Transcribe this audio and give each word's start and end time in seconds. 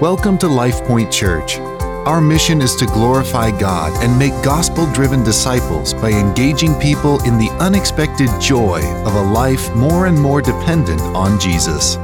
Welcome 0.00 0.38
to 0.38 0.46
LifePoint 0.46 1.12
Church. 1.12 1.58
Our 1.58 2.20
mission 2.20 2.62
is 2.62 2.74
to 2.76 2.86
glorify 2.86 3.56
God 3.56 3.92
and 4.02 4.18
make 4.18 4.32
gospel 4.42 4.90
driven 4.92 5.22
disciples 5.22 5.92
by 5.92 6.10
engaging 6.10 6.74
people 6.80 7.22
in 7.24 7.36
the 7.38 7.50
unexpected 7.60 8.28
joy 8.40 8.80
of 9.04 9.14
a 9.14 9.22
life 9.32 9.72
more 9.76 10.06
and 10.06 10.18
more 10.18 10.40
dependent 10.40 11.00
on 11.00 11.38
Jesus. 11.38 11.96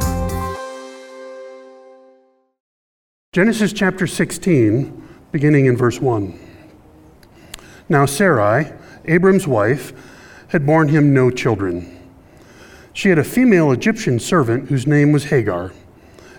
Genesis 3.33 3.73
chapter 3.73 4.07
16, 4.07 5.09
beginning 5.33 5.67
in 5.67 5.77
verse 5.77 5.99
1. 5.99 6.39
Now 7.89 8.05
Sarai, 8.05 8.71
Abram's 9.07 9.49
wife, 9.49 9.93
had 10.49 10.67
borne 10.67 10.89
him 10.89 11.15
no 11.15 11.31
children. 11.31 11.99
She 12.93 13.09
had 13.09 13.19
a 13.19 13.25
female 13.25 13.73
Egyptian 13.73 14.21
servant 14.21 14.69
whose 14.69 14.87
name 14.87 15.11
was 15.11 15.25
Hagar. 15.25 15.73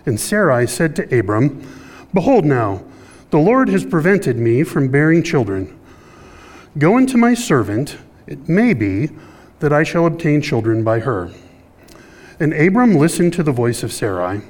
And 0.05 0.19
Sarai 0.19 0.67
said 0.67 0.95
to 0.95 1.19
Abram, 1.19 1.65
Behold 2.13 2.45
now, 2.45 2.83
the 3.29 3.37
Lord 3.37 3.69
has 3.69 3.85
prevented 3.85 4.37
me 4.37 4.63
from 4.63 4.89
bearing 4.89 5.21
children. 5.21 5.77
Go 6.77 6.97
into 6.97 7.17
my 7.17 7.33
servant, 7.33 7.97
it 8.25 8.49
may 8.49 8.73
be 8.73 9.09
that 9.59 9.73
I 9.73 9.83
shall 9.83 10.05
obtain 10.05 10.41
children 10.41 10.83
by 10.83 10.99
her. 10.99 11.31
And 12.39 12.53
Abram 12.53 12.95
listened 12.95 13.33
to 13.33 13.43
the 13.43 13.51
voice 13.51 13.83
of 13.83 13.91
Sarai. 13.91 14.41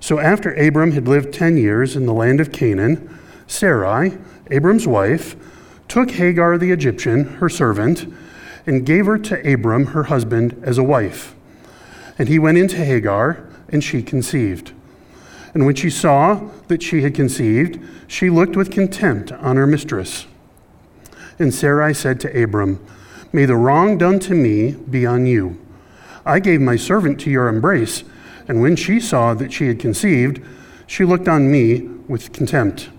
So 0.00 0.18
after 0.18 0.52
Abram 0.54 0.92
had 0.92 1.06
lived 1.06 1.32
ten 1.32 1.56
years 1.56 1.94
in 1.94 2.06
the 2.06 2.14
land 2.14 2.40
of 2.40 2.52
Canaan, 2.52 3.18
Sarai, 3.46 4.18
Abram's 4.50 4.86
wife, 4.86 5.36
took 5.88 6.12
Hagar 6.12 6.58
the 6.58 6.72
Egyptian, 6.72 7.24
her 7.36 7.48
servant, 7.48 8.12
and 8.66 8.86
gave 8.86 9.06
her 9.06 9.18
to 9.18 9.52
Abram, 9.52 9.86
her 9.86 10.04
husband, 10.04 10.60
as 10.62 10.78
a 10.78 10.82
wife. 10.82 11.34
And 12.18 12.28
he 12.28 12.38
went 12.38 12.58
into 12.58 12.76
Hagar 12.76 13.46
and 13.70 13.82
she 13.82 14.02
conceived. 14.02 14.72
And 15.54 15.66
when 15.66 15.74
she 15.74 15.90
saw 15.90 16.48
that 16.68 16.82
she 16.82 17.02
had 17.02 17.14
conceived, 17.14 17.80
she 18.06 18.30
looked 18.30 18.56
with 18.56 18.70
contempt 18.70 19.32
on 19.32 19.56
her 19.56 19.66
mistress. 19.66 20.26
And 21.38 21.52
Sarai 21.52 21.94
said 21.94 22.20
to 22.20 22.42
Abram, 22.42 22.84
May 23.32 23.46
the 23.46 23.56
wrong 23.56 23.98
done 23.98 24.18
to 24.20 24.34
me 24.34 24.72
be 24.72 25.06
on 25.06 25.26
you. 25.26 25.58
I 26.24 26.38
gave 26.38 26.60
my 26.60 26.76
servant 26.76 27.20
to 27.20 27.30
your 27.30 27.48
embrace, 27.48 28.04
and 28.46 28.60
when 28.60 28.76
she 28.76 29.00
saw 29.00 29.34
that 29.34 29.52
she 29.52 29.68
had 29.68 29.78
conceived, 29.78 30.40
she 30.86 31.04
looked 31.04 31.28
on 31.28 31.50
me 31.50 31.80
with 32.08 32.32
contempt. 32.32 32.90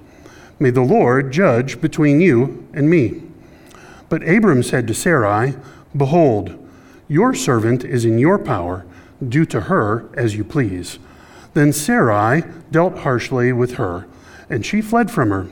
May 0.59 0.69
the 0.69 0.81
Lord 0.81 1.31
judge 1.31 1.81
between 1.81 2.21
you 2.21 2.67
and 2.73 2.89
me. 2.89 3.23
But 4.09 4.27
Abram 4.27 4.63
said 4.63 4.87
to 4.87 4.93
Sarai, 4.93 5.55
Behold, 5.95 6.57
your 7.07 7.33
servant 7.33 7.83
is 7.83 8.05
in 8.05 8.17
your 8.17 8.39
power 8.39 8.85
do 9.27 9.45
to 9.45 9.61
her 9.61 10.09
as 10.13 10.35
you 10.35 10.43
please. 10.43 10.99
Then 11.53 11.73
Sarai 11.73 12.43
dealt 12.71 12.99
harshly 12.99 13.51
with 13.51 13.75
her, 13.75 14.07
and 14.49 14.65
she 14.65 14.81
fled 14.81 15.11
from 15.11 15.29
her. 15.29 15.47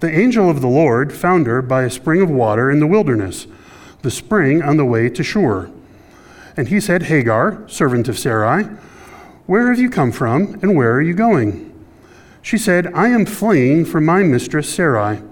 The 0.00 0.10
angel 0.10 0.48
of 0.48 0.60
the 0.60 0.68
Lord 0.68 1.12
found 1.12 1.46
her 1.46 1.60
by 1.62 1.82
a 1.82 1.90
spring 1.90 2.22
of 2.22 2.30
water 2.30 2.70
in 2.70 2.80
the 2.80 2.86
wilderness, 2.86 3.46
the 4.02 4.10
spring 4.10 4.62
on 4.62 4.76
the 4.76 4.84
way 4.84 5.08
to 5.10 5.22
Shur. 5.22 5.70
And 6.56 6.68
he 6.68 6.80
said, 6.80 7.04
Hagar, 7.04 7.68
servant 7.68 8.08
of 8.08 8.18
Sarai, 8.18 8.64
where 9.46 9.68
have 9.68 9.78
you 9.78 9.90
come 9.90 10.12
from, 10.12 10.58
and 10.62 10.76
where 10.76 10.94
are 10.94 11.02
you 11.02 11.14
going? 11.14 11.66
She 12.42 12.56
said, 12.56 12.92
I 12.94 13.08
am 13.08 13.26
fleeing 13.26 13.84
from 13.84 14.06
my 14.06 14.22
mistress 14.22 14.72
Sarai. 14.72 15.22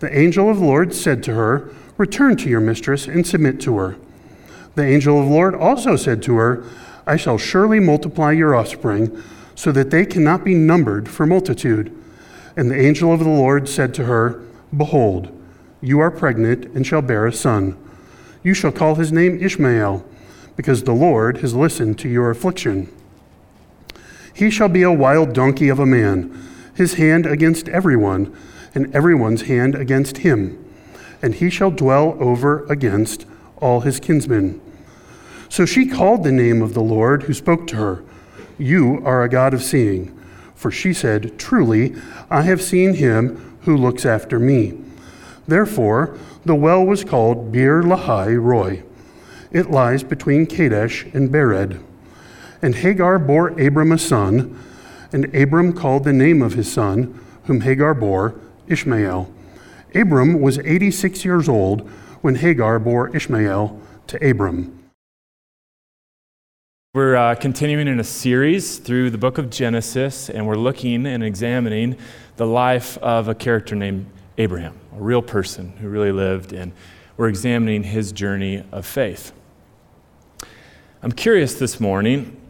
The 0.00 0.16
angel 0.18 0.50
of 0.50 0.58
the 0.58 0.64
Lord 0.64 0.92
said 0.92 1.22
to 1.24 1.34
her, 1.34 1.70
Return 1.96 2.36
to 2.38 2.48
your 2.48 2.60
mistress 2.60 3.06
and 3.06 3.26
submit 3.26 3.60
to 3.60 3.76
her. 3.76 3.96
The 4.74 4.84
angel 4.84 5.20
of 5.20 5.26
the 5.26 5.32
Lord 5.32 5.54
also 5.54 5.94
said 5.94 6.22
to 6.24 6.34
her, 6.36 6.64
I 7.06 7.16
shall 7.16 7.38
surely 7.38 7.80
multiply 7.80 8.32
your 8.32 8.54
offspring, 8.54 9.22
so 9.54 9.70
that 9.72 9.90
they 9.90 10.04
cannot 10.04 10.44
be 10.44 10.54
numbered 10.54 11.08
for 11.08 11.26
multitude. 11.26 11.96
And 12.56 12.70
the 12.70 12.80
angel 12.80 13.12
of 13.12 13.20
the 13.20 13.28
Lord 13.28 13.68
said 13.68 13.94
to 13.94 14.04
her, 14.04 14.42
Behold, 14.76 15.30
you 15.80 16.00
are 16.00 16.10
pregnant 16.10 16.64
and 16.74 16.86
shall 16.86 17.02
bear 17.02 17.26
a 17.26 17.32
son. 17.32 17.76
You 18.42 18.54
shall 18.54 18.72
call 18.72 18.94
his 18.94 19.12
name 19.12 19.42
Ishmael, 19.42 20.04
because 20.56 20.84
the 20.84 20.92
Lord 20.92 21.38
has 21.38 21.54
listened 21.54 21.98
to 22.00 22.08
your 22.08 22.30
affliction. 22.30 22.92
He 24.32 24.50
shall 24.50 24.68
be 24.68 24.82
a 24.82 24.92
wild 24.92 25.32
donkey 25.32 25.68
of 25.68 25.78
a 25.78 25.86
man, 25.86 26.36
his 26.74 26.94
hand 26.94 27.26
against 27.26 27.68
everyone, 27.68 28.36
and 28.74 28.94
everyone's 28.94 29.42
hand 29.42 29.74
against 29.74 30.18
him. 30.18 30.58
And 31.22 31.34
he 31.34 31.50
shall 31.50 31.70
dwell 31.70 32.16
over 32.18 32.64
against 32.66 33.26
all 33.58 33.80
his 33.80 34.00
kinsmen. 34.00 34.60
So 35.54 35.64
she 35.64 35.86
called 35.86 36.24
the 36.24 36.32
name 36.32 36.62
of 36.62 36.74
the 36.74 36.82
Lord 36.82 37.22
who 37.22 37.32
spoke 37.32 37.68
to 37.68 37.76
her, 37.76 38.02
You 38.58 39.00
are 39.04 39.22
a 39.22 39.28
God 39.28 39.54
of 39.54 39.62
seeing. 39.62 40.12
For 40.56 40.72
she 40.72 40.92
said, 40.92 41.38
Truly, 41.38 41.94
I 42.28 42.42
have 42.42 42.60
seen 42.60 42.94
him 42.94 43.56
who 43.60 43.76
looks 43.76 44.04
after 44.04 44.40
me. 44.40 44.76
Therefore, 45.46 46.18
the 46.44 46.56
well 46.56 46.84
was 46.84 47.04
called 47.04 47.52
Beer 47.52 47.84
Lahai 47.84 48.36
Roi. 48.36 48.82
It 49.52 49.70
lies 49.70 50.02
between 50.02 50.46
Kadesh 50.46 51.04
and 51.14 51.30
Bered. 51.30 51.80
And 52.60 52.74
Hagar 52.74 53.20
bore 53.20 53.50
Abram 53.50 53.92
a 53.92 53.98
son, 53.98 54.58
and 55.12 55.32
Abram 55.32 55.72
called 55.72 56.02
the 56.02 56.12
name 56.12 56.42
of 56.42 56.54
his 56.54 56.72
son, 56.72 57.24
whom 57.44 57.60
Hagar 57.60 57.94
bore, 57.94 58.34
Ishmael. 58.66 59.32
Abram 59.94 60.40
was 60.40 60.58
86 60.58 61.24
years 61.24 61.48
old 61.48 61.88
when 62.22 62.34
Hagar 62.34 62.80
bore 62.80 63.14
Ishmael 63.14 63.80
to 64.08 64.28
Abram. 64.28 64.80
We're 66.94 67.16
uh, 67.16 67.34
continuing 67.34 67.88
in 67.88 67.98
a 67.98 68.04
series 68.04 68.78
through 68.78 69.10
the 69.10 69.18
book 69.18 69.38
of 69.38 69.50
Genesis, 69.50 70.30
and 70.30 70.46
we're 70.46 70.54
looking 70.54 71.06
and 71.06 71.24
examining 71.24 71.96
the 72.36 72.46
life 72.46 72.96
of 72.98 73.26
a 73.26 73.34
character 73.34 73.74
named 73.74 74.06
Abraham, 74.38 74.78
a 74.96 75.02
real 75.02 75.20
person 75.20 75.70
who 75.78 75.88
really 75.88 76.12
lived, 76.12 76.52
and 76.52 76.70
we're 77.16 77.26
examining 77.26 77.82
his 77.82 78.12
journey 78.12 78.62
of 78.70 78.86
faith. 78.86 79.32
I'm 81.02 81.10
curious 81.10 81.54
this 81.54 81.80
morning 81.80 82.40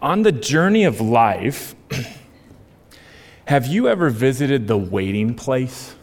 on 0.00 0.22
the 0.22 0.32
journey 0.32 0.84
of 0.84 1.02
life, 1.02 1.74
have 3.48 3.66
you 3.66 3.86
ever 3.86 4.08
visited 4.08 4.66
the 4.66 4.78
waiting 4.78 5.34
place? 5.34 5.94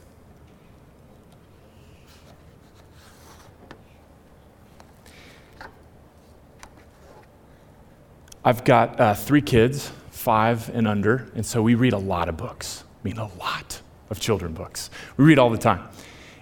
I've 8.43 8.63
got 8.63 8.99
uh, 8.99 9.13
three 9.13 9.41
kids, 9.41 9.91
five 10.09 10.69
and 10.69 10.87
under, 10.87 11.29
and 11.35 11.45
so 11.45 11.61
we 11.61 11.75
read 11.75 11.93
a 11.93 11.99
lot 11.99 12.27
of 12.27 12.37
books. 12.37 12.83
I 12.83 13.07
mean, 13.07 13.17
a 13.17 13.29
lot 13.39 13.81
of 14.09 14.19
children 14.19 14.53
books. 14.53 14.89
We 15.15 15.25
read 15.25 15.37
all 15.37 15.51
the 15.51 15.57
time. 15.57 15.87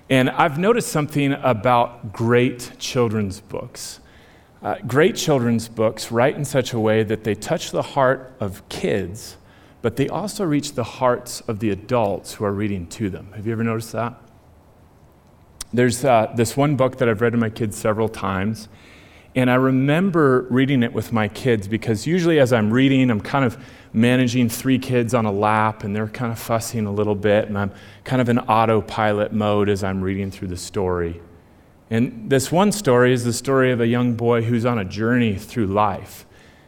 And 0.09 0.29
I've 0.29 0.57
noticed 0.57 0.87
something 0.89 1.33
about 1.33 2.13
great 2.13 2.71
children's 2.79 3.41
books. 3.41 3.99
Uh, 4.63 4.75
great 4.87 5.15
children's 5.15 5.67
books 5.67 6.11
write 6.11 6.35
in 6.35 6.45
such 6.45 6.73
a 6.73 6.79
way 6.79 7.03
that 7.03 7.23
they 7.23 7.35
touch 7.35 7.71
the 7.71 7.81
heart 7.81 8.33
of 8.39 8.67
kids, 8.69 9.37
but 9.81 9.97
they 9.97 10.07
also 10.09 10.43
reach 10.45 10.73
the 10.73 10.83
hearts 10.83 11.41
of 11.41 11.59
the 11.59 11.69
adults 11.69 12.33
who 12.33 12.45
are 12.45 12.53
reading 12.53 12.87
to 12.87 13.09
them. 13.09 13.31
Have 13.35 13.45
you 13.45 13.51
ever 13.51 13.63
noticed 13.63 13.91
that? 13.91 14.15
There's 15.71 16.03
uh, 16.03 16.31
this 16.35 16.57
one 16.57 16.75
book 16.75 16.97
that 16.97 17.07
I've 17.07 17.21
read 17.21 17.33
to 17.33 17.37
my 17.37 17.49
kids 17.49 17.77
several 17.77 18.09
times, 18.09 18.69
and 19.35 19.49
I 19.49 19.55
remember 19.55 20.47
reading 20.49 20.81
it 20.83 20.91
with 20.91 21.11
my 21.11 21.27
kids 21.27 21.67
because 21.67 22.07
usually, 22.07 22.39
as 22.39 22.51
I'm 22.51 22.71
reading, 22.71 23.11
I'm 23.11 23.21
kind 23.21 23.45
of 23.45 23.63
managing 23.93 24.49
three 24.49 24.79
kids 24.79 25.13
on 25.13 25.25
a 25.25 25.31
lap 25.31 25.83
and 25.83 25.95
they're 25.95 26.07
kind 26.07 26.31
of 26.31 26.39
fussing 26.39 26.85
a 26.85 26.91
little 26.91 27.15
bit, 27.15 27.47
and 27.47 27.57
I'm 27.57 27.71
kind 28.03 28.21
of 28.21 28.29
in 28.29 28.39
autopilot 28.39 29.31
mode 29.31 29.69
as 29.69 29.83
I'm 29.83 30.01
reading 30.01 30.31
through 30.31 30.47
the 30.49 30.57
story. 30.57 31.21
And 31.91 32.29
this 32.29 32.51
one 32.51 32.71
story 32.71 33.13
is 33.13 33.23
the 33.23 33.33
story 33.33 33.71
of 33.71 33.81
a 33.81 33.87
young 33.87 34.13
boy 34.13 34.43
who's 34.43 34.65
on 34.65 34.77
a 34.77 34.85
journey 34.85 35.35
through 35.35 35.67
life. 35.67 36.25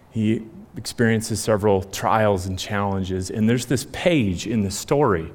He 0.10 0.44
experiences 0.78 1.42
several 1.42 1.84
trials 1.84 2.46
and 2.46 2.58
challenges, 2.58 3.30
and 3.30 3.50
there's 3.50 3.66
this 3.66 3.88
page 3.92 4.47
in 4.47 4.64
the 4.64 4.72
story 4.72 5.32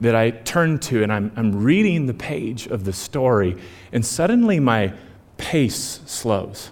that 0.00 0.14
I 0.14 0.30
turn 0.30 0.78
to, 0.80 1.02
and 1.02 1.12
I'm, 1.12 1.32
I'm 1.36 1.62
reading 1.62 2.06
the 2.06 2.14
page 2.14 2.66
of 2.66 2.84
the 2.84 2.92
story, 2.92 3.56
and 3.92 4.04
suddenly 4.04 4.60
my 4.60 4.92
pace 5.36 6.00
slows. 6.04 6.70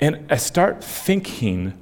And 0.00 0.26
I 0.30 0.36
start 0.36 0.82
thinking 0.82 1.72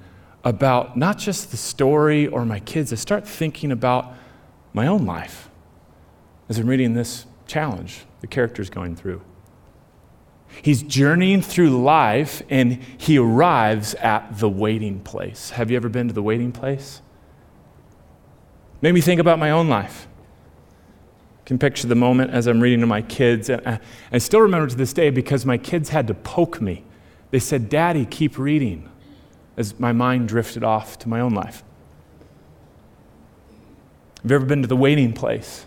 about 0.45 0.97
not 0.97 1.19
just 1.19 1.51
the 1.51 1.57
story 1.57 2.27
or 2.27 2.45
my 2.45 2.61
kids, 2.61 2.93
I 2.93 2.97
start 2.97 3.27
thinking 3.27 3.73
about 3.73 4.15
my 4.73 4.87
own 4.87 5.05
life 5.05 5.51
as 6.49 6.59
I'm 6.59 6.67
reading 6.67 6.95
this 6.95 7.27
challenge 7.47 8.05
the 8.21 8.27
character's 8.27 8.71
going 8.71 8.97
through. 8.97 9.23
He's 10.63 10.83
journeying 10.83 11.43
through 11.43 11.83
life 11.83 12.43
and 12.49 12.81
he 12.97 13.19
arrives 13.19 13.95
at 13.95 14.39
the 14.39 14.49
waiting 14.49 15.01
place. 15.01 15.51
Have 15.51 15.71
you 15.71 15.77
ever 15.77 15.89
been 15.89 16.09
to 16.09 16.15
the 16.15 16.23
waiting 16.23 16.53
place? 16.53 17.03
Made 18.81 18.93
me 18.93 19.01
think 19.01 19.21
about 19.21 19.39
my 19.39 19.51
own 19.51 19.69
life 19.69 20.07
can 21.47 21.59
picture 21.59 21.87
the 21.87 21.95
moment 21.95 22.33
as 22.33 22.49
I'm 22.49 22.61
reading 22.61 22.81
to 22.81 22.87
my 22.87 23.03
kids. 23.03 23.49
And 23.49 23.81
I 24.13 24.19
still 24.19 24.41
remember 24.41 24.67
to 24.67 24.75
this 24.75 24.93
day 24.93 25.11
because 25.11 25.47
my 25.47 25.57
kids 25.57 25.89
had 25.89 26.09
to 26.09 26.15
poke 26.15 26.61
me. 26.61 26.85
They 27.31 27.39
said, 27.39 27.69
Daddy, 27.69 28.07
keep 28.07 28.39
reading, 28.39 28.89
as 29.57 29.79
my 29.79 29.93
mind 29.93 30.29
drifted 30.29 30.63
off 30.63 30.99
to 31.01 31.09
my 31.09 31.21
own 31.21 31.35
life. 31.35 31.63
Have 34.23 34.31
you 34.31 34.37
ever 34.37 34.47
been 34.47 34.63
to 34.63 34.69
the 34.69 34.77
waiting 34.77 35.13
place? 35.13 35.67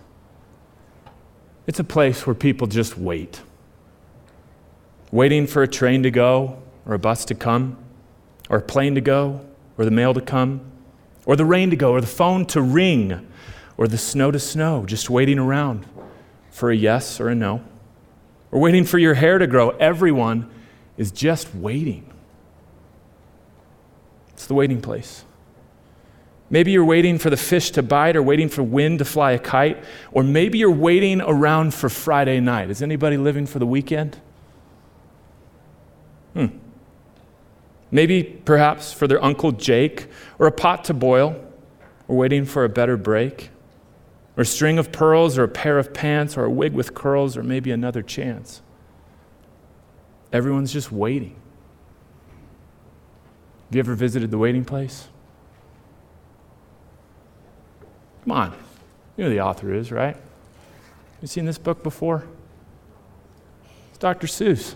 It's 1.68 1.80
a 1.80 1.84
place 1.84 2.26
where 2.26 2.34
people 2.34 2.68
just 2.68 2.98
wait. 2.98 3.42
Waiting 5.12 5.48
for 5.48 5.64
a 5.64 5.68
train 5.68 6.04
to 6.04 6.12
go, 6.12 6.62
or 6.86 6.94
a 6.94 7.00
bus 7.00 7.26
to 7.26 7.36
come, 7.36 7.78
or 8.50 8.58
a 8.58 8.62
plane 8.62 8.96
to 8.96 9.02
go, 9.02 9.46
or 9.78 9.86
the 9.86 9.92
mail 9.92 10.14
to 10.14 10.22
come, 10.22 10.62
or 11.26 11.36
the 11.36 11.46
rain 11.46 11.70
to 11.70 11.76
go, 11.76 11.92
or 11.92 12.02
the 12.02 12.08
phone 12.08 12.46
to 12.48 12.62
ring, 12.62 13.28
or 13.78 13.88
the 13.88 13.98
snow 13.98 14.32
to 14.32 14.40
snow, 14.40 14.86
just 14.86 15.10
waiting 15.10 15.40
around 15.40 15.86
for 16.50 16.72
a 16.72 16.76
yes 16.76 17.20
or 17.20 17.30
a 17.30 17.36
no, 17.36 17.64
or 18.52 18.60
waiting 18.60 18.84
for 18.84 18.98
your 18.98 19.14
hair 19.14 19.38
to 19.38 19.48
grow. 19.48 19.70
Everyone 19.72 20.50
is 21.00 21.12
just 21.12 21.56
waiting. 21.56 22.06
It's 24.34 24.46
the 24.46 24.54
waiting 24.54 24.82
place. 24.82 25.24
Maybe 26.50 26.72
you're 26.72 26.86
waiting 26.86 27.18
for 27.18 27.30
the 27.30 27.38
fish 27.38 27.72
to 27.72 27.84
bite 27.84 28.16
or 28.16 28.22
waiting 28.22 28.50
for 28.50 28.64
wind 28.64 29.00
to 29.00 29.06
fly 29.06 29.32
a 29.32 29.40
kite, 29.40 29.82
or 30.12 30.24
maybe 30.24 30.58
you're 30.58 30.70
waiting 30.70 31.22
around 31.22 31.74
for 31.74 31.90
Friday 31.90 32.40
night. 32.42 32.70
Is 32.70 32.82
anybody 32.82 33.18
living 33.18 33.46
for 33.46 33.60
the 33.60 33.66
weekend? 33.66 34.18
Hmm. 36.34 36.48
Maybe 37.92 38.24
perhaps 38.24 38.92
for 38.92 39.08
their 39.08 39.24
Uncle 39.24 39.54
Jake, 39.54 40.08
or 40.38 40.48
a 40.48 40.52
pot 40.52 40.84
to 40.86 40.94
boil, 40.94 41.40
or 42.08 42.18
waiting 42.18 42.44
for 42.44 42.66
a 42.66 42.70
better 42.70 42.98
break, 42.98 43.52
or 44.36 44.42
a 44.42 44.46
string 44.46 44.78
of 44.78 44.92
pearls, 44.92 45.38
or 45.38 45.44
a 45.44 45.48
pair 45.48 45.78
of 45.78 45.94
pants, 45.94 46.36
or 46.36 46.44
a 46.44 46.52
wig 46.52 46.74
with 46.74 46.94
curls, 46.94 47.38
or 47.38 47.44
maybe 47.44 47.72
another 47.72 48.02
chance. 48.02 48.62
Everyone's 50.32 50.72
just 50.72 50.92
waiting. 50.92 51.36
Have 53.68 53.76
you 53.76 53.80
ever 53.80 53.96
visited 53.96 54.32
the 54.32 54.38
waiting 54.38 54.66
place? 54.66 55.08
Come 58.24 58.32
on. 58.32 58.52
You 59.16 59.24
know 59.24 59.30
who 59.30 59.36
the 59.36 59.42
author 59.42 59.74
is, 59.74 59.92
right? 59.92 60.18
You 61.22 61.28
seen 61.28 61.46
this 61.46 61.58
book 61.58 61.84
before? 61.84 62.26
It's 63.90 63.98
Dr. 63.98 64.28
Seuss. 64.28 64.76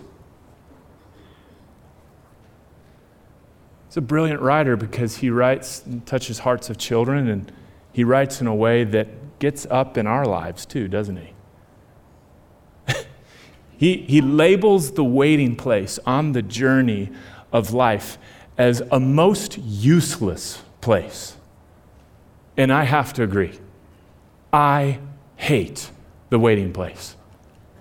He's 3.88 3.96
a 3.96 4.00
brilliant 4.00 4.40
writer 4.40 4.76
because 4.76 5.18
he 5.18 5.30
writes 5.30 5.84
and 5.86 6.04
touches 6.04 6.40
hearts 6.40 6.68
of 6.70 6.78
children, 6.78 7.28
and 7.28 7.52
he 7.92 8.02
writes 8.02 8.40
in 8.40 8.46
a 8.46 8.54
way 8.54 8.84
that 8.84 9.38
gets 9.38 9.66
up 9.70 9.96
in 9.96 10.06
our 10.06 10.24
lives 10.24 10.66
too, 10.66 10.88
doesn't 10.88 11.16
he? 11.16 11.33
He, 13.76 13.98
he 13.98 14.20
labels 14.20 14.92
the 14.92 15.04
waiting 15.04 15.56
place 15.56 15.98
on 16.06 16.32
the 16.32 16.42
journey 16.42 17.10
of 17.52 17.72
life 17.72 18.18
as 18.56 18.82
a 18.90 19.00
most 19.00 19.58
useless 19.58 20.62
place. 20.80 21.36
And 22.56 22.72
I 22.72 22.84
have 22.84 23.12
to 23.14 23.22
agree. 23.22 23.58
I 24.52 25.00
hate 25.36 25.90
the 26.30 26.38
waiting 26.38 26.72
place. 26.72 27.16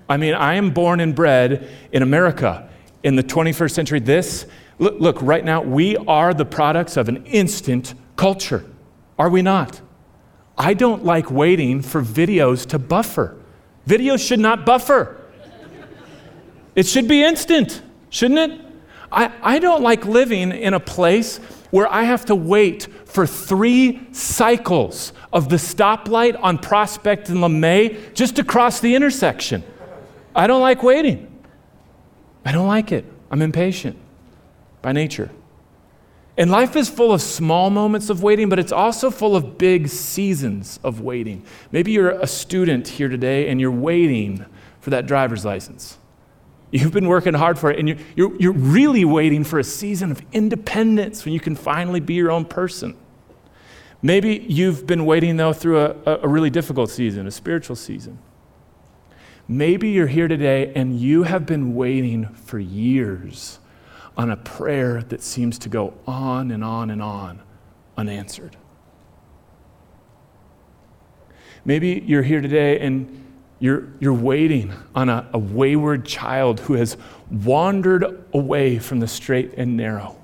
I 0.10 0.18
mean, 0.18 0.34
I 0.34 0.56
am 0.56 0.72
born 0.72 1.00
and 1.00 1.16
bred 1.16 1.70
in 1.92 2.02
America 2.02 2.70
in 3.04 3.16
the 3.16 3.24
21st 3.24 3.72
century. 3.72 4.00
This, 4.00 4.46
look, 4.80 5.00
look, 5.00 5.22
right 5.22 5.46
now, 5.46 5.62
we 5.62 5.96
are 5.98 6.34
the 6.34 6.46
products 6.46 6.98
of 6.98 7.10
an 7.10 7.26
instant 7.26 7.94
culture, 8.16 8.66
are 9.18 9.30
we 9.30 9.42
not? 9.42 9.82
I 10.58 10.74
don't 10.74 11.04
like 11.04 11.32
waiting 11.32 11.82
for 11.82 12.02
videos 12.02 12.68
to 12.68 12.80
buffer. 12.80 13.38
Videos 13.88 14.26
should 14.26 14.40
not 14.40 14.66
buffer. 14.66 15.23
It 16.76 16.88
should 16.88 17.08
be 17.08 17.24
instant, 17.24 17.82
shouldn't 18.10 18.40
it? 18.40 18.62
I, 19.12 19.32
I 19.42 19.60
don't 19.60 19.84
like 19.84 20.06
living 20.06 20.52
in 20.52 20.74
a 20.74 20.80
place 20.80 21.38
where 21.70 21.92
I 21.92 22.04
have 22.04 22.26
to 22.26 22.36
wait 22.36 22.88
for 23.06 23.28
three 23.28 24.08
cycles 24.12 25.14
of 25.32 25.50
the 25.50 25.56
stoplight 25.56 26.40
on 26.42 26.58
Prospect 26.58 27.30
and 27.30 27.40
LeMay 27.40 28.14
just 28.14 28.36
to 28.38 28.44
cross 28.44 28.80
the 28.80 28.96
intersection. 28.96 29.64
I 30.36 30.48
don't 30.48 30.62
like 30.62 30.84
waiting. 30.84 31.30
I 32.46 32.52
don't 32.52 32.68
like 32.68 32.92
it. 32.92 33.06
I'm 33.32 33.42
impatient 33.42 33.98
by 34.82 34.92
nature. 34.92 35.30
And 36.38 36.50
life 36.50 36.76
is 36.76 36.90
full 36.90 37.12
of 37.12 37.22
small 37.22 37.70
moments 37.70 38.10
of 38.10 38.24
waiting, 38.24 38.50
but 38.50 38.58
it's 38.58 38.72
also 38.72 39.12
full 39.12 39.36
of 39.36 39.58
big 39.60 39.88
seasons 39.88 40.80
of 40.84 41.02
waiting. 41.02 41.46
Maybe 41.72 41.92
you're 41.92 42.10
a 42.10 42.28
student 42.28 42.88
here 42.88 43.08
today 43.08 43.50
and 43.50 43.62
you're 43.62 43.72
waiting 43.72 44.46
for 44.80 44.90
that 44.90 45.06
driver's 45.06 45.46
license. 45.46 46.00
You've 46.74 46.92
been 46.92 47.08
working 47.08 47.36
hard 47.36 47.60
for 47.60 47.70
it, 47.70 47.78
and 47.78 47.88
you're, 47.88 47.98
you're, 48.16 48.36
you're 48.38 48.52
really 48.52 49.06
waiting 49.06 49.44
for 49.44 49.60
a 49.60 49.64
season 49.64 50.10
of 50.10 50.24
independence 50.32 51.24
when 51.24 51.32
you 51.32 51.40
can 51.40 51.56
finally 51.56 52.00
be 52.00 52.16
your 52.16 52.32
own 52.32 52.46
person. 52.46 52.98
Maybe 54.02 54.44
you've 54.50 54.88
been 54.88 55.06
waiting, 55.06 55.38
though, 55.38 55.54
through 55.54 55.82
a, 55.82 56.20
a 56.24 56.28
really 56.28 56.50
difficult 56.50 56.90
season, 56.90 57.28
a 57.28 57.32
spiritual 57.32 57.76
season. 57.76 58.18
Maybe 59.48 59.92
you're 59.92 60.08
here 60.08 60.28
today 60.28 60.74
and 60.74 61.00
you 61.00 61.24
have 61.24 61.46
been 61.46 61.76
waiting 61.76 62.34
for 62.34 62.58
years 62.58 63.60
on 64.18 64.32
a 64.32 64.38
prayer 64.38 65.04
that 65.04 65.22
seems 65.22 65.60
to 65.60 65.70
go 65.70 65.94
on 66.08 66.50
and 66.50 66.64
on 66.64 66.90
and 66.90 67.04
on 67.04 67.44
unanswered. 67.98 68.58
Maybe 71.66 72.04
you're 72.04 72.24
here 72.24 72.42
today 72.42 72.80
and 72.80 73.23
you're, 73.64 73.88
you're 74.02 74.14
waiting 74.14 74.74
on 74.94 75.08
a, 75.08 75.26
a 75.32 75.40
wayward 75.40 76.06
child 76.06 76.60
who 76.60 76.74
has 76.74 76.98
wandered 77.32 78.26
away 78.34 78.78
from 78.78 79.00
the 79.00 79.08
straight 79.08 79.54
and 79.56 79.78
narrow, 79.78 80.18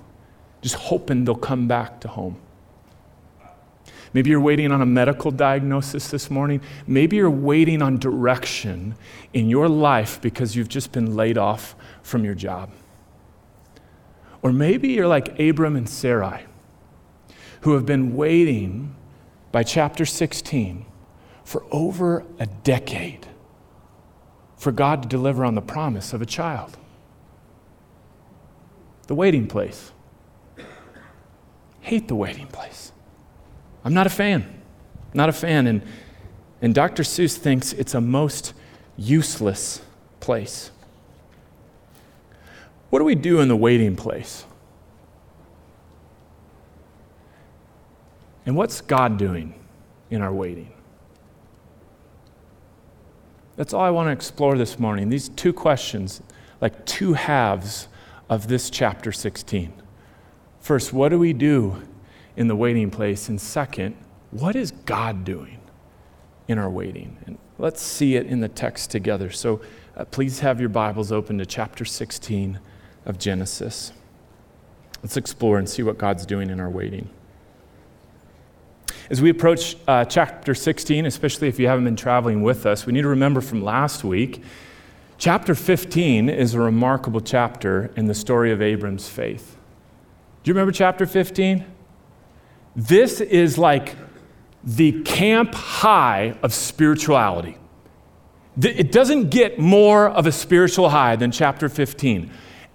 just 0.62 0.76
hoping 0.76 1.24
they'll 1.24 1.36
come 1.36 1.66
back 1.66 2.02
to 2.02 2.10
home. 2.10 2.36
Maybe 4.14 4.30
you're 4.30 4.42
waiting 4.42 4.74
on 4.74 4.82
a 4.82 4.86
medical 4.86 5.32
diagnosis 5.32 6.10
this 6.10 6.30
morning. 6.30 6.60
Maybe 6.86 7.16
you're 7.16 7.32
waiting 7.32 7.82
on 7.82 7.98
direction 7.98 8.96
in 9.32 9.50
your 9.50 9.70
life 9.70 10.20
because 10.20 10.58
you've 10.58 10.68
just 10.68 10.92
been 10.92 11.16
laid 11.16 11.38
off 11.38 11.78
from 12.04 12.26
your 12.26 12.36
job. 12.36 12.70
Or 14.42 14.52
maybe 14.52 14.90
you're 14.90 15.08
like 15.08 15.40
Abram 15.40 15.78
and 15.78 15.88
Sarai, 15.88 16.44
who 17.62 17.72
have 17.76 17.86
been 17.86 18.18
waiting 18.18 18.98
by 19.54 19.64
chapter 19.64 20.06
16 20.06 20.86
for 21.46 21.64
over 21.72 22.26
a 22.38 22.46
decade 22.46 23.29
for 24.60 24.74
God 24.74 25.02
to 25.02 25.08
deliver 25.08 25.46
on 25.46 25.56
the 25.56 25.62
promise 25.62 26.14
of 26.14 26.22
a 26.22 26.26
child. 26.26 26.78
The 29.08 29.16
waiting 29.16 29.48
place. 29.48 29.94
Hate 31.80 32.10
the 32.10 32.16
waiting 32.16 32.48
place. 32.48 32.92
I'm 33.86 33.94
not 33.94 34.06
a 34.06 34.10
fan. 34.10 34.62
Not 35.14 35.30
a 35.30 35.34
fan. 35.34 35.66
And, 35.66 35.82
and 36.62 36.76
Dr. 36.76 37.04
Seuss 37.04 37.38
thinks 37.38 37.72
it's 37.72 37.96
a 37.96 38.02
most 38.02 38.54
useless 38.98 39.82
place. 40.20 40.72
What 42.90 43.00
do 43.00 43.06
we 43.06 43.16
do 43.16 43.40
in 43.40 43.48
the 43.48 43.56
waiting 43.56 43.96
place? 43.96 44.46
And 48.46 48.58
what's 48.58 48.82
God 48.82 49.18
doing 49.18 49.54
in 50.10 50.22
our 50.22 50.34
waiting? 50.34 50.74
That's 53.60 53.74
all 53.74 53.82
I 53.82 53.90
want 53.90 54.08
to 54.08 54.14
explore 54.14 54.58
this 54.58 54.80
morning. 54.80 55.10
These 55.10 55.28
two 55.28 55.52
questions, 55.52 56.22
like 56.62 56.86
two 56.86 57.12
halves 57.12 57.90
of 58.30 58.48
this 58.48 58.70
chapter 58.70 59.12
16. 59.12 59.74
First, 60.62 60.94
what 60.94 61.10
do 61.10 61.20
we 61.20 61.34
do 61.34 61.84
in 62.38 62.48
the 62.48 62.56
waiting 62.56 62.90
place? 62.90 63.28
And 63.28 63.40
second, 63.40 63.98
what 64.32 64.56
is 64.56 64.72
God 64.72 65.26
doing 65.26 65.60
in 66.48 66.58
our 66.58 66.70
waiting? 66.70 67.18
And 67.26 67.38
let's 67.58 67.82
see 67.82 68.16
it 68.16 68.28
in 68.28 68.40
the 68.40 68.48
text 68.48 68.92
together. 68.92 69.30
So 69.30 69.60
uh, 69.98 70.06
please 70.06 70.40
have 70.40 70.62
your 70.62 70.70
Bibles 70.70 71.12
open 71.12 71.38
to 71.40 71.46
chapter 71.46 71.84
16 71.84 72.62
of 73.06 73.20
Genesis. 73.20 73.92
Let's 75.04 75.18
explore 75.18 75.58
and 75.58 75.68
see 75.68 75.84
what 75.84 75.98
God's 75.98 76.26
doing 76.26 76.50
in 76.50 76.62
our 76.62 76.70
waiting. 76.70 77.10
As 79.10 79.24
we 79.24 79.32
approach 79.32 79.76
uh, 79.88 80.06
chapter 80.06 80.54
16, 80.54 81.08
especially 81.08 81.48
if 81.48 81.58
you 81.58 81.68
haven't 81.68 81.86
been 81.86 81.96
traveling 81.96 82.44
with 82.44 82.68
us, 82.68 82.86
we 82.86 82.94
need 82.94 83.02
to 83.02 83.08
remember 83.08 83.42
from 83.42 83.64
last 83.64 84.04
week, 84.04 84.44
chapter 85.18 85.56
15 85.56 86.30
is 86.30 86.54
a 86.54 86.60
remarkable 86.60 87.20
chapter 87.20 87.92
in 87.96 88.06
the 88.06 88.14
story 88.14 88.52
of 88.52 88.62
Abram's 88.62 89.10
faith. 89.10 89.58
Do 90.44 90.50
you 90.50 90.54
remember 90.54 90.72
chapter 90.72 91.08
15? 91.08 91.66
This 92.76 93.20
is 93.20 93.58
like 93.58 93.96
the 94.64 95.02
camp 95.02 95.56
high 95.56 96.38
of 96.44 96.54
spirituality. 96.54 97.58
It 98.62 98.92
doesn't 98.92 99.30
get 99.32 99.58
more 99.58 100.08
of 100.08 100.28
a 100.28 100.32
spiritual 100.32 100.90
high 100.90 101.16
than 101.16 101.32
chapter 101.32 101.68
15. 101.68 102.30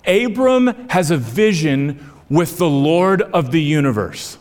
Abram 0.05 0.89
has 0.91 1.13
a 1.13 1.17
vision 1.17 2.11
with 2.29 2.59
the 2.59 2.69
Lord 2.69 3.23
of 3.23 3.53
the 3.53 3.63
universe. 3.63 4.39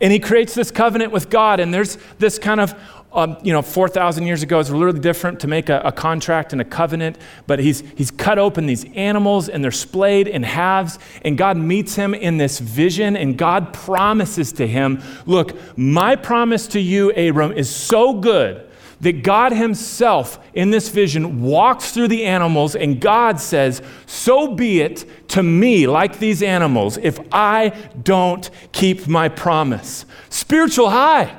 And 0.00 0.12
he 0.12 0.18
creates 0.18 0.54
this 0.54 0.70
covenant 0.70 1.12
with 1.12 1.28
God, 1.28 1.60
and 1.60 1.74
there's 1.74 1.98
this 2.18 2.38
kind 2.38 2.60
of 2.60 2.74
um, 3.10 3.38
you 3.42 3.52
know, 3.52 3.62
4,000 3.62 4.26
years 4.26 4.42
ago, 4.42 4.60
it's 4.60 4.68
literally 4.68 5.00
different 5.00 5.40
to 5.40 5.46
make 5.46 5.70
a, 5.70 5.80
a, 5.80 5.90
contract 5.90 6.52
and 6.52 6.60
a 6.60 6.64
covenant, 6.64 7.16
but 7.46 7.58
he's, 7.58 7.80
he's 7.96 8.10
cut 8.10 8.38
open 8.38 8.66
these 8.66 8.84
animals 8.94 9.48
and 9.48 9.64
they're 9.64 9.70
splayed 9.70 10.28
in 10.28 10.42
halves, 10.42 10.98
and 11.22 11.38
God 11.38 11.56
meets 11.56 11.94
him 11.94 12.12
in 12.12 12.36
this 12.36 12.58
vision, 12.58 13.16
and 13.16 13.38
God 13.38 13.72
promises 13.72 14.52
to 14.52 14.66
him, 14.66 15.02
Look, 15.24 15.58
my 15.78 16.16
promise 16.16 16.66
to 16.68 16.80
you, 16.80 17.10
Abram, 17.12 17.52
is 17.52 17.74
so 17.74 18.12
good 18.12 18.67
that 19.00 19.22
God 19.22 19.52
Himself 19.52 20.38
in 20.54 20.70
this 20.70 20.88
vision 20.88 21.42
walks 21.42 21.92
through 21.92 22.08
the 22.08 22.24
animals, 22.24 22.74
and 22.74 23.00
God 23.00 23.40
says, 23.40 23.80
So 24.06 24.54
be 24.54 24.80
it 24.80 25.28
to 25.30 25.42
me, 25.42 25.86
like 25.86 26.18
these 26.18 26.42
animals, 26.42 26.96
if 26.98 27.18
I 27.32 27.70
don't 28.02 28.50
keep 28.72 29.06
my 29.06 29.28
promise. 29.28 30.04
Spiritual 30.30 30.90
high. 30.90 31.36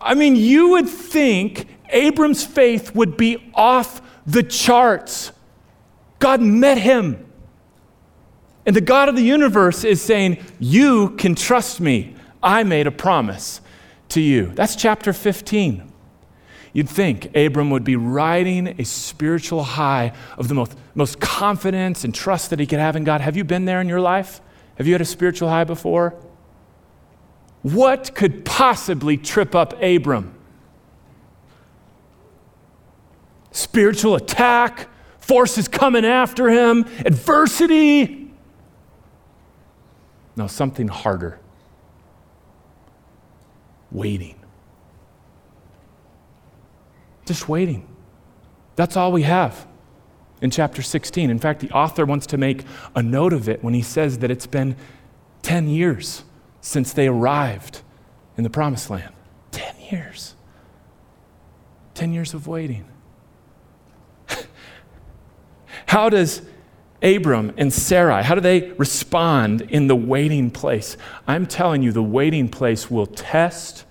I 0.00 0.14
mean, 0.14 0.36
you 0.36 0.70
would 0.70 0.88
think 0.88 1.66
Abram's 1.90 2.44
faith 2.44 2.94
would 2.94 3.16
be 3.16 3.50
off 3.54 4.00
the 4.26 4.42
charts. 4.42 5.32
God 6.18 6.40
met 6.40 6.78
him. 6.78 7.26
And 8.64 8.76
the 8.76 8.80
God 8.80 9.08
of 9.08 9.16
the 9.16 9.22
universe 9.22 9.84
is 9.84 10.00
saying, 10.00 10.42
You 10.58 11.10
can 11.10 11.34
trust 11.34 11.80
me. 11.80 12.14
I 12.42 12.62
made 12.62 12.86
a 12.86 12.90
promise 12.90 13.60
to 14.10 14.20
you. 14.20 14.52
That's 14.54 14.76
chapter 14.76 15.12
15. 15.12 15.89
You'd 16.72 16.88
think 16.88 17.34
Abram 17.36 17.70
would 17.70 17.84
be 17.84 17.96
riding 17.96 18.80
a 18.80 18.84
spiritual 18.84 19.64
high 19.64 20.12
of 20.38 20.48
the 20.48 20.54
most, 20.54 20.76
most 20.94 21.20
confidence 21.20 22.04
and 22.04 22.14
trust 22.14 22.50
that 22.50 22.60
he 22.60 22.66
could 22.66 22.78
have 22.78 22.94
in 22.94 23.04
God. 23.04 23.20
Have 23.20 23.36
you 23.36 23.44
been 23.44 23.64
there 23.64 23.80
in 23.80 23.88
your 23.88 24.00
life? 24.00 24.40
Have 24.76 24.86
you 24.86 24.94
had 24.94 25.00
a 25.00 25.06
spiritual 25.06 25.48
high 25.48 25.64
before? 25.64 26.14
What 27.62 28.14
could 28.14 28.44
possibly 28.44 29.16
trip 29.16 29.54
up 29.54 29.80
Abram? 29.82 30.34
Spiritual 33.50 34.14
attack, 34.14 34.88
forces 35.18 35.66
coming 35.68 36.04
after 36.04 36.48
him, 36.48 36.86
adversity. 37.04 38.30
No, 40.36 40.46
something 40.46 40.88
harder. 40.88 41.40
Waiting. 43.90 44.39
Just 47.30 47.48
waiting. 47.48 47.86
That's 48.74 48.96
all 48.96 49.12
we 49.12 49.22
have 49.22 49.64
in 50.40 50.50
chapter 50.50 50.82
16. 50.82 51.30
In 51.30 51.38
fact, 51.38 51.60
the 51.60 51.70
author 51.70 52.04
wants 52.04 52.26
to 52.26 52.36
make 52.36 52.64
a 52.96 53.04
note 53.04 53.32
of 53.32 53.48
it 53.48 53.62
when 53.62 53.72
he 53.72 53.82
says 53.82 54.18
that 54.18 54.32
it's 54.32 54.48
been 54.48 54.74
10 55.42 55.68
years 55.68 56.24
since 56.60 56.92
they 56.92 57.06
arrived 57.06 57.82
in 58.36 58.42
the 58.42 58.50
promised 58.50 58.90
land. 58.90 59.14
10 59.52 59.76
years. 59.92 60.34
10 61.94 62.12
years 62.12 62.34
of 62.34 62.48
waiting. 62.48 62.84
how 65.86 66.08
does 66.08 66.42
Abram 67.00 67.52
and 67.56 67.72
Sarai, 67.72 68.24
how 68.24 68.34
do 68.34 68.40
they 68.40 68.72
respond 68.72 69.60
in 69.60 69.86
the 69.86 69.94
waiting 69.94 70.50
place? 70.50 70.96
I'm 71.28 71.46
telling 71.46 71.84
you, 71.84 71.92
the 71.92 72.02
waiting 72.02 72.48
place 72.48 72.90
will 72.90 73.06
test 73.06 73.84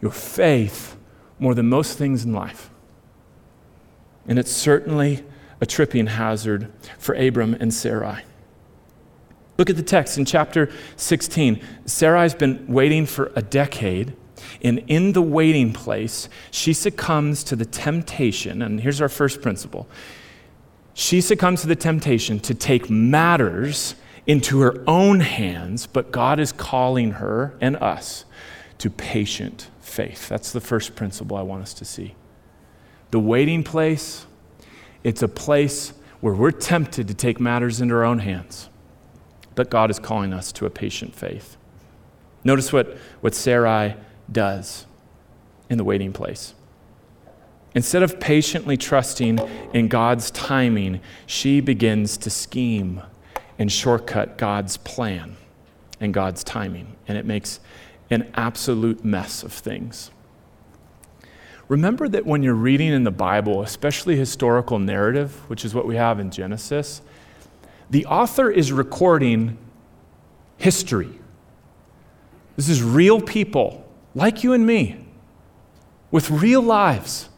your 0.00 0.10
faith 0.10 0.96
more 1.38 1.54
than 1.54 1.68
most 1.68 1.96
things 1.96 2.24
in 2.24 2.32
life. 2.32 2.70
And 4.26 4.38
it's 4.38 4.52
certainly 4.52 5.24
a 5.60 5.66
tripping 5.66 6.06
hazard 6.06 6.72
for 6.98 7.14
Abram 7.14 7.54
and 7.54 7.72
Sarai. 7.72 8.22
Look 9.58 9.70
at 9.70 9.76
the 9.76 9.82
text 9.82 10.18
in 10.18 10.24
chapter 10.24 10.70
16. 10.96 11.62
Sarai's 11.86 12.34
been 12.34 12.66
waiting 12.66 13.06
for 13.06 13.30
a 13.36 13.42
decade, 13.42 14.14
and 14.62 14.82
in 14.88 15.12
the 15.12 15.22
waiting 15.22 15.72
place, 15.72 16.28
she 16.50 16.72
succumbs 16.72 17.44
to 17.44 17.56
the 17.56 17.64
temptation. 17.64 18.62
And 18.62 18.80
here's 18.80 19.00
our 19.00 19.08
first 19.08 19.42
principle 19.42 19.88
she 20.94 21.20
succumbs 21.20 21.62
to 21.62 21.66
the 21.66 21.76
temptation 21.76 22.38
to 22.40 22.54
take 22.54 22.90
matters 22.90 23.94
into 24.26 24.60
her 24.60 24.82
own 24.86 25.20
hands, 25.20 25.86
but 25.86 26.12
God 26.12 26.38
is 26.38 26.52
calling 26.52 27.12
her 27.12 27.54
and 27.60 27.76
us 27.76 28.24
to 28.78 28.90
patient 28.90 29.70
faith. 29.80 30.28
That's 30.28 30.52
the 30.52 30.60
first 30.60 30.94
principle 30.94 31.36
I 31.36 31.42
want 31.42 31.62
us 31.62 31.74
to 31.74 31.84
see. 31.84 32.14
The 33.12 33.20
waiting 33.20 33.62
place, 33.62 34.26
it's 35.04 35.22
a 35.22 35.28
place 35.28 35.92
where 36.20 36.34
we're 36.34 36.50
tempted 36.50 37.08
to 37.08 37.14
take 37.14 37.38
matters 37.38 37.80
into 37.80 37.94
our 37.94 38.04
own 38.04 38.20
hands. 38.20 38.68
But 39.54 39.70
God 39.70 39.90
is 39.90 39.98
calling 39.98 40.32
us 40.32 40.50
to 40.52 40.66
a 40.66 40.70
patient 40.70 41.14
faith. 41.14 41.56
Notice 42.42 42.72
what, 42.72 42.96
what 43.20 43.34
Sarai 43.34 43.96
does 44.30 44.86
in 45.68 45.76
the 45.76 45.84
waiting 45.84 46.12
place. 46.12 46.54
Instead 47.74 48.02
of 48.02 48.18
patiently 48.18 48.78
trusting 48.78 49.38
in 49.74 49.88
God's 49.88 50.30
timing, 50.30 51.00
she 51.26 51.60
begins 51.60 52.16
to 52.16 52.30
scheme 52.30 53.02
and 53.58 53.70
shortcut 53.70 54.38
God's 54.38 54.78
plan 54.78 55.36
and 56.00 56.14
God's 56.14 56.42
timing. 56.42 56.96
And 57.06 57.18
it 57.18 57.26
makes 57.26 57.60
an 58.10 58.30
absolute 58.34 59.04
mess 59.04 59.42
of 59.42 59.52
things. 59.52 60.10
Remember 61.72 62.06
that 62.06 62.26
when 62.26 62.42
you're 62.42 62.52
reading 62.52 62.88
in 62.92 63.04
the 63.04 63.10
Bible, 63.10 63.62
especially 63.62 64.14
historical 64.14 64.78
narrative, 64.78 65.32
which 65.48 65.64
is 65.64 65.74
what 65.74 65.86
we 65.86 65.96
have 65.96 66.20
in 66.20 66.30
Genesis, 66.30 67.00
the 67.88 68.04
author 68.04 68.50
is 68.50 68.70
recording 68.70 69.56
history. 70.58 71.18
This 72.56 72.68
is 72.68 72.82
real 72.82 73.22
people 73.22 73.90
like 74.14 74.44
you 74.44 74.52
and 74.52 74.66
me 74.66 75.06
with 76.10 76.30
real 76.30 76.60
lives. 76.60 77.30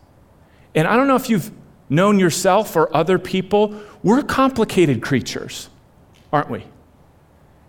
And 0.74 0.88
I 0.88 0.96
don't 0.96 1.06
know 1.06 1.14
if 1.14 1.30
you've 1.30 1.52
known 1.88 2.18
yourself 2.18 2.74
or 2.74 2.92
other 2.92 3.20
people, 3.20 3.80
we're 4.02 4.24
complicated 4.24 5.00
creatures, 5.00 5.68
aren't 6.32 6.50
we? 6.50 6.64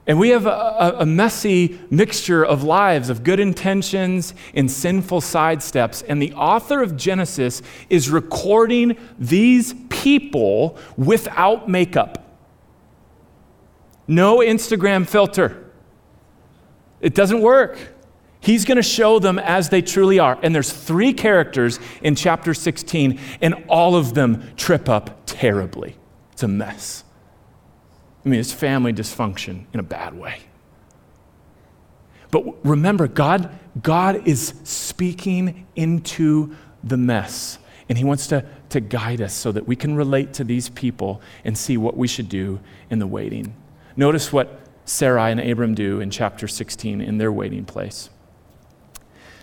And 0.07 0.19
we 0.19 0.29
have 0.29 0.45
a, 0.45 0.97
a, 0.99 1.05
messy 1.05 1.79
mixture 1.89 2.45
of 2.45 2.63
lives, 2.63 3.09
of 3.09 3.23
good 3.23 3.39
intentions 3.39 4.35
and 4.53 4.69
sinful 4.69 5.21
sidesteps. 5.21 6.03
And 6.07 6.21
the 6.21 6.31
author 6.33 6.83
of 6.83 6.95
Genesis 6.95 7.63
is 7.89 8.09
recording 8.09 8.97
these 9.17 9.73
people 9.89 10.77
without 10.95 11.67
makeup. 11.67 12.21
No 14.07 14.37
Instagram 14.37 15.07
filter. 15.07 15.71
It 17.01 17.15
doesn't 17.15 17.41
work. 17.41 17.79
He's 18.39 18.63
going 18.63 18.75
to 18.75 18.83
show 18.83 19.17
them 19.17 19.39
as 19.39 19.69
they 19.69 19.81
truly 19.81 20.19
are. 20.19 20.37
And 20.43 20.53
there's 20.53 20.71
three 20.71 21.13
characters 21.13 21.79
in 22.03 22.13
chapter 22.13 22.53
16, 22.53 23.19
and 23.41 23.65
all 23.67 23.95
of 23.95 24.13
them 24.13 24.53
trip 24.55 24.87
up 24.87 25.23
terribly. 25.25 25.95
It's 26.31 26.43
a 26.43 26.47
mess. 26.47 27.04
I 28.25 28.29
mean, 28.29 28.39
it's 28.39 28.51
family 28.51 28.91
dysfunction 28.91 29.65
in 29.71 29.79
a 29.79 29.83
bad 29.83 30.17
way. 30.17 30.39
But 32.31 32.65
remember, 32.65 33.07
God, 33.07 33.49
God 33.81 34.27
is 34.27 34.55
speaking 34.63 35.67
into 35.75 36.55
the 36.83 36.97
mess. 36.97 37.59
And 37.87 37.97
He 37.97 38.03
wants 38.03 38.27
to, 38.27 38.43
to 38.69 38.79
guide 38.79 39.21
us 39.21 39.33
so 39.33 39.51
that 39.51 39.67
we 39.67 39.75
can 39.75 39.95
relate 39.95 40.33
to 40.33 40.43
these 40.43 40.69
people 40.69 41.21
and 41.43 41.55
see 41.57 41.77
what 41.77 41.95
we 41.95 42.07
should 42.07 42.27
do 42.27 42.59
in 42.89 42.99
the 42.99 43.07
waiting. 43.07 43.55
Notice 43.95 44.33
what 44.33 44.59
Sarai 44.85 45.31
and 45.31 45.39
Abram 45.39 45.75
do 45.75 46.01
in 46.01 46.09
chapter 46.09 46.47
16 46.47 46.99
in 46.99 47.17
their 47.19 47.31
waiting 47.31 47.63
place. 47.63 48.09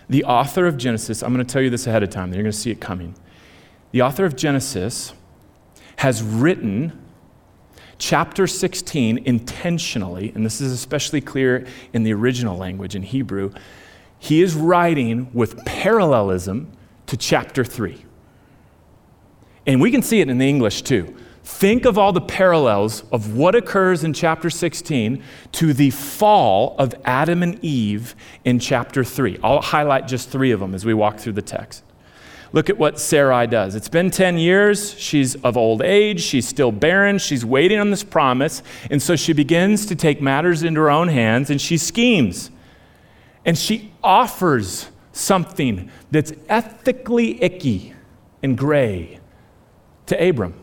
The 0.09 0.25
author 0.25 0.67
of 0.67 0.77
Genesis, 0.77 1.23
I'm 1.23 1.33
going 1.33 1.45
to 1.45 1.51
tell 1.51 1.61
you 1.61 1.69
this 1.69 1.87
ahead 1.87 2.03
of 2.03 2.09
time, 2.09 2.33
you're 2.33 2.43
going 2.43 2.51
to 2.51 2.57
see 2.57 2.71
it 2.71 2.81
coming. 2.81 3.15
The 3.91 4.01
author 4.01 4.25
of 4.25 4.35
Genesis 4.35 5.13
has 5.97 6.21
written 6.21 7.02
chapter 7.97 8.47
16 8.47 9.19
intentionally, 9.19 10.31
and 10.35 10.45
this 10.45 10.61
is 10.61 10.71
especially 10.71 11.21
clear 11.21 11.65
in 11.93 12.03
the 12.03 12.13
original 12.13 12.57
language 12.57 12.95
in 12.95 13.03
Hebrew. 13.03 13.51
He 14.19 14.41
is 14.41 14.55
writing 14.55 15.29
with 15.33 15.63
parallelism 15.65 16.71
to 17.07 17.17
chapter 17.17 17.63
3. 17.63 18.05
And 19.65 19.81
we 19.81 19.91
can 19.91 20.01
see 20.01 20.21
it 20.21 20.29
in 20.29 20.37
the 20.37 20.47
English 20.47 20.81
too. 20.81 21.15
Think 21.43 21.85
of 21.85 21.97
all 21.97 22.13
the 22.13 22.21
parallels 22.21 23.03
of 23.11 23.35
what 23.35 23.53
occurs 23.53 24.03
in 24.03 24.13
chapter 24.13 24.49
16 24.49 25.21
to 25.53 25.73
the 25.73 25.89
fall 25.89 26.75
of 26.79 26.95
Adam 27.03 27.43
and 27.43 27.63
Eve 27.63 28.15
in 28.45 28.59
chapter 28.59 29.03
3. 29.03 29.39
I'll 29.43 29.61
highlight 29.61 30.07
just 30.07 30.29
three 30.29 30.51
of 30.51 30.61
them 30.61 30.73
as 30.73 30.85
we 30.85 30.93
walk 30.93 31.19
through 31.19 31.33
the 31.33 31.41
text. 31.41 31.83
Look 32.53 32.69
at 32.69 32.77
what 32.77 32.99
Sarai 32.99 33.47
does. 33.47 33.73
It's 33.73 33.89
been 33.89 34.11
10 34.11 34.37
years. 34.37 34.93
She's 34.99 35.35
of 35.37 35.57
old 35.57 35.81
age. 35.81 36.21
She's 36.21 36.47
still 36.47 36.71
barren. 36.71 37.17
She's 37.17 37.43
waiting 37.43 37.79
on 37.79 37.89
this 37.89 38.03
promise. 38.03 38.61
And 38.91 39.01
so 39.01 39.15
she 39.15 39.33
begins 39.33 39.87
to 39.87 39.95
take 39.95 40.21
matters 40.21 40.61
into 40.61 40.79
her 40.81 40.91
own 40.91 41.07
hands 41.07 41.49
and 41.49 41.59
she 41.59 41.77
schemes. 41.77 42.51
And 43.43 43.57
she 43.57 43.91
offers 44.03 44.89
something 45.11 45.89
that's 46.11 46.31
ethically 46.47 47.41
icky 47.43 47.95
and 48.43 48.55
gray 48.55 49.19
to 50.05 50.29
Abram. 50.29 50.53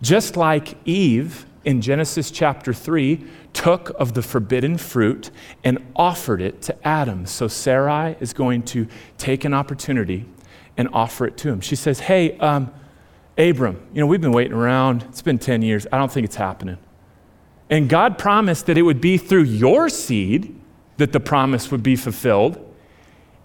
Just 0.00 0.36
like 0.36 0.76
Eve 0.86 1.44
in 1.64 1.80
Genesis 1.80 2.30
chapter 2.30 2.72
3 2.72 3.26
took 3.52 3.90
of 3.98 4.14
the 4.14 4.22
forbidden 4.22 4.78
fruit 4.78 5.32
and 5.64 5.84
offered 5.96 6.40
it 6.40 6.62
to 6.62 6.86
Adam. 6.86 7.26
So 7.26 7.48
Sarai 7.48 8.16
is 8.20 8.32
going 8.32 8.62
to 8.62 8.86
take 9.18 9.44
an 9.44 9.52
opportunity 9.52 10.24
and 10.76 10.88
offer 10.92 11.26
it 11.26 11.36
to 11.38 11.48
him. 11.48 11.60
She 11.60 11.76
says, 11.76 12.00
Hey, 12.00 12.38
um, 12.38 12.72
Abram, 13.36 13.80
you 13.92 14.00
know, 14.00 14.06
we've 14.06 14.20
been 14.20 14.32
waiting 14.32 14.52
around. 14.52 15.04
It's 15.08 15.22
been 15.22 15.38
10 15.38 15.62
years. 15.62 15.86
I 15.92 15.98
don't 15.98 16.10
think 16.10 16.24
it's 16.24 16.36
happening. 16.36 16.78
And 17.70 17.88
God 17.88 18.18
promised 18.18 18.66
that 18.66 18.76
it 18.76 18.82
would 18.82 19.00
be 19.00 19.16
through 19.16 19.44
your 19.44 19.88
seed 19.88 20.60
that 20.96 21.12
the 21.12 21.20
promise 21.20 21.70
would 21.70 21.82
be 21.82 21.96
fulfilled. 21.96 22.58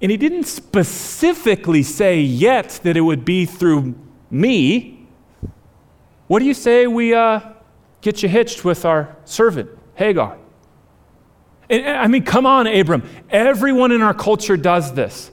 And 0.01 0.11
He 0.11 0.17
didn't 0.17 0.45
specifically 0.45 1.83
say 1.83 2.19
yet 2.19 2.79
that 2.83 2.97
it 2.97 3.01
would 3.01 3.23
be 3.23 3.45
through 3.45 3.95
me. 4.29 5.07
What 6.27 6.39
do 6.39 6.45
you 6.45 6.53
say 6.53 6.87
we 6.87 7.13
uh, 7.13 7.39
get 8.01 8.23
you 8.23 8.29
hitched 8.29 8.65
with 8.65 8.83
our 8.83 9.15
servant, 9.25 9.69
Hagar? 9.93 10.37
And, 11.69 11.87
I 11.87 12.07
mean, 12.07 12.23
come 12.23 12.45
on, 12.45 12.67
Abram. 12.67 13.03
Everyone 13.29 13.91
in 13.91 14.01
our 14.01 14.13
culture 14.13 14.57
does 14.57 14.93
this. 14.93 15.31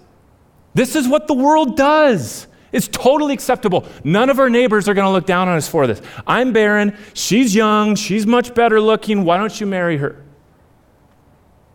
This 0.75 0.97
is 0.97 1.09
what 1.09 1.27
the 1.27 1.35
world 1.35 1.77
does. 1.77 2.47
It's 2.73 2.89
totally 2.89 3.35
acceptable. 3.35 3.87
None 4.03 4.31
of 4.31 4.39
our 4.39 4.49
neighbors 4.49 4.89
are 4.89 4.95
going 4.95 5.07
to 5.07 5.13
look 5.13 5.27
down 5.27 5.49
on 5.49 5.57
us 5.57 5.69
for 5.69 5.87
this. 5.87 6.01
I'm 6.27 6.53
barren. 6.53 6.97
She's 7.13 7.55
young. 7.55 7.95
She's 7.95 8.27
much 8.27 8.55
better 8.55 8.81
looking. 8.81 9.25
Why 9.25 9.37
don't 9.37 9.61
you 9.61 9.67
marry 9.67 9.99
her? 9.99 10.25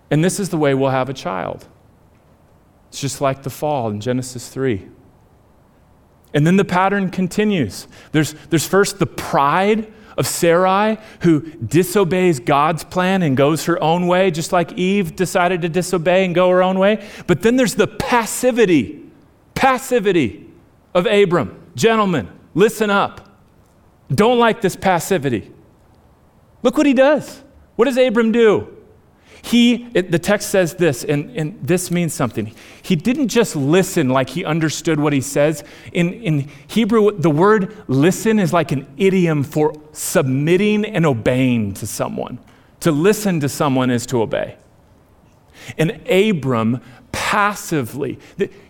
And 0.09 0.23
this 0.23 0.39
is 0.39 0.49
the 0.49 0.57
way 0.57 0.73
we'll 0.73 0.89
have 0.89 1.09
a 1.09 1.13
child. 1.13 1.67
It's 2.89 2.99
just 2.99 3.21
like 3.21 3.43
the 3.43 3.49
fall 3.49 3.89
in 3.89 4.01
Genesis 4.01 4.49
3. 4.49 4.87
And 6.33 6.47
then 6.47 6.57
the 6.57 6.65
pattern 6.65 7.09
continues. 7.09 7.87
There's, 8.11 8.33
there's 8.49 8.67
first 8.67 8.99
the 8.99 9.05
pride 9.05 9.93
of 10.17 10.27
Sarai, 10.27 10.97
who 11.21 11.41
disobeys 11.41 12.39
God's 12.39 12.83
plan 12.83 13.21
and 13.21 13.37
goes 13.37 13.65
her 13.65 13.81
own 13.81 14.07
way, 14.07 14.31
just 14.31 14.51
like 14.51 14.73
Eve 14.73 15.15
decided 15.15 15.61
to 15.61 15.69
disobey 15.69 16.25
and 16.25 16.33
go 16.33 16.49
her 16.49 16.63
own 16.63 16.79
way. 16.79 17.07
But 17.27 17.41
then 17.41 17.55
there's 17.55 17.75
the 17.75 17.87
passivity, 17.87 19.03
passivity 19.53 20.49
of 20.93 21.05
Abram. 21.05 21.61
Gentlemen, 21.75 22.27
listen 22.55 22.89
up. 22.89 23.29
Don't 24.13 24.39
like 24.39 24.61
this 24.61 24.75
passivity. 24.75 25.51
Look 26.63 26.77
what 26.77 26.87
he 26.87 26.93
does. 26.93 27.43
What 27.75 27.85
does 27.85 27.97
Abram 27.97 28.31
do? 28.31 28.76
He, 29.41 29.87
it, 29.93 30.11
the 30.11 30.19
text 30.19 30.49
says 30.49 30.75
this, 30.75 31.03
and, 31.03 31.35
and 31.37 31.59
this 31.61 31.91
means 31.91 32.13
something. 32.13 32.53
He 32.81 32.95
didn't 32.95 33.29
just 33.29 33.55
listen 33.55 34.09
like 34.09 34.29
he 34.29 34.43
understood 34.43 34.99
what 34.99 35.13
he 35.13 35.21
says. 35.21 35.63
In, 35.93 36.13
in 36.13 36.49
Hebrew, 36.67 37.11
the 37.11 37.29
word 37.29 37.75
listen 37.87 38.39
is 38.39 38.51
like 38.51 38.71
an 38.71 38.87
idiom 38.97 39.43
for 39.43 39.73
submitting 39.93 40.85
and 40.85 41.05
obeying 41.05 41.73
to 41.75 41.87
someone. 41.87 42.39
To 42.81 42.91
listen 42.91 43.39
to 43.41 43.49
someone 43.49 43.89
is 43.89 44.05
to 44.07 44.21
obey. 44.21 44.57
And 45.77 46.01
Abram 46.09 46.81
passively. 47.11 48.19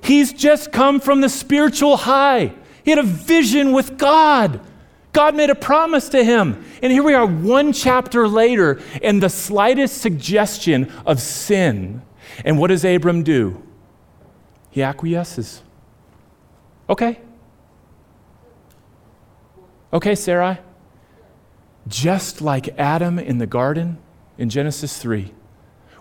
He's 0.02 0.34
just 0.34 0.72
come 0.72 1.00
from 1.00 1.22
the 1.22 1.30
spiritual 1.30 1.98
high. 1.98 2.54
He 2.84 2.92
had 2.92 3.00
a 3.00 3.04
vision 3.04 3.72
with 3.72 3.98
God. 3.98 4.62
God 5.18 5.34
made 5.34 5.50
a 5.50 5.56
promise 5.56 6.10
to 6.10 6.24
him. 6.24 6.64
And 6.84 6.94
here 6.94 7.02
we 7.02 7.16
are, 7.16 7.26
one 7.26 7.74
chapter 7.74 8.28
later, 8.28 8.80
and 9.02 9.20
the 9.20 9.30
slightest 9.30 10.00
suggestion 10.00 10.94
of 11.08 11.20
sin. 11.20 12.04
And 12.46 12.60
what 12.60 12.68
does 12.68 12.86
Abram 12.86 13.24
do? 13.24 13.64
He 14.70 14.84
acquiesces. 14.84 15.64
Okay. 16.88 17.20
Okay, 19.92 20.14
Sarai. 20.14 20.60
Just 21.88 22.40
like 22.40 22.78
Adam 22.78 23.18
in 23.18 23.40
the 23.40 23.48
garden 23.48 23.98
in 24.38 24.52
Genesis 24.52 25.00
3, 25.00 25.34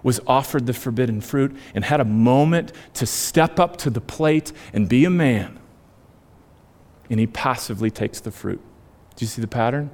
was 0.02 0.20
offered 0.26 0.66
the 0.66 0.74
forbidden 0.74 1.22
fruit 1.22 1.56
and 1.74 1.86
had 1.86 2.00
a 2.00 2.04
moment 2.04 2.70
to 2.92 3.06
step 3.06 3.58
up 3.58 3.78
to 3.78 3.88
the 3.88 4.02
plate 4.02 4.52
and 4.74 4.90
be 4.90 5.06
a 5.06 5.10
man. 5.10 5.58
And 7.08 7.18
he 7.18 7.26
passively 7.26 7.90
takes 7.90 8.20
the 8.20 8.30
fruit. 8.30 8.60
Do 9.16 9.24
you 9.24 9.28
see 9.28 9.40
the 9.40 9.48
pattern? 9.48 9.90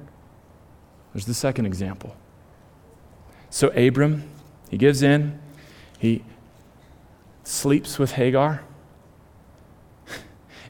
There's 1.13 1.25
the 1.25 1.33
second 1.33 1.65
example. 1.65 2.15
So 3.49 3.69
Abram, 3.69 4.29
he 4.69 4.77
gives 4.77 5.01
in, 5.01 5.39
he 5.99 6.23
sleeps 7.43 7.99
with 7.99 8.13
Hagar, 8.13 8.63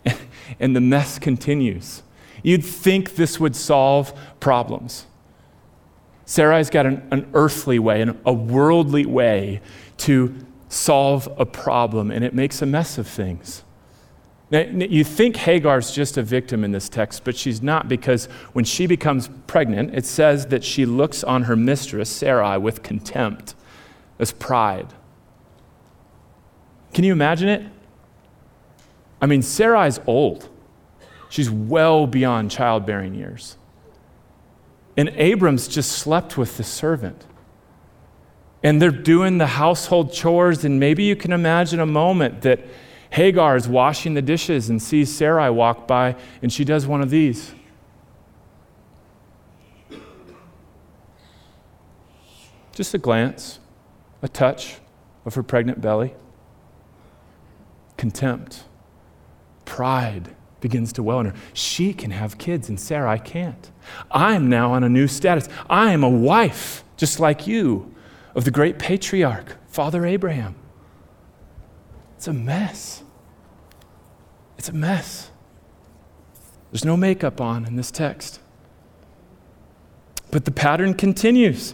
and 0.60 0.76
the 0.76 0.82
mess 0.82 1.18
continues. 1.18 2.04
You'd 2.44 2.66
think 2.66 3.16
this 3.16 3.40
would 3.40 3.56
solve 3.56 4.14
problems. 4.40 5.06
Sarai's 6.26 6.70
got 6.70 6.86
an, 6.86 7.08
an 7.12 7.30
earthly 7.34 7.80
way, 7.80 8.02
an, 8.02 8.20
a 8.26 8.34
worldly 8.34 9.06
way 9.06 9.62
to 9.98 10.36
solve 10.68 11.28
a 11.38 11.46
problem, 11.46 12.12
and 12.12 12.24
it 12.24 12.34
makes 12.34 12.62
a 12.62 12.66
mess 12.66 12.98
of 12.98 13.08
things. 13.08 13.63
Now, 14.52 14.60
you 14.62 15.04
think 15.04 15.36
Hagar's 15.36 15.92
just 15.92 16.18
a 16.18 16.22
victim 16.22 16.64
in 16.64 16.72
this 16.72 16.88
text, 16.88 17.24
but 17.24 17.36
she's 17.36 17.62
not 17.62 17.88
because 17.88 18.26
when 18.54 18.66
she 18.66 18.86
becomes 18.86 19.30
pregnant, 19.48 19.96
it 19.96 20.06
says 20.06 20.48
that 20.48 20.64
she 20.64 20.86
looks 20.86 21.24
on 21.24 21.44
her 21.44 21.56
mistress, 21.56 22.10
Sarai, 22.10 22.58
with 22.58 22.84
contempt, 22.84 23.56
as 24.20 24.32
pride. 24.32 24.94
Can 26.94 27.04
you 27.04 27.14
imagine 27.14 27.50
it? 27.50 27.66
I 29.22 29.26
mean, 29.26 29.42
Sarai's 29.42 30.00
old. 30.06 30.50
She's 31.30 31.50
well 31.50 32.06
beyond 32.06 32.52
childbearing 32.52 33.16
years. 33.16 33.58
And 34.96 35.10
Abram's 35.16 35.68
just 35.68 35.94
slept 35.94 36.38
with 36.38 36.58
the 36.58 36.64
servant. 36.64 37.26
And 38.62 38.82
they're 38.82 38.92
doing 38.92 39.40
the 39.40 39.48
household 39.48 40.14
chores, 40.14 40.64
and 40.64 40.80
maybe 40.80 41.04
you 41.04 41.16
can 41.16 41.32
imagine 41.32 41.80
a 41.80 41.86
moment 41.86 42.44
that 42.44 42.60
Hagar 43.14 43.56
is 43.56 43.68
washing 43.68 44.16
the 44.16 44.24
dishes 44.24 44.72
and 44.72 44.82
sees 44.82 45.16
Sarai 45.16 45.52
walk 45.52 45.88
by, 45.88 46.16
and 46.42 46.52
she 46.52 46.66
does 46.66 46.88
one 46.88 47.00
of 47.00 47.12
these. 47.12 47.54
Just 52.74 52.96
a 52.96 52.98
glance, 52.98 53.60
a 54.24 54.28
touch 54.28 54.78
of 55.26 55.36
her 55.36 55.44
pregnant 55.44 55.80
belly. 55.80 56.16
Contempt, 57.98 58.64
pride 59.64 60.36
begins 60.60 60.92
to 60.94 61.04
well 61.04 61.20
in 61.20 61.28
her. 61.28 61.36
She 61.54 61.94
can 61.94 62.10
have 62.10 62.40
kids, 62.40 62.68
and 62.68 62.80
Sarai 62.80 63.20
can't. 63.20 63.70
I'm 64.10 64.50
now 64.50 64.74
on 64.74 64.84
a 64.84 64.90
new 64.90 65.08
status. 65.08 65.48
I 65.70 65.92
am 65.92 66.04
a 66.04 66.10
wife, 66.10 66.84
just 66.98 67.20
like 67.20 67.46
you, 67.46 67.94
of 68.34 68.44
the 68.44 68.50
great 68.50 68.80
patriarch, 68.80 69.58
Father 69.68 70.04
Abraham. 70.04 70.56
It's 72.18 72.28
a 72.28 72.34
mess. 72.34 73.03
It's 74.64 74.70
a 74.70 74.74
mess. 74.74 75.30
There's 76.72 76.86
no 76.86 76.96
makeup 76.96 77.42
on 77.42 77.66
in 77.66 77.76
this 77.76 77.92
text. 77.92 78.40
But 80.32 80.46
the 80.46 80.52
pattern 80.52 80.94
continues. 80.94 81.74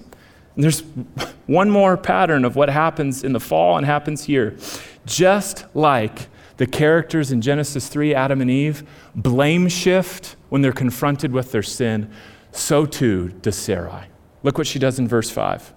And 0.56 0.63
there's 0.63 0.80
one 1.45 1.69
more 1.69 1.97
pattern 1.97 2.43
of 2.43 2.56
what 2.56 2.67
happens 2.67 3.23
in 3.23 3.32
the 3.34 3.39
fall 3.39 3.78
and 3.78 3.86
happens 3.86 4.23
here. 4.23 4.58
Just 5.06 5.67
like 5.75 6.30
the 6.58 6.65
characters 6.65 7.32
in 7.32 7.41
Genesis 7.41 7.89
3, 7.89 8.15
Adam 8.15 8.41
and 8.41 8.49
Eve, 8.49 8.82
blame 9.13 9.67
shift 9.67 10.36
when 10.49 10.63
they're 10.63 10.71
confronted 10.71 11.32
with 11.32 11.52
their 11.52 11.62
sin, 11.62 12.12
so 12.52 12.88
too 12.88 13.30
does 13.43 13.56
Sarai. 13.56 14.08
Look 14.41 14.58
what 14.58 14.65
she 14.65 14.80
does 14.80 14.97
in 14.97 15.08
verse 15.08 15.30
5. 15.30 15.75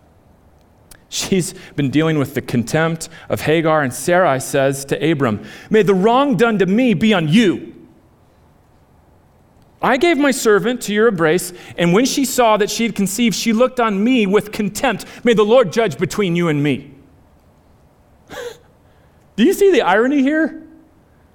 She's 1.13 1.53
been 1.77 1.91
dealing 1.91 2.19
with 2.19 2.33
the 2.33 2.41
contempt 2.41 3.11
of 3.29 3.43
Hagar, 3.43 3.83
and 3.83 3.93
Sarai 3.93 4.41
says 4.41 4.83
to 4.87 5.11
Abram, 5.11 5.45
May 5.69 5.83
the 5.83 5.93
wrong 5.93 6.39
done 6.39 6.59
to 6.59 6.65
me 6.65 6.95
be 6.95 7.13
on 7.13 7.29
you. 7.29 7.75
I 9.83 9.99
gave 9.99 10.17
my 10.17 10.31
servant 10.31 10.81
to 10.83 10.95
your 10.95 11.09
embrace, 11.09 11.53
and 11.77 11.93
when 11.93 12.07
she 12.07 12.25
saw 12.25 12.57
that 12.57 12.71
she 12.71 12.85
had 12.85 12.95
conceived, 12.95 13.37
she 13.37 13.53
looked 13.53 13.79
on 13.79 14.03
me 14.03 14.27
with 14.27 14.53
contempt. 14.53 15.05
May 15.23 15.35
the 15.35 15.45
Lord 15.45 15.71
judge 15.71 15.99
between 15.99 16.35
you 16.35 16.49
and 16.49 16.63
me. 16.63 16.95
Do 19.37 19.45
you 19.45 19.53
see 19.53 19.71
the 19.71 19.83
irony 19.83 20.23
here? 20.23 20.67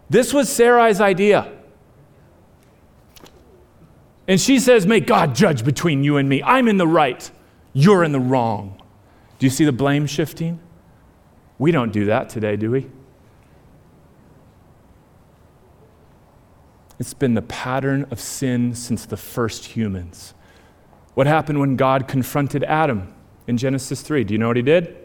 This 0.10 0.34
was 0.34 0.50
Sarai's 0.50 1.00
idea. 1.00 1.54
And 4.28 4.42
she 4.42 4.58
says, 4.58 4.88
May 4.88 5.02
God 5.02 5.36
judge 5.36 5.64
between 5.64 6.04
you 6.04 6.18
and 6.18 6.28
me. 6.28 6.42
I'm 6.42 6.68
in 6.68 6.78
the 6.78 6.88
right, 6.88 7.30
you're 7.74 8.04
in 8.04 8.12
the 8.12 8.20
wrong. 8.20 8.77
Do 9.40 9.46
you 9.46 9.50
see 9.50 9.66
the 9.66 9.72
blame 9.72 10.06
shifting? 10.06 10.60
We 11.60 11.72
don't 11.72 11.92
do 11.92 12.06
that 12.06 12.30
today, 12.30 12.56
do 12.56 12.72
we? 12.72 12.88
It's 17.00 17.14
been 17.14 17.36
the 17.36 17.44
pattern 17.44 18.08
of 18.10 18.20
sin 18.20 18.74
since 18.74 19.06
the 19.06 19.18
first 19.18 19.66
humans. 19.66 20.34
What 21.14 21.28
happened 21.28 21.60
when 21.60 21.76
God 21.76 22.08
confronted 22.08 22.64
Adam 22.64 23.14
in 23.46 23.58
Genesis 23.58 24.02
3? 24.02 24.24
Do 24.24 24.34
you 24.34 24.38
know 24.40 24.48
what 24.48 24.58
he 24.58 24.64
did? 24.64 24.98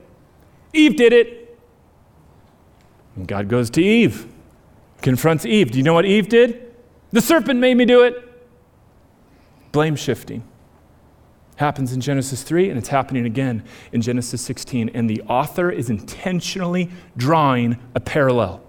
Eve 0.73 0.97
did 0.97 1.13
it. 1.13 1.59
And 3.17 3.29
God 3.29 3.49
goes 3.49 3.69
to 3.71 3.83
Eve 3.83 4.27
confronts 5.03 5.45
Eve. 5.45 5.71
Do 5.71 5.79
you 5.79 5.85
know 5.85 5.93
what 5.93 6.07
Eve 6.07 6.29
did? 6.29 6.73
The 7.11 7.21
serpent 7.21 7.61
made 7.61 7.77
me 7.77 7.85
do 7.85 8.03
it. 8.03 8.17
Blame 9.73 9.97
shifting. 9.97 10.45
Happens 11.57 11.93
in 11.93 12.01
Genesis 12.01 12.43
3 12.43 12.71
and 12.71 12.79
it's 12.79 12.89
happening 12.89 13.27
again 13.27 13.63
in 13.93 14.03
Genesis 14.03 14.41
16 14.43 14.91
and 14.95 15.09
the 15.09 15.23
author 15.23 15.71
is 15.71 15.91
intentionally 15.91 16.91
drawing 17.17 17.79
a 17.95 18.01
parallel. 18.01 18.63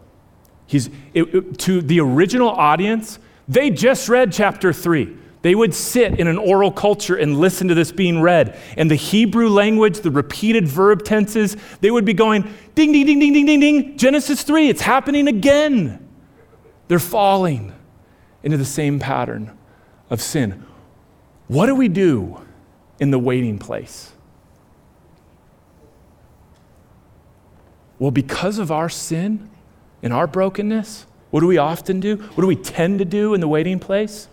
He's 0.67 0.87
it, 1.13 1.23
it, 1.33 1.59
to 1.59 1.81
the 1.81 1.99
original 1.99 2.49
audience, 2.49 3.19
they 3.47 3.69
just 3.69 4.09
read 4.09 4.31
chapter 4.31 4.73
3. 4.73 5.17
They 5.43 5.55
would 5.55 5.73
sit 5.73 6.19
in 6.19 6.27
an 6.27 6.37
oral 6.37 6.71
culture 6.71 7.17
and 7.17 7.37
listen 7.37 7.67
to 7.67 7.75
this 7.75 7.91
being 7.91 8.21
read. 8.21 8.57
And 8.77 8.89
the 8.89 8.95
Hebrew 8.95 9.49
language, 9.49 9.99
the 9.99 10.09
repeated 10.09 10.67
verb 10.67 11.03
tenses, 11.03 11.57
they 11.81 11.91
would 11.91 12.05
be 12.05 12.13
going 12.13 12.43
ding, 12.75 12.93
ding, 12.93 13.05
ding, 13.05 13.19
ding, 13.19 13.33
ding, 13.33 13.45
ding, 13.45 13.59
ding. 13.59 13.97
Genesis 13.97 14.43
3, 14.43 14.69
it's 14.69 14.81
happening 14.81 15.27
again. 15.27 15.99
They're 16.87 16.97
falling 16.97 17.73
into 18.41 18.57
the 18.57 18.65
same 18.65 18.99
pattern 18.99 19.57
of 20.09 20.21
sin. 20.21 20.65
What 21.47 21.65
do 21.65 21.75
we 21.75 21.89
do 21.89 22.42
in 23.03 23.11
the 23.11 23.19
waiting 23.19 23.59
place? 23.59 24.13
Well, 27.99 28.11
because 28.11 28.59
of 28.59 28.71
our 28.71 28.87
sin 28.87 29.49
and 30.01 30.13
our 30.13 30.25
brokenness, 30.25 31.05
what 31.29 31.41
do 31.41 31.47
we 31.47 31.57
often 31.57 31.99
do? 31.99 32.15
What 32.15 32.41
do 32.41 32.47
we 32.47 32.55
tend 32.55 32.99
to 32.99 33.05
do 33.05 33.33
in 33.33 33.41
the 33.41 33.47
waiting 33.49 33.77
place? 33.77 34.29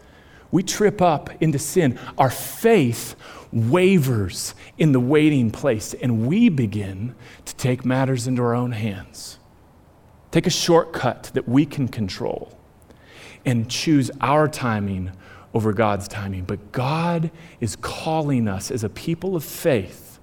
We 0.53 0.63
trip 0.63 1.03
up 1.03 1.31
into 1.43 1.59
sin. 1.59 1.99
Our 2.17 2.31
faith 2.31 3.17
wavers 3.51 4.55
in 4.79 4.93
the 4.93 5.01
waiting 5.01 5.51
place, 5.51 5.93
and 5.93 6.29
we 6.29 6.49
begin 6.49 7.17
to 7.47 7.57
take 7.57 7.85
matters 7.85 8.29
into 8.29 8.41
our 8.41 8.55
own 8.55 8.71
hands. 8.71 9.41
Take 10.31 10.47
a 10.47 10.51
shortcut 10.51 11.33
that 11.35 11.49
we 11.49 11.67
can 11.67 11.89
control 11.89 12.57
and 13.45 13.69
choose 13.69 14.13
our 14.21 14.47
timing 14.47 15.11
over 15.53 15.73
God's 15.73 16.09
timing. 16.09 16.45
But 16.45 16.73
God 16.73 17.31
is 17.61 17.77
calling 17.77 18.49
us 18.49 18.71
as 18.71 18.85
a 18.85 18.89
people 18.89 19.37
of 19.37 19.45
faith 19.45 20.19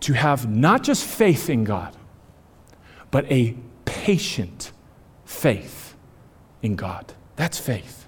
to 0.00 0.12
have 0.12 0.50
not 0.50 0.82
just 0.82 1.04
faith 1.04 1.48
in 1.48 1.64
God, 1.64 1.96
but 3.10 3.30
a 3.30 3.56
patient 3.84 4.72
faith 5.24 5.94
in 6.62 6.76
God. 6.76 7.14
That's 7.36 7.58
faith. 7.58 8.06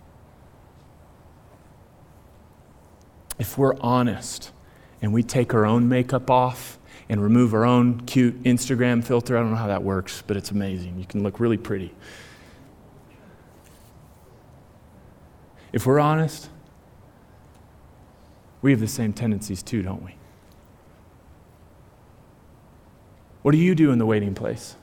If 3.39 3.57
we're 3.57 3.77
honest 3.81 4.53
and 5.01 5.13
we 5.13 5.23
take 5.23 5.55
our 5.55 5.67
own 5.67 5.89
makeup 5.89 6.31
off 6.31 6.79
and 7.09 7.23
remove 7.23 7.55
our 7.55 7.65
own 7.65 8.01
cute 8.01 8.43
Instagram 8.43 9.05
filter, 9.05 9.37
I 9.37 9.41
don't 9.41 9.51
know 9.51 9.57
how 9.57 9.69
that 9.69 9.83
works, 9.83 10.23
but 10.27 10.37
it's 10.37 10.51
amazing. 10.51 10.99
You 10.99 11.07
can 11.07 11.23
look 11.23 11.39
really 11.39 11.59
pretty. 11.59 11.95
If 15.77 15.85
we're 15.85 16.01
honest, 16.01 16.49
we 18.63 18.71
have 18.71 18.81
the 18.81 18.89
same 18.89 19.13
tendencies 19.13 19.63
too, 19.63 19.83
don't 19.83 20.03
we? 20.03 20.15
What 23.43 23.53
do 23.53 23.59
you 23.59 23.75
do 23.75 23.91
in 23.91 23.99
the 23.99 24.07
waiting 24.07 24.35
place? 24.35 24.75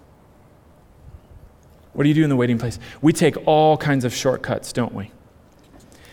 What 1.94 2.04
do 2.04 2.10
you 2.10 2.14
do 2.14 2.24
in 2.24 2.30
the 2.30 2.36
waiting 2.36 2.60
place? 2.60 2.78
We 3.02 3.12
take 3.12 3.36
all 3.48 3.76
kinds 3.76 4.06
of 4.06 4.14
shortcuts, 4.14 4.72
don't 4.72 4.94
we? 4.94 5.10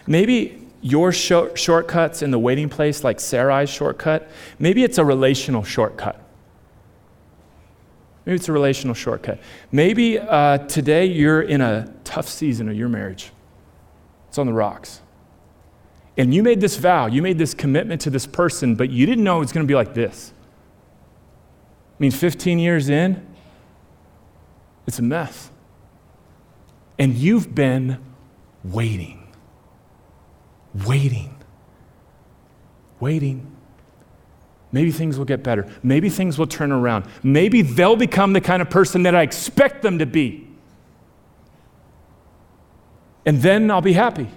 Maybe 0.06 0.66
your 0.80 1.12
short- 1.12 1.58
shortcuts 1.58 2.22
in 2.22 2.30
the 2.30 2.38
waiting 2.38 2.70
place, 2.70 3.04
like 3.04 3.18
Sarai's 3.18 3.68
shortcut, 3.68 4.30
maybe 4.58 4.82
it's 4.82 4.96
a 4.96 5.04
relational 5.04 5.62
shortcut. 5.62 6.18
Maybe 8.24 8.36
it's 8.36 8.48
a 8.48 8.52
relational 8.52 8.94
shortcut. 8.94 9.40
Maybe 9.70 10.18
uh, 10.18 10.56
today 10.68 11.04
you're 11.04 11.42
in 11.42 11.60
a 11.60 11.92
tough 12.04 12.30
season 12.30 12.70
of 12.70 12.76
your 12.76 12.88
marriage. 12.88 13.30
It's 14.30 14.38
on 14.38 14.46
the 14.46 14.52
rocks. 14.52 15.00
And 16.16 16.32
you 16.32 16.44
made 16.44 16.60
this 16.60 16.76
vow, 16.76 17.06
you 17.06 17.20
made 17.20 17.36
this 17.36 17.52
commitment 17.52 18.00
to 18.02 18.10
this 18.10 18.28
person, 18.28 18.76
but 18.76 18.88
you 18.88 19.04
didn't 19.04 19.24
know 19.24 19.38
it 19.38 19.40
was 19.40 19.52
going 19.52 19.66
to 19.66 19.68
be 19.68 19.74
like 19.74 19.92
this. 19.92 20.32
I 21.92 21.96
mean, 21.98 22.12
15 22.12 22.60
years 22.60 22.88
in, 22.88 23.26
it's 24.86 25.00
a 25.00 25.02
mess. 25.02 25.50
And 26.96 27.16
you've 27.16 27.56
been 27.56 27.98
waiting, 28.62 29.32
waiting, 30.86 31.34
waiting. 33.00 33.50
Maybe 34.70 34.92
things 34.92 35.18
will 35.18 35.24
get 35.24 35.42
better. 35.42 35.66
Maybe 35.82 36.08
things 36.08 36.38
will 36.38 36.46
turn 36.46 36.70
around. 36.70 37.06
Maybe 37.24 37.62
they'll 37.62 37.96
become 37.96 38.32
the 38.32 38.40
kind 38.40 38.62
of 38.62 38.70
person 38.70 39.02
that 39.02 39.16
I 39.16 39.22
expect 39.22 39.82
them 39.82 39.98
to 39.98 40.06
be 40.06 40.49
and 43.26 43.42
then 43.42 43.70
I'll 43.70 43.80
be 43.80 43.92
happy. 43.92 44.28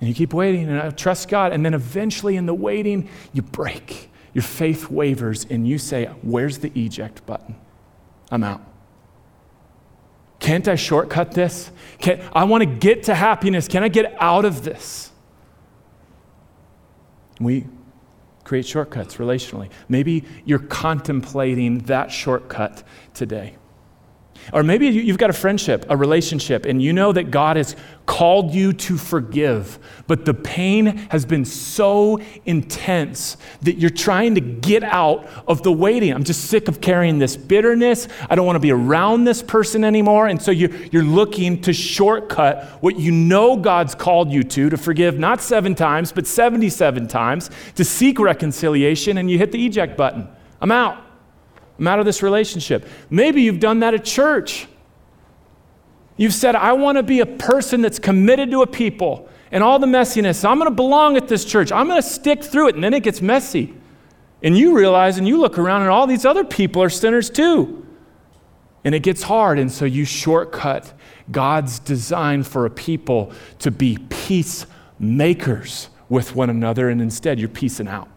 And 0.00 0.08
you 0.08 0.14
keep 0.14 0.34
waiting, 0.34 0.68
and 0.68 0.80
I 0.80 0.90
trust 0.90 1.28
God. 1.28 1.52
And 1.52 1.64
then 1.64 1.74
eventually, 1.74 2.36
in 2.36 2.46
the 2.46 2.54
waiting, 2.54 3.08
you 3.32 3.42
break. 3.42 4.10
Your 4.34 4.42
faith 4.42 4.90
wavers, 4.90 5.46
and 5.48 5.66
you 5.66 5.78
say, 5.78 6.06
Where's 6.20 6.58
the 6.58 6.70
eject 6.74 7.24
button? 7.24 7.56
I'm 8.30 8.44
out. 8.44 8.60
Can't 10.38 10.68
I 10.68 10.74
shortcut 10.74 11.32
this? 11.32 11.70
Can't, 11.98 12.20
I 12.32 12.44
want 12.44 12.62
to 12.62 12.66
get 12.66 13.04
to 13.04 13.14
happiness. 13.14 13.68
Can 13.68 13.82
I 13.82 13.88
get 13.88 14.14
out 14.20 14.44
of 14.44 14.62
this? 14.62 15.10
We 17.40 17.66
create 18.44 18.66
shortcuts 18.66 19.16
relationally. 19.16 19.70
Maybe 19.88 20.24
you're 20.44 20.58
contemplating 20.58 21.78
that 21.80 22.12
shortcut 22.12 22.82
today. 23.14 23.56
Or 24.52 24.62
maybe 24.62 24.86
you've 24.86 25.18
got 25.18 25.30
a 25.30 25.34
friendship, 25.34 25.86
a 25.88 25.96
relationship, 25.96 26.66
and 26.66 26.82
you 26.82 26.92
know 26.92 27.12
that 27.12 27.30
God 27.30 27.56
has 27.56 27.76
called 28.06 28.54
you 28.54 28.72
to 28.72 28.96
forgive, 28.96 29.78
but 30.06 30.24
the 30.24 30.32
pain 30.32 30.86
has 31.10 31.26
been 31.26 31.44
so 31.44 32.20
intense 32.44 33.36
that 33.62 33.78
you're 33.78 33.90
trying 33.90 34.36
to 34.36 34.40
get 34.40 34.84
out 34.84 35.28
of 35.48 35.62
the 35.62 35.72
waiting. 35.72 36.12
I'm 36.12 36.22
just 36.22 36.44
sick 36.44 36.68
of 36.68 36.80
carrying 36.80 37.18
this 37.18 37.36
bitterness. 37.36 38.06
I 38.30 38.36
don't 38.36 38.46
want 38.46 38.56
to 38.56 38.60
be 38.60 38.70
around 38.70 39.24
this 39.24 39.42
person 39.42 39.84
anymore. 39.84 40.28
And 40.28 40.40
so 40.40 40.52
you, 40.52 40.88
you're 40.92 41.02
looking 41.02 41.60
to 41.62 41.72
shortcut 41.72 42.64
what 42.80 42.96
you 42.96 43.10
know 43.10 43.56
God's 43.56 43.94
called 43.94 44.30
you 44.30 44.44
to, 44.44 44.70
to 44.70 44.76
forgive 44.76 45.18
not 45.18 45.40
seven 45.40 45.74
times, 45.74 46.12
but 46.12 46.26
77 46.26 47.08
times, 47.08 47.50
to 47.74 47.84
seek 47.84 48.20
reconciliation, 48.20 49.18
and 49.18 49.30
you 49.30 49.38
hit 49.38 49.50
the 49.50 49.66
eject 49.66 49.96
button. 49.96 50.28
I'm 50.60 50.70
out. 50.70 51.05
I'm 51.78 51.86
out 51.86 51.98
of 51.98 52.06
this 52.06 52.22
relationship. 52.22 52.88
Maybe 53.10 53.42
you've 53.42 53.60
done 53.60 53.80
that 53.80 53.94
at 53.94 54.04
church. 54.04 54.66
You've 56.16 56.34
said, 56.34 56.54
I 56.54 56.72
want 56.72 56.96
to 56.96 57.02
be 57.02 57.20
a 57.20 57.26
person 57.26 57.82
that's 57.82 57.98
committed 57.98 58.50
to 58.50 58.62
a 58.62 58.66
people 58.66 59.28
and 59.50 59.62
all 59.62 59.78
the 59.78 59.86
messiness. 59.86 60.48
I'm 60.48 60.58
going 60.58 60.70
to 60.70 60.74
belong 60.74 61.16
at 61.16 61.28
this 61.28 61.44
church. 61.44 61.70
I'm 61.70 61.86
going 61.86 62.00
to 62.00 62.08
stick 62.08 62.42
through 62.42 62.68
it. 62.68 62.74
And 62.74 62.82
then 62.82 62.94
it 62.94 63.02
gets 63.02 63.20
messy. 63.20 63.74
And 64.42 64.56
you 64.56 64.76
realize 64.76 65.18
and 65.18 65.28
you 65.28 65.38
look 65.38 65.58
around 65.58 65.82
and 65.82 65.90
all 65.90 66.06
these 66.06 66.24
other 66.24 66.44
people 66.44 66.82
are 66.82 66.88
sinners 66.88 67.28
too. 67.28 67.86
And 68.84 68.94
it 68.94 69.00
gets 69.00 69.22
hard. 69.22 69.58
And 69.58 69.70
so 69.70 69.84
you 69.84 70.04
shortcut 70.04 70.92
God's 71.30 71.78
design 71.78 72.42
for 72.44 72.64
a 72.64 72.70
people 72.70 73.32
to 73.58 73.70
be 73.70 73.98
peacemakers 74.08 75.90
with 76.08 76.34
one 76.34 76.48
another. 76.48 76.88
And 76.88 77.02
instead, 77.02 77.38
you're 77.38 77.48
piecing 77.48 77.88
out. 77.88 78.08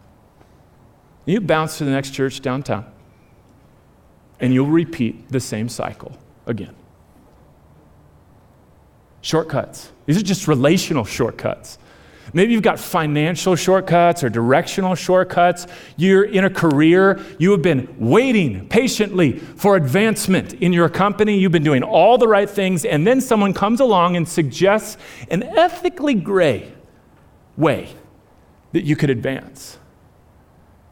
You 1.26 1.40
bounce 1.40 1.78
to 1.78 1.84
the 1.84 1.90
next 1.90 2.12
church 2.12 2.40
downtown 2.40 2.90
and 4.40 4.54
you'll 4.54 4.66
repeat 4.66 5.28
the 5.28 5.40
same 5.40 5.68
cycle 5.68 6.16
again. 6.46 6.74
Shortcuts. 9.22 9.92
These 10.06 10.18
are 10.18 10.22
just 10.22 10.48
relational 10.48 11.04
shortcuts. 11.04 11.78
Maybe 12.32 12.52
you've 12.52 12.62
got 12.62 12.78
financial 12.78 13.56
shortcuts 13.56 14.22
or 14.22 14.28
directional 14.28 14.94
shortcuts. 14.94 15.66
You're 15.96 16.24
in 16.24 16.44
a 16.44 16.50
career, 16.50 17.20
you 17.38 17.50
have 17.50 17.62
been 17.62 17.94
waiting 17.98 18.68
patiently 18.68 19.38
for 19.38 19.76
advancement 19.76 20.54
in 20.54 20.72
your 20.72 20.88
company. 20.88 21.38
You've 21.38 21.52
been 21.52 21.64
doing 21.64 21.82
all 21.82 22.18
the 22.18 22.28
right 22.28 22.48
things, 22.48 22.84
and 22.84 23.06
then 23.06 23.20
someone 23.20 23.52
comes 23.52 23.80
along 23.80 24.16
and 24.16 24.28
suggests 24.28 24.96
an 25.30 25.42
ethically 25.42 26.14
gray 26.14 26.72
way 27.56 27.88
that 28.72 28.84
you 28.84 28.94
could 28.94 29.10
advance. 29.10 29.78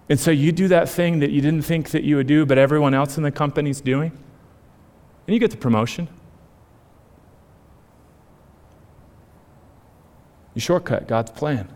And 0.08 0.18
so 0.18 0.30
you 0.30 0.52
do 0.52 0.68
that 0.68 0.88
thing 0.88 1.18
that 1.18 1.30
you 1.30 1.40
didn't 1.40 1.62
think 1.62 1.90
that 1.90 2.02
you 2.02 2.16
would 2.16 2.26
do, 2.26 2.46
but 2.46 2.56
everyone 2.56 2.94
else 2.94 3.16
in 3.16 3.22
the 3.22 3.30
company's 3.30 3.80
doing, 3.80 4.10
and 5.26 5.34
you 5.34 5.38
get 5.38 5.50
the 5.50 5.56
promotion. 5.56 6.08
You 10.54 10.60
shortcut 10.60 11.06
God's 11.06 11.30
plan 11.30 11.68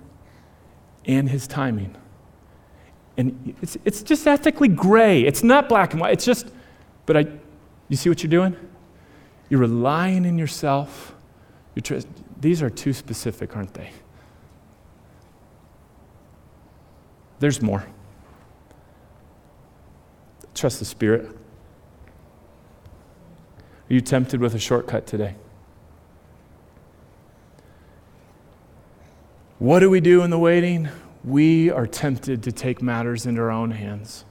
and 1.05 1.29
his 1.29 1.47
timing. 1.47 1.95
And 3.17 3.55
it's, 3.61 3.77
it's 3.85 4.03
just 4.03 4.27
ethically 4.27 4.69
gray. 4.69 5.23
It's 5.23 5.43
not 5.43 5.69
black 5.69 5.93
and 5.93 6.01
white. 6.01 6.15
It's 6.15 6.25
just, 6.25 6.49
but 7.05 7.17
I, 7.17 7.27
you 7.89 7.97
see 7.97 8.09
what 8.09 8.23
you're 8.23 8.31
doing? 8.31 8.57
You're 9.51 9.61
relying 9.61 10.25
in 10.25 10.39
yourself. 10.39 11.15
You're 11.75 11.83
tr- 11.83 12.09
these 12.41 12.63
are 12.63 12.71
too 12.71 12.95
specific, 12.95 13.55
aren't 13.55 13.75
they? 13.75 13.91
There's 17.39 17.61
more. 17.61 17.85
Trust 20.55 20.79
the 20.79 20.85
Spirit. 20.85 21.25
Are 23.91 23.95
you 23.95 24.01
tempted 24.01 24.41
with 24.41 24.55
a 24.55 24.59
shortcut 24.59 25.07
today? 25.07 25.35
What 29.59 29.81
do 29.81 29.89
we 29.89 30.01
do 30.01 30.23
in 30.23 30.31
the 30.31 30.39
waiting? 30.39 30.89
We 31.25 31.71
are 31.71 31.87
tempted 31.87 32.43
to 32.43 32.53
take 32.53 32.83
matters 32.83 33.27
into 33.27 33.41
our 33.41 33.51
own 33.51 33.71
hands. 33.71 34.25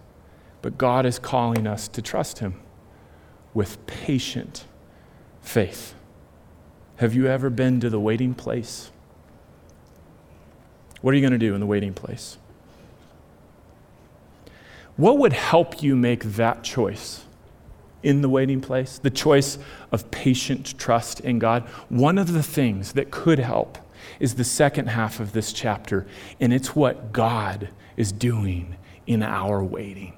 But 0.62 0.78
God 0.78 1.06
is 1.06 1.20
calling 1.20 1.66
us 1.66 1.88
to 1.90 2.02
trust 2.02 2.40
Him 2.40 2.56
with 3.54 3.86
patient 3.88 4.66
faith. 5.42 5.96
Have 6.98 7.16
you 7.16 7.28
ever 7.28 7.50
been 7.50 7.80
to 7.80 7.90
the 7.90 8.00
waiting 8.00 8.34
place? 8.34 8.92
What 11.02 11.14
are 11.14 11.16
you 11.16 11.22
going 11.22 11.32
to 11.32 11.40
do 11.40 11.56
in 11.56 11.60
the 11.60 11.66
waiting 11.66 11.94
place? 11.94 12.38
What 15.02 15.18
would 15.18 15.34
help 15.34 15.82
you 15.82 15.96
make 15.96 16.24
that 16.24 16.64
choice 16.64 17.26
in 18.04 18.22
the 18.22 18.30
waiting 18.30 18.62
place? 18.62 19.00
The 19.00 19.10
choice 19.10 19.58
of 19.92 20.12
patient 20.12 20.78
trust 20.78 21.22
in 21.22 21.40
God? 21.40 21.64
One 21.90 22.20
of 22.20 22.34
the 22.34 22.44
things 22.44 22.94
that 22.94 23.10
could 23.10 23.40
help 23.40 23.80
is 24.20 24.36
the 24.36 24.44
second 24.44 24.90
half 24.90 25.20
of 25.20 25.34
this 25.34 25.54
chapter, 25.54 26.06
and 26.40 26.54
it's 26.54 26.76
what 26.76 27.12
God 27.12 27.70
is 27.98 28.12
doing 28.12 28.76
in 29.08 29.24
our 29.24 29.64
waiting. 29.64 30.14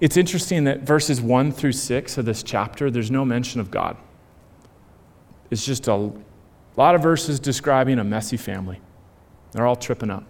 It's 0.00 0.16
interesting 0.16 0.64
that 0.64 0.80
verses 0.80 1.20
1 1.20 1.52
through 1.52 1.70
6 1.70 2.18
of 2.18 2.24
this 2.24 2.42
chapter, 2.42 2.90
there's 2.90 3.12
no 3.12 3.24
mention 3.24 3.60
of 3.60 3.70
God. 3.70 3.96
It's 5.52 5.64
just 5.64 5.86
a 5.86 6.10
lot 6.76 6.96
of 6.96 7.00
verses 7.00 7.38
describing 7.38 8.00
a 8.00 8.04
messy 8.04 8.38
family. 8.38 8.80
They're 9.52 9.68
all 9.68 9.76
tripping 9.76 10.10
up. 10.10 10.24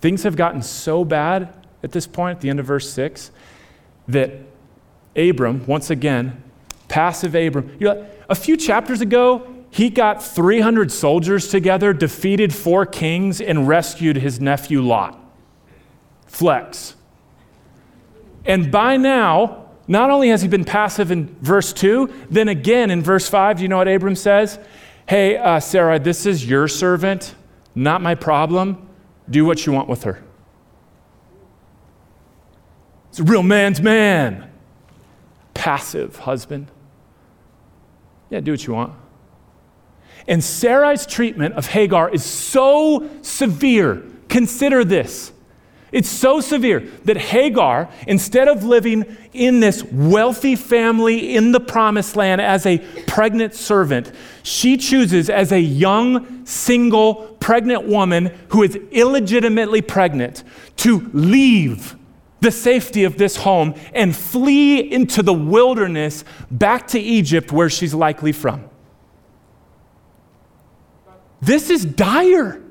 Things 0.00 0.22
have 0.22 0.36
gotten 0.36 0.62
so 0.62 1.04
bad 1.04 1.52
at 1.82 1.92
this 1.92 2.06
point, 2.06 2.36
at 2.36 2.40
the 2.40 2.50
end 2.50 2.60
of 2.60 2.66
verse 2.66 2.90
6, 2.90 3.30
that 4.08 4.32
Abram, 5.16 5.66
once 5.66 5.90
again, 5.90 6.42
passive 6.88 7.34
Abram, 7.34 7.76
you 7.78 7.86
know, 7.86 8.06
a 8.28 8.34
few 8.34 8.56
chapters 8.56 9.00
ago, 9.00 9.46
he 9.70 9.88
got 9.88 10.22
300 10.22 10.90
soldiers 10.90 11.48
together, 11.48 11.92
defeated 11.92 12.54
four 12.54 12.84
kings, 12.84 13.40
and 13.40 13.68
rescued 13.68 14.16
his 14.16 14.40
nephew 14.40 14.82
Lot. 14.82 15.18
Flex. 16.26 16.96
And 18.44 18.70
by 18.70 18.96
now, 18.96 19.68
not 19.86 20.10
only 20.10 20.28
has 20.28 20.42
he 20.42 20.48
been 20.48 20.64
passive 20.64 21.10
in 21.10 21.34
verse 21.40 21.72
2, 21.72 22.26
then 22.30 22.48
again 22.48 22.90
in 22.90 23.02
verse 23.02 23.28
5, 23.28 23.58
do 23.58 23.62
you 23.62 23.68
know 23.68 23.78
what 23.78 23.88
Abram 23.88 24.16
says? 24.16 24.58
Hey, 25.06 25.36
uh, 25.36 25.60
Sarah, 25.60 25.98
this 25.98 26.26
is 26.26 26.48
your 26.48 26.68
servant, 26.68 27.34
not 27.74 28.00
my 28.00 28.14
problem. 28.14 28.89
Do 29.30 29.44
what 29.44 29.64
you 29.64 29.72
want 29.72 29.88
with 29.88 30.02
her. 30.02 30.22
It's 33.10 33.20
a 33.20 33.24
real 33.24 33.42
man's 33.42 33.80
man. 33.80 34.50
Passive 35.54 36.16
husband. 36.16 36.68
Yeah, 38.28 38.40
do 38.40 38.52
what 38.52 38.66
you 38.66 38.74
want. 38.74 38.92
And 40.28 40.42
Sarai's 40.42 41.06
treatment 41.06 41.54
of 41.54 41.66
Hagar 41.66 42.10
is 42.10 42.24
so 42.24 43.08
severe. 43.22 44.02
Consider 44.28 44.84
this. 44.84 45.32
It's 45.92 46.08
so 46.08 46.40
severe 46.40 46.80
that 47.04 47.16
Hagar, 47.16 47.88
instead 48.06 48.46
of 48.46 48.62
living 48.64 49.16
in 49.32 49.60
this 49.60 49.82
wealthy 49.82 50.54
family 50.54 51.34
in 51.34 51.52
the 51.52 51.60
promised 51.60 52.14
land 52.14 52.40
as 52.40 52.64
a 52.64 52.78
pregnant 53.06 53.54
servant, 53.54 54.12
she 54.42 54.76
chooses 54.76 55.28
as 55.28 55.50
a 55.50 55.60
young, 55.60 56.46
single, 56.46 57.36
pregnant 57.40 57.86
woman 57.86 58.26
who 58.50 58.62
is 58.62 58.76
illegitimately 58.92 59.82
pregnant 59.82 60.44
to 60.76 61.10
leave 61.12 61.96
the 62.40 62.50
safety 62.50 63.04
of 63.04 63.18
this 63.18 63.36
home 63.36 63.74
and 63.92 64.14
flee 64.14 64.78
into 64.78 65.22
the 65.22 65.32
wilderness 65.32 66.24
back 66.50 66.86
to 66.88 67.00
Egypt, 67.00 67.52
where 67.52 67.68
she's 67.68 67.94
likely 67.94 68.32
from. 68.32 68.64
This 71.42 71.68
is 71.70 71.84
dire. 71.84 72.62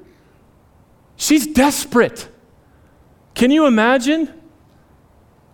She's 1.17 1.45
desperate. 1.47 2.29
Can 3.39 3.52
you 3.52 3.67
imagine? 3.67 4.34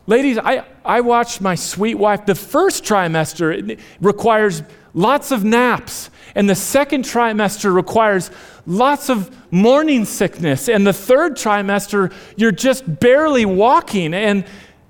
Ladies, 0.08 0.40
I, 0.40 0.66
I 0.84 1.02
watched 1.02 1.40
my 1.40 1.54
sweet 1.54 1.94
wife. 1.94 2.26
The 2.26 2.34
first 2.34 2.84
trimester 2.84 3.80
requires 4.02 4.64
lots 4.96 5.30
of 5.30 5.44
naps, 5.44 6.10
and 6.34 6.50
the 6.50 6.56
second 6.56 7.06
trimester 7.06 7.72
requires 7.72 8.32
lots 8.66 9.08
of 9.08 9.30
morning 9.52 10.04
sickness, 10.04 10.68
and 10.68 10.88
the 10.88 10.94
third 10.94 11.36
trimester, 11.36 12.12
you're 12.36 12.52
just 12.52 13.00
barely 13.00 13.46
walking, 13.46 14.16
and 14.16 14.46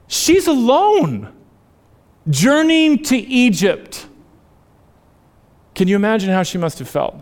she's 0.07 0.47
alone, 0.47 1.33
journeying 2.29 3.03
to 3.03 3.17
Egypt. 3.17 4.07
Can 5.73 5.89
you 5.89 5.97
imagine 5.97 6.29
how 6.29 6.43
she 6.43 6.57
must 6.57 6.79
have 6.79 6.87
felt? 6.87 7.21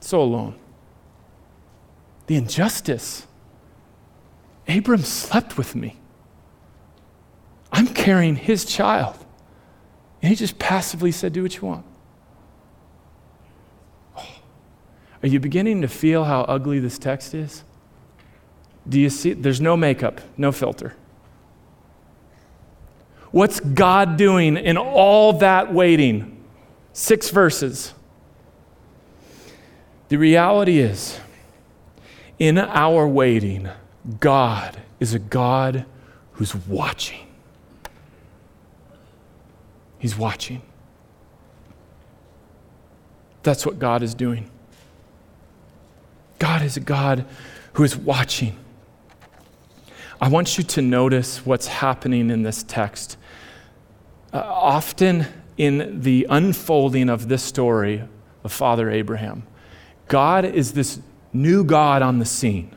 So 0.00 0.22
alone 0.22 0.54
the 2.26 2.36
injustice. 2.36 3.26
Abram 4.68 5.02
slept 5.02 5.56
with 5.56 5.74
me. 5.74 5.96
I'm 7.72 7.88
carrying 7.88 8.36
his 8.36 8.64
child. 8.64 9.16
And 10.22 10.30
he 10.30 10.36
just 10.36 10.58
passively 10.58 11.12
said, 11.12 11.32
Do 11.32 11.42
what 11.42 11.54
you 11.56 11.62
want. 11.62 11.86
Oh. 14.16 14.26
Are 15.22 15.28
you 15.28 15.40
beginning 15.40 15.82
to 15.82 15.88
feel 15.88 16.24
how 16.24 16.42
ugly 16.42 16.78
this 16.78 16.98
text 16.98 17.34
is? 17.34 17.64
Do 18.88 19.00
you 19.00 19.10
see? 19.10 19.32
There's 19.32 19.60
no 19.60 19.76
makeup, 19.76 20.20
no 20.36 20.52
filter. 20.52 20.94
What's 23.30 23.60
God 23.60 24.16
doing 24.16 24.56
in 24.56 24.78
all 24.78 25.34
that 25.34 25.72
waiting? 25.72 26.44
Six 26.92 27.30
verses. 27.30 27.92
The 30.08 30.16
reality 30.16 30.78
is, 30.78 31.18
in 32.38 32.58
our 32.58 33.08
waiting, 33.08 33.68
God 34.20 34.80
is 35.00 35.14
a 35.14 35.18
God 35.18 35.84
who's 36.32 36.54
watching. 36.54 37.26
He's 39.98 40.16
watching. 40.16 40.62
That's 43.42 43.64
what 43.64 43.78
God 43.78 44.02
is 44.02 44.14
doing. 44.14 44.50
God 46.38 46.62
is 46.62 46.76
a 46.76 46.80
God 46.80 47.24
who 47.74 47.84
is 47.84 47.96
watching. 47.96 48.56
I 50.20 50.28
want 50.28 50.58
you 50.58 50.64
to 50.64 50.82
notice 50.82 51.44
what's 51.44 51.66
happening 51.66 52.30
in 52.30 52.42
this 52.42 52.62
text. 52.62 53.16
Uh, 54.32 54.38
often 54.38 55.26
in 55.56 56.00
the 56.02 56.26
unfolding 56.28 57.08
of 57.08 57.28
this 57.28 57.42
story 57.42 58.02
of 58.44 58.52
Father 58.52 58.90
Abraham, 58.90 59.44
God 60.08 60.44
is 60.44 60.72
this 60.72 61.00
new 61.42 61.64
God 61.64 62.02
on 62.02 62.18
the 62.18 62.24
scene. 62.24 62.70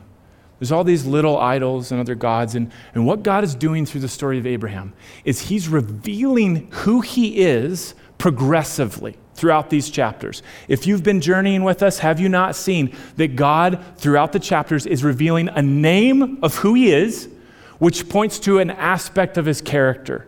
There's 0.58 0.72
all 0.72 0.84
these 0.84 1.06
little 1.06 1.38
idols 1.38 1.90
and 1.90 2.00
other 2.00 2.14
gods. 2.14 2.54
And, 2.54 2.70
and 2.94 3.06
what 3.06 3.22
God 3.22 3.44
is 3.44 3.54
doing 3.54 3.86
through 3.86 4.02
the 4.02 4.08
story 4.08 4.38
of 4.38 4.46
Abraham 4.46 4.92
is 5.24 5.40
he's 5.40 5.68
revealing 5.68 6.70
who 6.70 7.00
he 7.00 7.38
is 7.38 7.94
progressively 8.18 9.16
throughout 9.34 9.70
these 9.70 9.88
chapters. 9.88 10.42
If 10.68 10.86
you've 10.86 11.02
been 11.02 11.22
journeying 11.22 11.64
with 11.64 11.82
us, 11.82 12.00
have 12.00 12.20
you 12.20 12.28
not 12.28 12.54
seen 12.54 12.94
that 13.16 13.36
God, 13.36 13.82
throughout 13.96 14.32
the 14.32 14.38
chapters, 14.38 14.84
is 14.84 15.02
revealing 15.02 15.48
a 15.48 15.62
name 15.62 16.38
of 16.44 16.56
who 16.56 16.74
he 16.74 16.92
is, 16.92 17.30
which 17.78 18.10
points 18.10 18.38
to 18.40 18.58
an 18.58 18.70
aspect 18.70 19.38
of 19.38 19.46
his 19.46 19.62
character? 19.62 20.26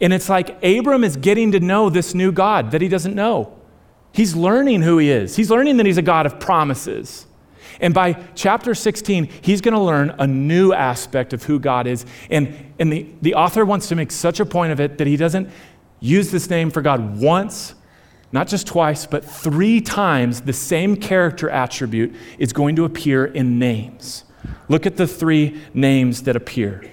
And 0.00 0.14
it's 0.14 0.30
like 0.30 0.64
Abram 0.64 1.04
is 1.04 1.16
getting 1.16 1.52
to 1.52 1.60
know 1.60 1.90
this 1.90 2.14
new 2.14 2.32
God 2.32 2.70
that 2.70 2.80
he 2.80 2.88
doesn't 2.88 3.14
know. 3.14 3.58
He's 4.12 4.34
learning 4.34 4.80
who 4.80 4.96
he 4.96 5.10
is, 5.10 5.36
he's 5.36 5.50
learning 5.50 5.76
that 5.76 5.84
he's 5.84 5.98
a 5.98 6.02
God 6.02 6.24
of 6.24 6.40
promises. 6.40 7.26
And 7.80 7.94
by 7.94 8.14
chapter 8.34 8.74
16, 8.74 9.28
he's 9.42 9.60
going 9.60 9.74
to 9.74 9.80
learn 9.80 10.14
a 10.18 10.26
new 10.26 10.72
aspect 10.72 11.32
of 11.32 11.44
who 11.44 11.58
God 11.58 11.86
is. 11.86 12.06
And, 12.30 12.72
and 12.78 12.92
the, 12.92 13.06
the 13.22 13.34
author 13.34 13.64
wants 13.64 13.88
to 13.88 13.94
make 13.94 14.10
such 14.10 14.40
a 14.40 14.46
point 14.46 14.72
of 14.72 14.80
it 14.80 14.98
that 14.98 15.06
he 15.06 15.16
doesn't 15.16 15.48
use 16.00 16.30
this 16.30 16.50
name 16.50 16.70
for 16.70 16.82
God 16.82 17.18
once, 17.18 17.74
not 18.32 18.48
just 18.48 18.66
twice, 18.66 19.06
but 19.06 19.24
three 19.24 19.80
times 19.80 20.42
the 20.42 20.52
same 20.52 20.96
character 20.96 21.48
attribute 21.48 22.14
is 22.38 22.52
going 22.52 22.76
to 22.76 22.84
appear 22.84 23.24
in 23.24 23.58
names. 23.58 24.24
Look 24.68 24.86
at 24.86 24.96
the 24.96 25.06
three 25.06 25.60
names 25.74 26.22
that 26.22 26.34
appear. 26.34 26.90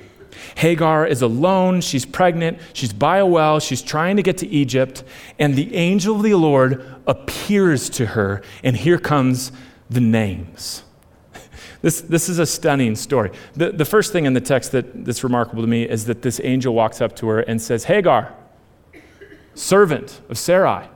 Hagar 0.56 1.06
is 1.06 1.22
alone, 1.22 1.82
she's 1.82 2.06
pregnant, 2.06 2.60
she's 2.74 2.94
by 2.94 3.18
a 3.18 3.26
well, 3.26 3.60
she's 3.60 3.82
trying 3.82 4.18
to 4.18 4.24
get 4.24 4.38
to 4.40 4.48
Egypt, 4.48 5.04
and 5.38 5.56
the 5.56 5.74
angel 5.76 6.18
of 6.18 6.24
the 6.24 6.36
Lord 6.36 6.86
appears 7.08 7.90
to 7.92 8.08
her, 8.08 8.42
and 8.64 8.76
here 8.76 9.00
comes 9.00 9.52
the 9.90 10.02
names. 10.02 10.84
This, 11.82 12.02
this 12.02 12.28
is 12.28 12.40
a 12.40 12.46
stunning 12.46 12.94
story. 12.98 13.32
The, 13.56 13.72
the 13.72 13.86
first 13.86 14.12
thing 14.12 14.26
in 14.26 14.34
the 14.34 14.42
text 14.42 14.74
that, 14.74 15.06
that's 15.06 15.24
remarkable 15.24 15.62
to 15.62 15.68
me 15.68 15.84
is 15.84 16.08
that 16.08 16.22
this 16.24 16.42
angel 16.44 16.74
walks 16.74 17.00
up 17.00 17.16
to 17.16 17.30
her 17.30 17.40
and 17.40 17.62
says, 17.62 17.86
Hagar, 17.86 18.36
servant 19.54 20.20
of 20.28 20.38
Sarai. 20.38 20.90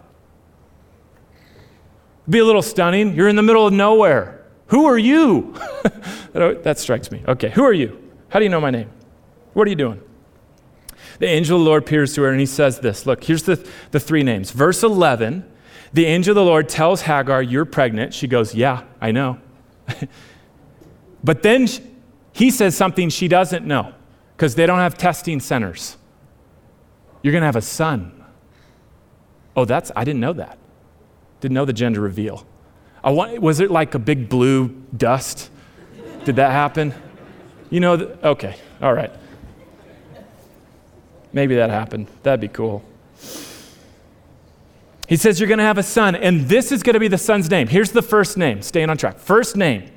Be 2.30 2.40
a 2.40 2.44
little 2.44 2.62
stunning. 2.62 3.16
You're 3.16 3.30
in 3.30 3.38
the 3.38 3.44
middle 3.44 3.66
of 3.66 3.72
nowhere. 3.72 4.46
Who 4.68 4.86
are 4.86 4.98
you? 4.98 5.56
that 6.34 6.80
strikes 6.80 7.12
me. 7.12 7.24
Okay, 7.30 7.50
who 7.50 7.64
are 7.64 7.72
you? 7.72 8.12
How 8.30 8.40
do 8.40 8.46
you 8.46 8.50
know 8.50 8.62
my 8.62 8.72
name? 8.72 8.90
What 9.54 9.68
are 9.68 9.70
you 9.70 9.76
doing? 9.76 10.02
The 11.20 11.28
angel 11.28 11.58
of 11.58 11.64
the 11.64 11.70
Lord 11.70 11.84
appears 11.84 12.14
to 12.16 12.24
her 12.24 12.30
and 12.30 12.40
he 12.40 12.46
says 12.46 12.80
this 12.80 13.06
Look, 13.06 13.24
here's 13.24 13.44
the, 13.44 13.66
the 13.92 14.00
three 14.00 14.24
names. 14.24 14.52
Verse 14.52 14.84
11 14.84 15.50
The 15.94 16.06
angel 16.06 16.32
of 16.32 16.36
the 16.36 16.44
Lord 16.44 16.68
tells 16.68 17.04
Hagar, 17.04 17.42
You're 17.42 17.66
pregnant. 17.66 18.14
She 18.14 18.28
goes, 18.28 18.54
Yeah, 18.56 18.84
I 19.00 19.12
know. 19.12 19.40
but 21.24 21.44
then 21.44 21.68
he 22.34 22.50
says 22.50 22.76
something 22.76 23.10
she 23.10 23.28
doesn't 23.28 23.66
know 23.66 23.94
because 24.36 24.56
they 24.56 24.66
don't 24.66 24.80
have 24.80 24.98
testing 24.98 25.40
centers. 25.40 25.98
You're 27.22 27.32
going 27.32 27.44
to 27.44 27.48
have 27.48 27.56
a 27.56 27.62
son. 27.62 28.24
Oh, 29.56 29.66
that's, 29.66 29.92
I 29.96 30.04
didn't 30.04 30.20
know 30.20 30.34
that. 30.34 30.58
Didn't 31.40 31.54
know 31.54 31.66
the 31.66 31.74
gender 31.74 32.02
reveal. 32.02 32.46
I 33.04 33.12
want, 33.12 33.40
was 33.40 33.60
it 33.60 33.70
like 33.70 33.94
a 33.94 34.00
big 34.00 34.30
blue 34.30 34.70
dust? 34.96 35.52
Did 36.26 36.38
that 36.38 36.52
happen? 36.52 36.94
You 37.70 37.80
know, 37.80 37.94
okay, 38.24 38.56
all 38.82 38.94
right. 38.94 39.12
Maybe 41.32 41.56
that 41.56 41.70
happened. 41.70 42.08
That'd 42.24 42.42
be 42.42 42.48
cool. 42.48 42.84
He 45.08 45.18
says, 45.18 45.40
You're 45.40 45.48
going 45.48 45.60
to 45.60 45.66
have 45.66 45.78
a 45.78 45.84
son, 45.84 46.16
and 46.16 46.48
this 46.48 46.72
is 46.72 46.84
going 46.84 46.94
to 46.94 47.00
be 47.00 47.08
the 47.08 47.18
son's 47.18 47.50
name. 47.50 47.68
Here's 47.68 47.92
the 47.92 48.02
first 48.02 48.38
name, 48.38 48.62
staying 48.62 48.90
on 48.90 48.98
track. 48.98 49.20
First 49.20 49.56
name. 49.56 49.92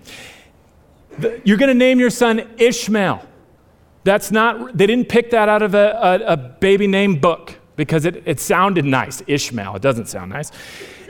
You're 1.44 1.56
going 1.56 1.68
to 1.68 1.74
name 1.74 1.98
your 1.98 2.10
son 2.10 2.48
Ishmael. 2.58 3.24
That's 4.04 4.30
not, 4.30 4.76
they 4.76 4.86
didn't 4.86 5.08
pick 5.08 5.30
that 5.30 5.48
out 5.48 5.62
of 5.62 5.74
a, 5.74 6.22
a, 6.26 6.32
a 6.32 6.36
baby 6.36 6.86
name 6.86 7.18
book 7.18 7.54
because 7.76 8.04
it, 8.04 8.22
it 8.26 8.38
sounded 8.40 8.84
nice. 8.84 9.22
Ishmael, 9.26 9.76
it 9.76 9.82
doesn't 9.82 10.06
sound 10.06 10.30
nice. 10.30 10.52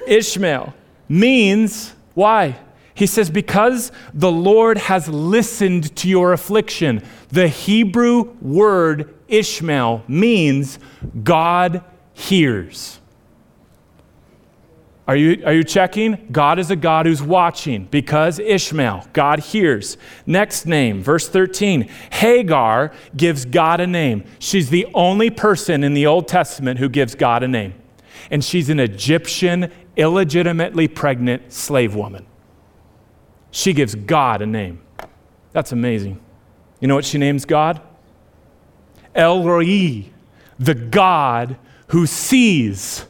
Ishmael 0.07 0.73
means, 1.09 1.95
why? 2.15 2.59
He 2.95 3.07
says, 3.07 3.29
because 3.29 3.93
the 4.15 4.33
Lord 4.33 4.79
has 4.79 5.09
listened 5.09 5.95
to 5.97 6.09
your 6.09 6.33
affliction. 6.33 7.03
The 7.29 7.49
Hebrew 7.49 8.35
word 8.41 9.15
Ishmael 9.29 10.05
means 10.09 10.79
God 11.23 11.85
hears. 12.15 12.99
Are 15.09 15.15
you, 15.15 15.43
are 15.47 15.53
you 15.53 15.63
checking? 15.63 16.27
God 16.33 16.59
is 16.59 16.71
a 16.71 16.77
God 16.77 17.07
who's 17.07 17.23
watching 17.23 17.85
because 17.85 18.41
Ishmael, 18.41 19.07
God 19.13 19.39
hears. 19.39 19.97
Next 20.27 20.67
name, 20.67 21.01
verse 21.01 21.29
13. 21.29 21.89
Hagar 22.11 22.93
gives 23.17 23.45
God 23.45 23.81
a 23.81 23.87
name. 23.87 24.25
She's 24.41 24.71
the 24.71 24.87
only 24.95 25.31
person 25.31 25.85
in 25.85 25.95
the 25.95 26.07
Old 26.07 26.27
Testament 26.27 26.81
who 26.81 26.89
gives 26.89 27.15
God 27.15 27.45
a 27.45 27.49
name. 27.49 27.75
And 28.33 28.45
she's 28.45 28.69
an 28.69 28.81
Egyptian, 28.81 29.71
illegitimately 29.97 30.89
pregnant 30.89 31.53
slave 31.53 31.95
woman. 31.95 32.27
She 33.53 33.73
gives 33.73 33.95
God 33.95 34.43
a 34.43 34.47
name. 34.47 34.83
That's 35.53 35.71
amazing. 35.71 36.21
You 36.81 36.89
know 36.89 36.97
what 36.97 37.05
she 37.05 37.17
names 37.19 37.45
God? 37.45 37.81
El 39.15 39.45
Roi, 39.45 40.11
the 40.59 40.75
God 40.75 41.57
who 41.89 42.07
sees. 42.07 43.07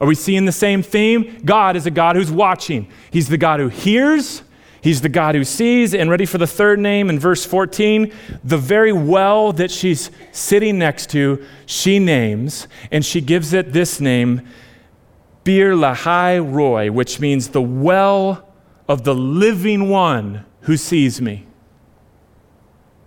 Are 0.00 0.06
we 0.06 0.14
seeing 0.14 0.44
the 0.44 0.52
same 0.52 0.82
theme? 0.82 1.40
God 1.44 1.76
is 1.76 1.86
a 1.86 1.90
God 1.90 2.16
who's 2.16 2.30
watching. 2.30 2.88
He's 3.10 3.28
the 3.28 3.38
God 3.38 3.60
who 3.60 3.68
hears, 3.68 4.42
He's 4.84 5.00
the 5.00 5.08
God 5.08 5.34
who 5.34 5.44
sees. 5.44 5.94
And 5.94 6.10
ready 6.10 6.26
for 6.26 6.36
the 6.36 6.46
third 6.46 6.78
name 6.78 7.08
in 7.08 7.18
verse 7.18 7.44
14, 7.46 8.12
the 8.44 8.58
very 8.58 8.92
well 8.92 9.50
that 9.54 9.70
she's 9.70 10.10
sitting 10.30 10.78
next 10.78 11.08
to, 11.10 11.42
she 11.64 11.98
names, 11.98 12.68
and 12.90 13.02
she 13.02 13.22
gives 13.22 13.54
it 13.54 13.72
this 13.72 13.98
name, 13.98 14.42
Bir 15.42 15.74
Lahai 15.74 16.38
Roi, 16.38 16.90
which 16.90 17.18
means 17.18 17.48
the 17.48 17.62
well 17.62 18.46
of 18.86 19.04
the 19.04 19.14
living 19.14 19.88
one 19.88 20.44
who 20.62 20.76
sees 20.76 21.20
me. 21.20 21.46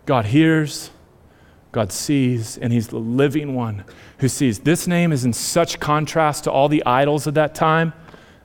God 0.07 0.25
hears, 0.25 0.89
God 1.71 1.91
sees, 1.91 2.57
and 2.57 2.71
He's 2.71 2.87
the 2.87 2.97
living 2.97 3.53
one 3.53 3.83
who 4.19 4.27
sees. 4.27 4.59
This 4.59 4.87
name 4.87 5.11
is 5.11 5.25
in 5.25 5.33
such 5.33 5.79
contrast 5.79 6.45
to 6.45 6.51
all 6.51 6.69
the 6.69 6.85
idols 6.85 7.27
of 7.27 7.33
that 7.35 7.53
time. 7.53 7.93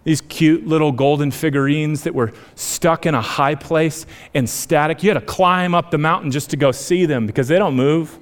These 0.05 0.21
cute 0.23 0.67
little 0.67 0.91
golden 0.91 1.31
figurines 1.31 2.03
that 2.03 2.15
were 2.15 2.33
stuck 2.57 3.07
in 3.07 3.15
a 3.15 3.21
high 3.21 3.55
place 3.55 4.05
and 4.35 4.51
static. 4.51 5.03
You 5.03 5.11
had 5.11 5.21
to 5.21 5.27
climb 5.27 5.75
up 5.75 5.93
the 5.93 5.99
mountain 5.99 6.33
just 6.33 6.51
to 6.51 6.57
go 6.57 6.73
see 6.73 7.07
them 7.07 7.27
because 7.27 7.47
they 7.49 7.59
don't 7.59 7.77
move. 7.77 8.19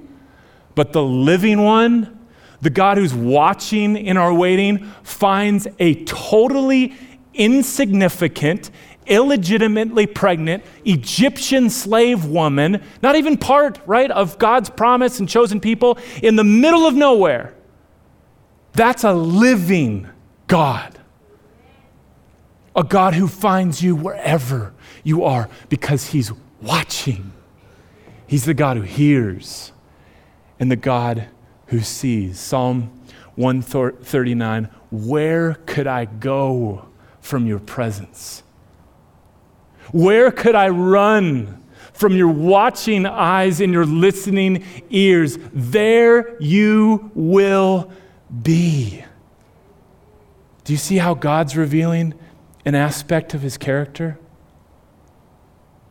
But 0.75 0.93
the 0.93 1.03
living 1.03 1.63
one, 1.63 2.19
the 2.61 2.69
God 2.69 2.97
who's 2.97 3.15
watching 3.15 3.97
in 3.97 4.15
our 4.15 4.33
waiting, 4.33 4.85
finds 5.01 5.67
a 5.79 6.05
totally 6.05 6.93
insignificant 7.33 8.69
illegitimately 9.05 10.07
pregnant 10.07 10.63
Egyptian 10.85 11.69
slave 11.69 12.25
woman, 12.25 12.83
not 13.01 13.15
even 13.15 13.37
part, 13.37 13.79
right, 13.85 14.11
of 14.11 14.37
God's 14.37 14.69
promise 14.69 15.19
and 15.19 15.27
chosen 15.27 15.59
people, 15.59 15.97
in 16.21 16.35
the 16.35 16.43
middle 16.43 16.85
of 16.85 16.93
nowhere. 16.93 17.53
That's 18.73 19.03
a 19.03 19.13
living 19.13 20.07
God. 20.47 20.97
A 22.75 22.83
God 22.83 23.13
who 23.15 23.27
finds 23.27 23.83
you 23.83 23.95
wherever 23.95 24.73
you 25.03 25.23
are 25.23 25.49
because 25.67 26.07
He's 26.07 26.31
watching. 26.61 27.33
He's 28.27 28.45
the 28.45 28.53
God 28.53 28.77
who 28.77 28.83
hears 28.83 29.73
and 30.59 30.71
the 30.71 30.77
God 30.77 31.27
who 31.67 31.81
sees. 31.81 32.39
Psalm 32.39 33.01
139 33.35 34.69
Where 34.89 35.55
could 35.65 35.87
I 35.87 36.05
go 36.05 36.87
from 37.19 37.45
your 37.45 37.59
presence? 37.59 38.43
Where 39.91 40.31
could 40.31 40.55
I 40.55 40.69
run 40.69 41.63
from 41.93 42.15
your 42.15 42.29
watching 42.29 43.05
eyes 43.05 43.61
and 43.61 43.73
your 43.73 43.85
listening 43.85 44.63
ears? 44.89 45.37
There 45.53 46.35
you 46.41 47.11
will 47.13 47.91
be. 48.41 49.03
Do 50.63 50.73
you 50.73 50.77
see 50.77 50.97
how 50.97 51.13
God's 51.13 51.57
revealing 51.57 52.13
an 52.65 52.75
aspect 52.75 53.33
of 53.33 53.41
his 53.41 53.57
character? 53.57 54.17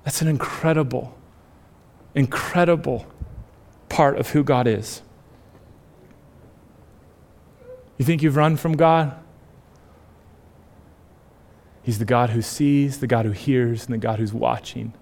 That's 0.05 0.23
an 0.23 0.29
incredible, 0.29 1.17
incredible 2.15 3.07
part 3.89 4.19
of 4.19 4.31
who 4.31 4.43
God 4.43 4.67
is. 4.67 5.03
You 7.99 8.05
think 8.07 8.23
you've 8.23 8.37
run 8.37 8.57
from 8.57 8.77
God? 8.77 9.20
He's 11.83 11.99
the 11.99 12.05
God 12.05 12.31
who 12.31 12.43
sees, 12.43 13.01
the 13.01 13.07
God 13.07 13.25
who 13.25 13.33
hears, 13.33 13.85
and 13.85 13.95
the 13.95 13.99
God 13.99 14.19
who's 14.19 14.33
watching. 14.33 14.93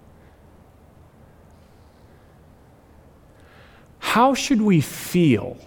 How 3.99 4.35
should 4.35 4.63
we 4.63 4.81
feel 4.81 5.59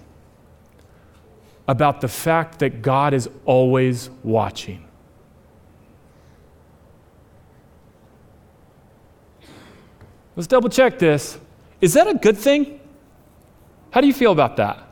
about 1.67 2.01
the 2.01 2.07
fact 2.07 2.59
that 2.59 2.81
God 2.81 3.13
is 3.13 3.29
always 3.45 4.09
watching? 4.23 4.87
Let's 10.35 10.47
double 10.47 10.69
check 10.69 10.97
this. 10.97 11.37
Is 11.81 11.93
that 11.93 12.07
a 12.07 12.13
good 12.13 12.37
thing? 12.37 12.79
How 13.91 14.01
do 14.01 14.07
you 14.07 14.13
feel 14.13 14.31
about 14.31 14.57
that? 14.57 14.87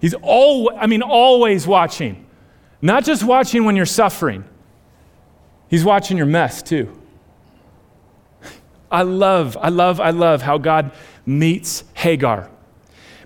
He's 0.00 0.14
always, 0.14 0.76
I 0.80 0.86
mean, 0.86 1.02
always 1.02 1.66
watching. 1.66 2.27
Not 2.80 3.04
just 3.04 3.24
watching 3.24 3.64
when 3.64 3.76
you're 3.76 3.86
suffering, 3.86 4.44
He's 5.68 5.84
watching 5.84 6.16
your 6.16 6.26
mess 6.26 6.62
too. 6.62 6.98
I 8.90 9.02
love, 9.02 9.56
I 9.60 9.68
love, 9.68 10.00
I 10.00 10.10
love 10.10 10.42
how 10.42 10.56
God 10.58 10.92
meets 11.26 11.84
Hagar. 11.94 12.50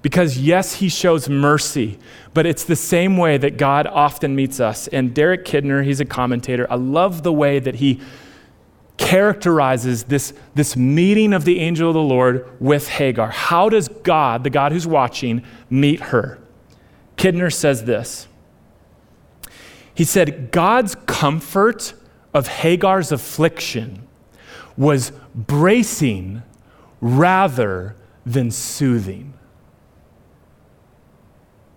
Because, 0.03 0.37
yes, 0.37 0.75
he 0.75 0.89
shows 0.89 1.29
mercy, 1.29 2.01
but 2.35 2.45
it's 2.45 2.65
the 2.65 2.75
same 2.75 3.17
way 3.17 3.39
that 3.39 3.57
God 3.57 3.87
often 3.87 4.35
meets 4.35 4.59
us. 4.59 4.89
And 4.89 5.15
Derek 5.15 5.45
Kidner, 5.45 5.85
he's 5.85 6.01
a 6.01 6.05
commentator. 6.05 6.67
I 6.69 6.75
love 6.75 7.23
the 7.23 7.33
way 7.33 7.61
that 7.61 7.77
he 7.77 8.01
characterizes 8.97 10.05
this, 10.05 10.35
this 10.57 10.77
meeting 10.77 11.33
of 11.33 11.45
the 11.45 11.61
angel 11.61 11.89
of 11.89 11.95
the 11.95 12.01
Lord 12.01 12.61
with 12.61 12.89
Hagar. 12.89 13.31
How 13.31 13.69
does 13.69 13.87
God, 13.87 14.43
the 14.43 14.51
God 14.51 14.73
who's 14.73 14.89
watching, 14.89 15.45
meet 15.71 16.01
her? 16.01 16.41
Kidner 17.17 17.53
says 17.53 17.85
this 17.85 18.27
he 19.95 20.05
said, 20.05 20.51
God's 20.51 20.95
comfort 21.07 21.95
of 22.33 22.49
Hagar's 22.49 23.13
affliction 23.13 24.09
was 24.77 25.13
bracing 25.35 26.43
rather 27.01 27.97
than 28.25 28.51
soothing. 28.51 29.35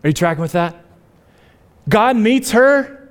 Are 0.04 0.10
you 0.10 0.14
tracking 0.14 0.42
with 0.42 0.54
that? 0.54 0.76
God 1.90 2.16
meets 2.16 2.52
her, 2.52 3.10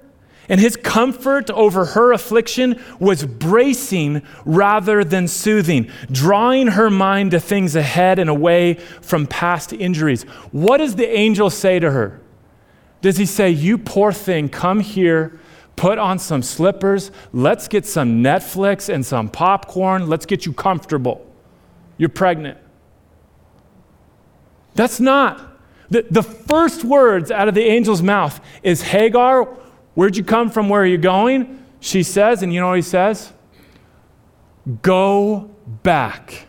and 0.48 0.60
his 0.60 0.76
comfort 0.76 1.50
over 1.50 1.84
her 1.86 2.12
affliction 2.12 2.80
was 2.98 3.24
bracing 3.24 4.22
rather 4.44 5.04
than 5.04 5.26
soothing, 5.28 5.90
drawing 6.10 6.68
her 6.68 6.90
mind 6.90 7.32
to 7.32 7.40
things 7.40 7.76
ahead 7.76 8.18
and 8.18 8.30
away 8.30 8.74
from 8.74 9.26
past 9.26 9.72
injuries. 9.72 10.22
What 10.52 10.78
does 10.78 10.96
the 10.96 11.08
angel 11.08 11.50
say 11.50 11.78
to 11.78 11.90
her? 11.90 12.20
Does 13.04 13.18
he 13.18 13.26
say, 13.26 13.50
You 13.50 13.76
poor 13.76 14.12
thing, 14.12 14.48
come 14.48 14.80
here, 14.80 15.38
put 15.76 15.98
on 15.98 16.18
some 16.18 16.40
slippers, 16.40 17.10
let's 17.34 17.68
get 17.68 17.84
some 17.84 18.22
Netflix 18.22 18.88
and 18.88 19.04
some 19.04 19.28
popcorn, 19.28 20.08
let's 20.08 20.24
get 20.24 20.46
you 20.46 20.54
comfortable? 20.54 21.30
You're 21.98 22.08
pregnant. 22.08 22.56
That's 24.74 25.00
not. 25.00 25.60
The, 25.90 26.06
the 26.10 26.22
first 26.22 26.82
words 26.82 27.30
out 27.30 27.46
of 27.46 27.54
the 27.54 27.68
angel's 27.68 28.00
mouth 28.00 28.40
is 28.62 28.80
Hagar, 28.80 29.54
Where'd 29.92 30.16
you 30.16 30.24
come 30.24 30.48
from? 30.48 30.70
Where 30.70 30.80
are 30.80 30.86
you 30.86 30.96
going? 30.96 31.62
She 31.80 32.04
says, 32.04 32.42
and 32.42 32.54
you 32.54 32.60
know 32.62 32.68
what 32.68 32.76
he 32.76 32.82
says? 32.82 33.34
Go 34.80 35.54
back 35.82 36.46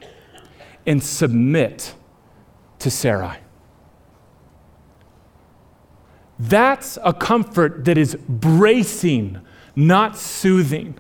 and 0.85 1.03
submit 1.03 1.95
to 2.79 2.89
Sarai. 2.89 3.39
That's 6.37 6.97
a 7.03 7.13
comfort 7.13 7.85
that 7.85 7.97
is 7.97 8.15
bracing, 8.27 9.39
not 9.75 10.17
soothing. 10.17 10.97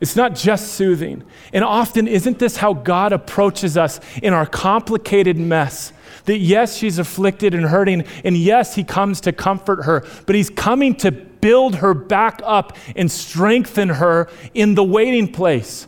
It's 0.00 0.16
not 0.16 0.34
just 0.34 0.74
soothing. 0.74 1.24
And 1.52 1.64
often, 1.64 2.06
isn't 2.06 2.38
this 2.38 2.58
how 2.58 2.74
God 2.74 3.12
approaches 3.12 3.76
us 3.76 4.00
in 4.22 4.32
our 4.34 4.46
complicated 4.46 5.38
mess? 5.38 5.92
That 6.26 6.38
yes, 6.38 6.76
she's 6.76 6.98
afflicted 6.98 7.54
and 7.54 7.64
hurting, 7.64 8.04
and 8.24 8.36
yes, 8.36 8.74
He 8.74 8.84
comes 8.84 9.20
to 9.22 9.32
comfort 9.32 9.84
her, 9.84 10.04
but 10.26 10.34
He's 10.34 10.50
coming 10.50 10.94
to 10.96 11.10
build 11.10 11.76
her 11.76 11.94
back 11.94 12.40
up 12.44 12.76
and 12.96 13.10
strengthen 13.10 13.88
her 13.88 14.28
in 14.52 14.74
the 14.74 14.84
waiting 14.84 15.32
place. 15.32 15.86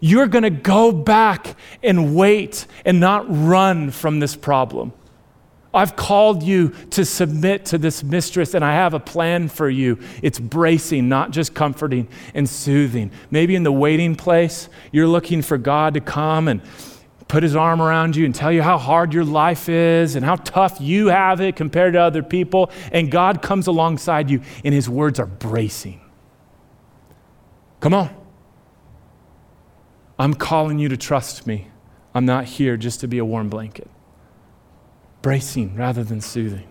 You're 0.00 0.26
going 0.26 0.42
to 0.42 0.50
go 0.50 0.90
back 0.90 1.56
and 1.82 2.16
wait 2.16 2.66
and 2.84 2.98
not 2.98 3.24
run 3.28 3.90
from 3.92 4.18
this 4.18 4.34
problem. 4.34 4.92
I've 5.74 5.96
called 5.96 6.42
you 6.42 6.70
to 6.90 7.04
submit 7.04 7.64
to 7.66 7.78
this 7.78 8.04
mistress, 8.04 8.52
and 8.54 8.64
I 8.64 8.74
have 8.74 8.92
a 8.92 9.00
plan 9.00 9.48
for 9.48 9.70
you. 9.70 9.98
It's 10.20 10.38
bracing, 10.38 11.08
not 11.08 11.30
just 11.30 11.54
comforting 11.54 12.08
and 12.34 12.48
soothing. 12.48 13.10
Maybe 13.30 13.54
in 13.54 13.62
the 13.62 13.72
waiting 13.72 14.14
place, 14.14 14.68
you're 14.90 15.08
looking 15.08 15.40
for 15.40 15.56
God 15.56 15.94
to 15.94 16.00
come 16.00 16.48
and 16.48 16.60
put 17.26 17.42
his 17.42 17.56
arm 17.56 17.80
around 17.80 18.16
you 18.16 18.26
and 18.26 18.34
tell 18.34 18.52
you 18.52 18.60
how 18.60 18.76
hard 18.76 19.14
your 19.14 19.24
life 19.24 19.70
is 19.70 20.14
and 20.14 20.24
how 20.26 20.36
tough 20.36 20.78
you 20.78 21.06
have 21.06 21.40
it 21.40 21.56
compared 21.56 21.94
to 21.94 22.00
other 22.00 22.22
people. 22.22 22.70
And 22.92 23.10
God 23.10 23.40
comes 23.40 23.66
alongside 23.66 24.28
you, 24.28 24.42
and 24.64 24.74
his 24.74 24.90
words 24.90 25.18
are 25.18 25.26
bracing. 25.26 26.02
Come 27.80 27.94
on. 27.94 28.14
I'm 30.18 30.34
calling 30.34 30.78
you 30.78 30.90
to 30.90 30.98
trust 30.98 31.46
me. 31.46 31.68
I'm 32.14 32.26
not 32.26 32.44
here 32.44 32.76
just 32.76 33.00
to 33.00 33.08
be 33.08 33.16
a 33.16 33.24
warm 33.24 33.48
blanket 33.48 33.88
bracing 35.22 35.76
rather 35.76 36.04
than 36.04 36.20
soothing. 36.20 36.68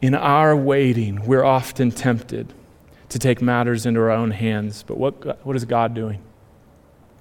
In 0.00 0.14
our 0.14 0.54
waiting, 0.54 1.24
we're 1.26 1.44
often 1.44 1.90
tempted 1.90 2.52
to 3.08 3.18
take 3.18 3.40
matters 3.42 3.86
into 3.86 4.00
our 4.00 4.10
own 4.10 4.30
hands. 4.30 4.82
But 4.82 4.98
what, 4.98 5.44
what 5.46 5.56
is 5.56 5.64
God 5.64 5.94
doing? 5.94 6.22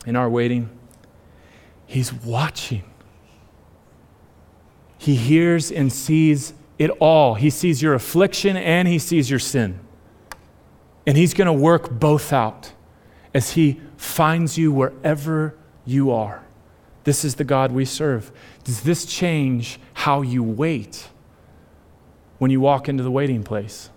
In 0.06 0.16
our 0.16 0.30
waiting, 0.30 0.70
He's 1.86 2.14
watching. 2.14 2.84
He 4.98 5.16
hears 5.16 5.72
and 5.72 5.92
sees 5.92 6.54
it 6.80 6.90
all. 7.00 7.36
He 7.36 7.50
sees 7.50 7.82
your 7.82 7.94
affliction 7.94 8.56
and 8.56 8.88
He 8.88 8.98
sees 9.00 9.30
your 9.30 9.40
sin. 9.40 9.80
And 11.06 11.18
He's 11.18 11.34
going 11.34 11.48
to 11.48 11.54
work 11.54 11.90
both 11.90 12.32
out 12.32 12.74
as 13.34 13.52
He 13.52 13.82
finds 13.98 14.58
you 14.58 14.72
wherever 14.72 15.56
you 15.86 16.12
are. 16.12 16.44
This 17.04 17.26
is 17.26 17.36
the 17.36 17.44
God 17.44 17.72
we 17.72 17.86
serve. 17.86 18.32
Does 18.64 18.82
this 18.82 19.06
change 19.06 19.80
how 19.94 20.22
you 20.22 20.44
wait 20.44 21.10
when 22.38 22.52
you 22.52 22.62
walk 22.62 22.88
into 22.88 23.04
the 23.04 23.12
waiting 23.12 23.44
place? 23.44 23.90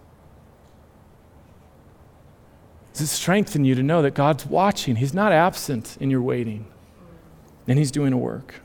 Does 2.93 3.03
it 3.03 3.07
strengthen 3.09 3.65
you 3.65 3.75
to 3.75 3.83
know 3.83 4.03
that 4.03 4.15
God's 4.15 4.47
watching? 4.47 4.97
He's 4.97 5.13
not 5.13 5.33
absent 5.33 5.97
in 6.01 6.11
your 6.11 6.23
waiting, 6.23 6.67
and 7.67 7.79
He's 7.79 7.91
doing 7.91 8.13
a 8.13 8.19
work. 8.19 8.63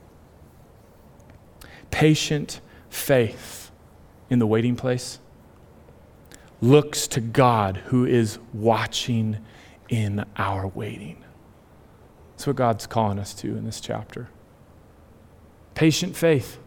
Patient 1.90 2.62
faith 2.90 3.72
in 4.30 4.40
the 4.40 4.46
waiting 4.46 4.76
place 4.76 5.20
looks 6.62 7.08
to 7.08 7.22
God 7.22 7.78
who 7.88 8.06
is 8.06 8.38
watching 8.54 9.38
in 9.90 10.26
our 10.38 10.68
waiting. 10.68 11.24
That's 12.40 12.48
what 12.48 12.56
God's 12.56 12.88
calling 12.88 13.20
us 13.20 13.34
to 13.34 13.50
in 13.50 13.66
this 13.66 13.82
chapter. 13.82 14.30
Patient 15.76 16.16
faith 16.16 16.58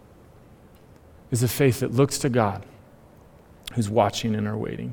is 1.31 1.43
a 1.43 1.49
faith 1.49 1.81
that 1.81 1.93
looks 1.93 2.18
to 2.18 2.29
God, 2.29 2.66
who's 3.73 3.89
watching 3.89 4.35
and 4.35 4.47
are 4.47 4.55
waiting. 4.55 4.93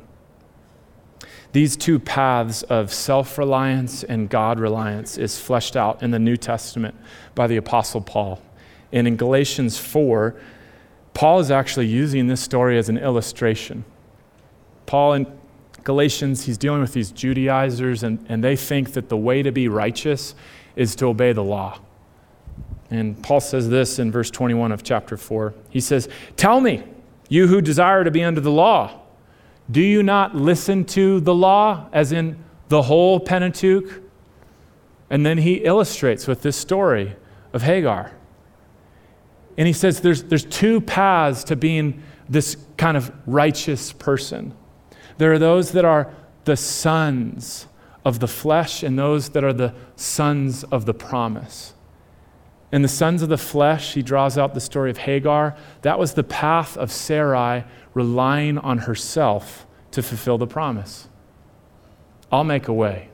These 1.52 1.76
two 1.76 2.00
paths 2.00 2.64
of 2.64 2.94
self 2.94 3.38
reliance 3.38 4.06
and 4.06 4.30
God 4.30 4.58
reliance 4.58 5.18
is 5.18 5.38
fleshed 5.38 5.76
out 5.76 6.02
in 6.02 6.12
the 6.12 6.20
New 6.20 6.38
Testament 6.38 6.96
by 7.36 7.48
the 7.48 7.58
Apostle 7.58 8.00
Paul. 8.00 8.42
And 8.94 9.06
in 9.06 9.18
Galatians 9.18 9.78
4, 9.78 10.34
Paul 11.14 11.42
is 11.42 11.52
actually 11.52 11.88
using 11.88 12.28
this 12.28 12.40
story 12.40 12.78
as 12.78 12.88
an 12.88 12.98
illustration. 12.98 13.84
Paul 14.86 15.12
in 15.12 15.40
Galatians, 15.84 16.46
he's 16.46 16.58
dealing 16.58 16.80
with 16.80 16.94
these 16.94 17.12
Judaizers, 17.12 18.04
and, 18.04 18.26
and 18.30 18.42
they 18.42 18.56
think 18.56 18.94
that 18.94 19.10
the 19.10 19.18
way 19.18 19.44
to 19.44 19.52
be 19.52 19.68
righteous 19.68 20.36
is 20.76 20.96
to 20.98 21.08
obey 21.08 21.34
the 21.34 21.44
law. 21.44 21.80
And 22.92 23.22
Paul 23.22 23.40
says 23.40 23.70
this 23.70 24.00
in 24.00 24.12
verse 24.12 24.32
21 24.32 24.72
of 24.72 24.84
chapter 24.84 25.18
4. 25.18 25.54
He 25.70 25.80
says, 25.80 26.10
Tell 26.38 26.60
me, 26.60 26.84
you 27.28 27.48
who 27.48 27.62
desire 27.62 28.04
to 28.04 28.12
be 28.12 28.24
under 28.24 28.42
the 28.42 28.52
law, 28.52 29.02
do 29.70 29.82
you 29.82 30.02
not 30.02 30.36
listen 30.36 30.84
to 30.86 31.20
the 31.20 31.36
law, 31.36 31.88
as 31.94 32.12
in 32.12 32.44
the 32.70 32.82
whole 32.82 33.20
Pentateuch? 33.20 34.02
And 35.12 35.26
then 35.26 35.38
he 35.38 35.56
illustrates 35.56 36.28
with 36.28 36.42
this 36.42 36.58
story 36.58 37.16
of 37.54 37.62
Hagar. 37.62 38.12
And 39.58 39.68
he 39.68 39.74
says 39.74 40.02
there's, 40.02 40.24
there's 40.24 40.46
two 40.46 40.82
paths 40.82 41.44
to 41.46 41.56
being 41.56 42.02
this 42.28 42.58
kind 42.78 42.96
of 42.96 43.12
righteous 43.28 43.92
person. 43.92 44.54
There 45.18 45.34
are 45.34 45.40
those 45.40 45.74
that 45.74 45.86
are 45.86 46.14
the 46.46 46.56
sons 46.56 47.68
of 48.06 48.20
the 48.20 48.28
flesh 48.28 48.84
and 48.84 48.98
those 48.98 49.30
that 49.30 49.44
are 49.44 49.54
the 49.54 49.74
sons 49.96 50.64
of 50.66 50.86
the 50.86 50.94
promise. 50.94 51.74
And 52.72 52.84
the 52.84 52.90
sons 52.90 53.22
of 53.22 53.30
the 53.30 53.38
flesh, 53.38 53.96
he 53.96 54.04
draws 54.04 54.38
out 54.38 54.54
the 54.54 54.62
story 54.62 54.92
of 54.92 55.00
Hagar. 55.00 55.56
That 55.82 55.98
was 55.98 56.14
the 56.14 56.24
path 56.24 56.78
of 56.78 56.92
Sarai 56.92 57.66
relying 57.94 58.58
on 58.58 58.80
herself 58.80 59.66
to 59.92 60.04
fulfill 60.04 60.38
the 60.38 60.48
promise. 60.48 61.08
I'll 62.32 62.44
make 62.44 62.68
a 62.68 62.74
way. 62.74 63.10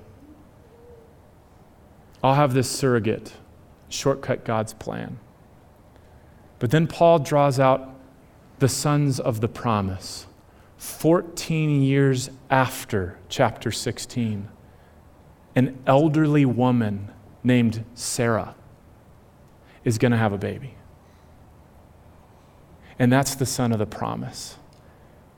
I'll 2.22 2.36
have 2.36 2.54
this 2.54 2.70
surrogate 2.70 3.34
shortcut 3.88 4.44
God's 4.44 4.74
plan. 4.74 5.20
But 6.60 6.72
then 6.72 6.88
Paul 6.88 7.20
draws 7.20 7.60
out 7.60 7.94
the 8.60 8.68
sons 8.68 9.20
of 9.20 9.42
the 9.42 9.48
promise 9.48 10.28
14 10.78 11.82
years 11.82 12.30
after 12.50 13.18
chapter 13.30 13.72
16 13.72 14.50
an 15.56 15.78
elderly 15.88 16.46
woman 16.46 17.12
named 17.44 17.86
Sarah 17.94 18.56
is 19.84 19.98
going 19.98 20.12
to 20.12 20.18
have 20.18 20.34
a 20.34 20.38
baby. 20.38 20.76
And 22.98 23.12
that's 23.12 23.36
the 23.36 23.46
son 23.46 23.72
of 23.72 23.80
the 23.80 23.86
promise. 23.86 24.58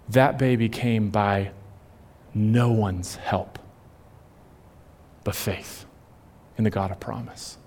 That 0.09 0.37
baby 0.37 0.69
came 0.69 1.09
by 1.09 1.51
no 2.33 2.71
one's 2.71 3.15
help 3.15 3.59
but 5.23 5.35
faith 5.35 5.85
in 6.57 6.63
the 6.63 6.69
God 6.69 6.91
of 6.91 6.99
promise. 6.99 7.57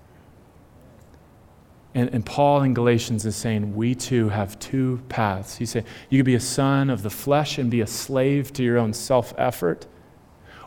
And, 1.93 2.09
and, 2.09 2.25
Paul 2.25 2.63
in 2.63 2.73
Galatians 2.73 3.25
is 3.25 3.35
saying, 3.35 3.75
we 3.75 3.95
too 3.95 4.29
have 4.29 4.57
two 4.59 5.01
paths. 5.09 5.57
He 5.57 5.65
said, 5.65 5.85
you 6.09 6.19
could 6.19 6.25
be 6.25 6.35
a 6.35 6.39
son 6.39 6.89
of 6.89 7.03
the 7.03 7.09
flesh 7.09 7.57
and 7.57 7.69
be 7.69 7.81
a 7.81 7.87
slave 7.87 8.53
to 8.53 8.63
your 8.63 8.77
own 8.77 8.93
self 8.93 9.33
effort, 9.37 9.87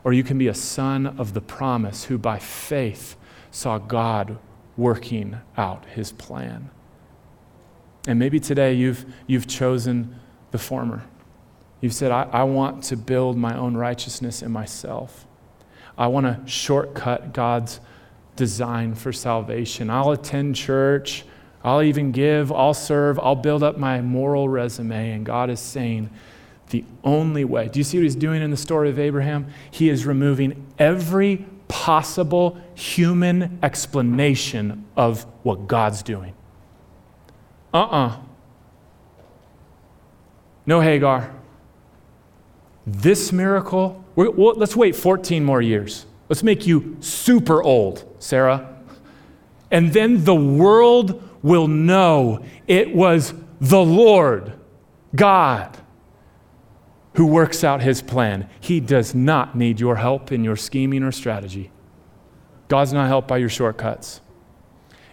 or 0.04 0.12
you 0.12 0.22
can 0.22 0.38
be 0.38 0.48
a 0.48 0.54
son 0.54 1.06
of 1.06 1.32
the 1.32 1.40
promise 1.40 2.04
who 2.04 2.18
by 2.18 2.38
faith 2.38 3.16
saw 3.50 3.78
God 3.78 4.38
working 4.76 5.36
out 5.56 5.86
his 5.86 6.12
plan. 6.12 6.70
And 8.06 8.18
maybe 8.18 8.38
today 8.38 8.74
you've, 8.74 9.06
you've 9.26 9.46
chosen 9.46 10.20
the 10.50 10.58
former. 10.58 11.04
You've 11.80 11.94
said, 11.94 12.10
I, 12.10 12.28
I 12.32 12.42
want 12.44 12.84
to 12.84 12.96
build 12.96 13.36
my 13.36 13.56
own 13.56 13.76
righteousness 13.76 14.42
in 14.42 14.52
myself. 14.52 15.26
I 15.96 16.08
want 16.08 16.26
to 16.26 16.50
shortcut 16.50 17.32
God's 17.32 17.80
design 18.36 18.94
for 18.94 19.12
salvation. 19.12 19.90
I'll 19.90 20.10
attend 20.10 20.56
church. 20.56 21.24
I'll 21.62 21.82
even 21.82 22.12
give. 22.12 22.52
I'll 22.52 22.74
serve. 22.74 23.18
I'll 23.18 23.36
build 23.36 23.62
up 23.62 23.78
my 23.78 24.00
moral 24.00 24.48
resume. 24.48 25.12
And 25.12 25.24
God 25.24 25.50
is 25.50 25.60
saying, 25.60 26.10
the 26.70 26.84
only 27.02 27.44
way. 27.44 27.68
Do 27.68 27.78
you 27.78 27.84
see 27.84 27.98
what 27.98 28.04
he's 28.04 28.16
doing 28.16 28.42
in 28.42 28.50
the 28.50 28.56
story 28.56 28.88
of 28.88 28.98
Abraham? 28.98 29.48
He 29.70 29.88
is 29.88 30.06
removing 30.06 30.66
every 30.78 31.44
possible 31.68 32.60
human 32.74 33.58
explanation 33.62 34.84
of 34.96 35.24
what 35.42 35.66
God's 35.66 36.02
doing. 36.02 36.34
Uh 37.72 37.78
uh-uh. 37.78 38.06
uh 38.08 38.16
No 40.66 40.80
Hagar. 40.80 41.34
This 42.86 43.32
miracle, 43.32 44.04
let's 44.14 44.76
wait 44.76 44.94
14 44.94 45.44
more 45.44 45.62
years. 45.62 46.06
Let's 46.28 46.42
make 46.42 46.66
you 46.66 46.96
super 47.00 47.62
old, 47.62 48.04
Sarah. 48.18 48.74
And 49.70 49.92
then 49.92 50.24
the 50.24 50.34
world 50.34 51.22
will 51.42 51.66
know 51.66 52.44
it 52.66 52.94
was 52.94 53.34
the 53.60 53.80
Lord, 53.80 54.52
God, 55.14 55.76
who 57.14 57.26
works 57.26 57.64
out 57.64 57.82
his 57.82 58.02
plan. 58.02 58.48
He 58.60 58.80
does 58.80 59.14
not 59.14 59.56
need 59.56 59.80
your 59.80 59.96
help 59.96 60.32
in 60.32 60.44
your 60.44 60.56
scheming 60.56 61.02
or 61.02 61.12
strategy. 61.12 61.70
God's 62.68 62.92
not 62.92 63.08
helped 63.08 63.28
by 63.28 63.36
your 63.38 63.48
shortcuts. 63.48 64.20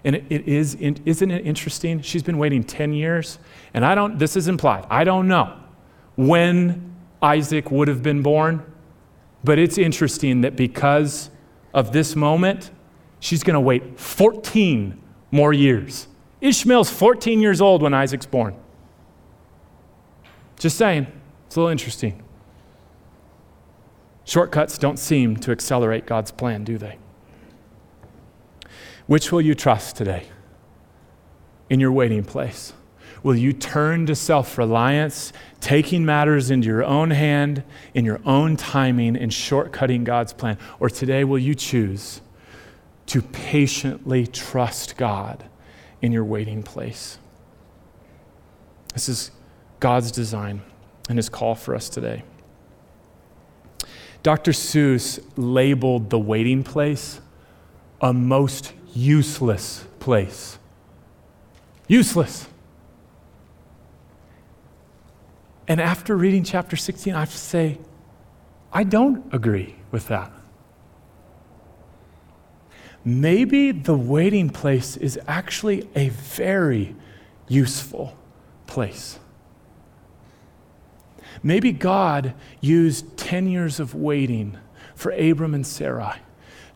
And 0.03 0.15
it, 0.15 0.25
it 0.29 0.47
is, 0.47 0.75
isn't 0.75 1.31
it 1.31 1.45
interesting? 1.45 2.01
She's 2.01 2.23
been 2.23 2.37
waiting 2.37 2.63
10 2.63 2.93
years, 2.93 3.37
and 3.73 3.85
I 3.85 3.93
don't, 3.93 4.17
this 4.17 4.35
is 4.35 4.47
implied, 4.47 4.85
I 4.89 5.03
don't 5.03 5.27
know 5.27 5.57
when 6.15 6.95
Isaac 7.21 7.71
would 7.71 7.87
have 7.87 8.01
been 8.01 8.21
born, 8.21 8.65
but 9.43 9.59
it's 9.59 9.77
interesting 9.77 10.41
that 10.41 10.55
because 10.55 11.29
of 11.73 11.93
this 11.93 12.15
moment, 12.15 12.71
she's 13.19 13.43
going 13.43 13.53
to 13.53 13.61
wait 13.61 13.99
14 13.99 14.99
more 15.29 15.53
years. 15.53 16.07
Ishmael's 16.41 16.89
14 16.89 17.39
years 17.39 17.61
old 17.61 17.81
when 17.81 17.93
Isaac's 17.93 18.25
born. 18.25 18.55
Just 20.57 20.77
saying, 20.77 21.07
it's 21.51 21.57
a 21.57 21.59
little 21.59 21.69
interesting. 21.69 22.23
Shortcuts 24.23 24.77
don't 24.77 24.97
seem 24.97 25.35
to 25.35 25.51
accelerate 25.51 26.05
God's 26.05 26.31
plan, 26.31 26.63
do 26.63 26.77
they? 26.77 26.97
Which 29.05 29.33
will 29.33 29.41
you 29.41 29.53
trust 29.53 29.97
today 29.97 30.27
in 31.69 31.81
your 31.81 31.91
waiting 31.91 32.23
place? 32.23 32.71
Will 33.21 33.35
you 33.35 33.51
turn 33.51 34.05
to 34.05 34.15
self 34.15 34.57
reliance, 34.57 35.33
taking 35.59 36.05
matters 36.05 36.51
into 36.51 36.69
your 36.69 36.85
own 36.85 37.11
hand, 37.11 37.65
in 37.93 38.05
your 38.05 38.21
own 38.25 38.55
timing, 38.55 39.17
and 39.17 39.29
shortcutting 39.29 40.05
God's 40.05 40.31
plan? 40.31 40.57
Or 40.79 40.89
today, 40.89 41.25
will 41.25 41.37
you 41.37 41.53
choose 41.53 42.21
to 43.07 43.21
patiently 43.21 44.25
trust 44.25 44.95
God 44.95 45.43
in 46.01 46.13
your 46.13 46.23
waiting 46.23 46.63
place? 46.63 47.19
This 48.93 49.09
is 49.09 49.31
God's 49.81 50.13
design 50.13 50.61
and 51.09 51.17
his 51.17 51.29
call 51.29 51.55
for 51.55 51.75
us 51.75 51.89
today. 51.89 52.23
Dr. 54.23 54.51
Seuss 54.51 55.23
labeled 55.35 56.09
the 56.09 56.19
waiting 56.19 56.63
place 56.63 57.21
a 58.01 58.13
most 58.13 58.73
useless 58.93 59.85
place. 59.99 60.57
Useless. 61.87 62.47
And 65.67 65.79
after 65.79 66.17
reading 66.17 66.43
chapter 66.43 66.75
16, 66.75 67.13
I 67.13 67.19
have 67.19 67.31
to 67.31 67.37
say, 67.37 67.77
I 68.73 68.83
don't 68.83 69.33
agree 69.33 69.75
with 69.91 70.07
that. 70.07 70.31
Maybe 73.03 73.71
the 73.71 73.95
waiting 73.95 74.49
place 74.49 74.97
is 74.97 75.19
actually 75.27 75.87
a 75.95 76.09
very 76.09 76.95
useful 77.47 78.17
place. 78.67 79.19
Maybe 81.43 81.71
God 81.71 82.33
used 82.59 83.17
10 83.17 83.47
years 83.47 83.79
of 83.79 83.95
waiting 83.95 84.57
for 84.95 85.11
Abram 85.11 85.53
and 85.53 85.65
Sarai 85.65 86.19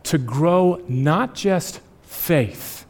to 0.04 0.18
grow 0.18 0.82
not 0.88 1.34
just 1.34 1.80
faith, 2.02 2.86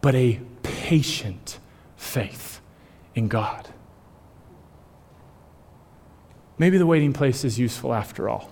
but 0.00 0.14
a 0.14 0.40
patient 0.62 1.58
faith 1.96 2.60
in 3.14 3.28
God. 3.28 3.68
Maybe 6.58 6.78
the 6.78 6.86
waiting 6.86 7.12
place 7.12 7.44
is 7.44 7.58
useful 7.58 7.92
after 7.94 8.28
all. 8.28 8.50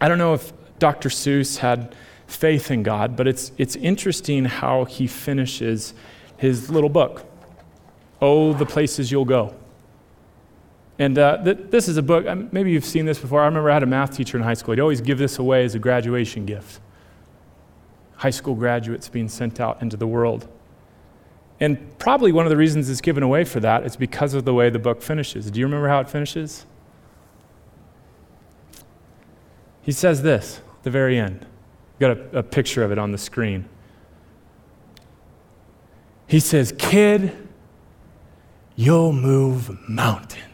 I 0.00 0.08
don't 0.08 0.18
know 0.18 0.34
if 0.34 0.52
Dr. 0.78 1.08
Seuss 1.08 1.58
had 1.58 1.94
faith 2.26 2.70
in 2.70 2.82
God, 2.82 3.16
but 3.16 3.26
it's, 3.26 3.52
it's 3.58 3.76
interesting 3.76 4.44
how 4.44 4.84
he 4.84 5.06
finishes 5.06 5.94
his 6.36 6.70
little 6.70 6.90
book, 6.90 7.26
Oh, 8.20 8.52
the 8.52 8.66
Places 8.66 9.10
You'll 9.10 9.24
Go. 9.24 9.54
And 10.98 11.18
uh, 11.18 11.42
th- 11.42 11.58
this 11.70 11.88
is 11.88 11.96
a 11.96 12.02
book, 12.02 12.26
um, 12.26 12.48
maybe 12.52 12.70
you've 12.70 12.84
seen 12.84 13.04
this 13.04 13.18
before. 13.18 13.40
I 13.40 13.46
remember 13.46 13.70
I 13.70 13.74
had 13.74 13.82
a 13.82 13.86
math 13.86 14.16
teacher 14.16 14.36
in 14.36 14.44
high 14.44 14.54
school. 14.54 14.74
He'd 14.74 14.80
always 14.80 15.00
give 15.00 15.18
this 15.18 15.38
away 15.38 15.64
as 15.64 15.74
a 15.74 15.78
graduation 15.78 16.46
gift. 16.46 16.80
High 18.16 18.30
school 18.30 18.54
graduates 18.54 19.08
being 19.08 19.28
sent 19.28 19.60
out 19.60 19.82
into 19.82 19.96
the 19.96 20.06
world. 20.06 20.48
And 21.60 21.98
probably 21.98 22.30
one 22.32 22.46
of 22.46 22.50
the 22.50 22.56
reasons 22.56 22.88
it's 22.88 23.00
given 23.00 23.22
away 23.22 23.44
for 23.44 23.60
that 23.60 23.84
is 23.84 23.96
because 23.96 24.34
of 24.34 24.44
the 24.44 24.54
way 24.54 24.70
the 24.70 24.78
book 24.78 25.02
finishes. 25.02 25.50
Do 25.50 25.60
you 25.60 25.66
remember 25.66 25.88
how 25.88 26.00
it 26.00 26.08
finishes? 26.08 26.66
He 29.82 29.92
says 29.92 30.22
this 30.22 30.60
the 30.82 30.90
very 30.90 31.18
end. 31.18 31.46
Got 31.98 32.18
a, 32.18 32.38
a 32.38 32.42
picture 32.42 32.82
of 32.82 32.92
it 32.92 32.98
on 32.98 33.12
the 33.12 33.18
screen. 33.18 33.68
He 36.26 36.40
says, 36.40 36.74
Kid, 36.78 37.36
you'll 38.76 39.12
move 39.12 39.88
mountains. 39.88 40.53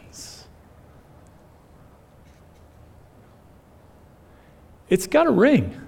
It's 4.91 5.07
got 5.07 5.25
a 5.25 5.31
ring. 5.31 5.81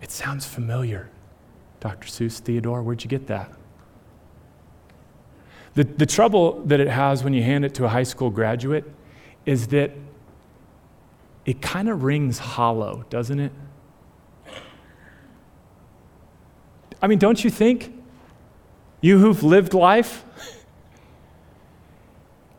It 0.00 0.10
sounds 0.10 0.46
familiar. 0.46 1.10
Dr. 1.78 2.08
Seuss, 2.08 2.40
Theodore, 2.40 2.82
where'd 2.82 3.04
you 3.04 3.10
get 3.10 3.26
that? 3.26 3.52
The, 5.74 5.84
the 5.84 6.06
trouble 6.06 6.62
that 6.64 6.80
it 6.80 6.88
has 6.88 7.22
when 7.22 7.34
you 7.34 7.42
hand 7.42 7.66
it 7.66 7.74
to 7.74 7.84
a 7.84 7.88
high 7.88 8.04
school 8.04 8.30
graduate 8.30 8.90
is 9.44 9.66
that 9.68 9.90
it 11.44 11.60
kind 11.60 11.90
of 11.90 12.02
rings 12.02 12.38
hollow, 12.38 13.04
doesn't 13.10 13.38
it? 13.38 13.52
I 17.02 17.06
mean, 17.06 17.18
don't 17.18 17.44
you 17.44 17.50
think? 17.50 17.92
You 19.02 19.18
who've 19.18 19.42
lived 19.42 19.74
life? 19.74 20.24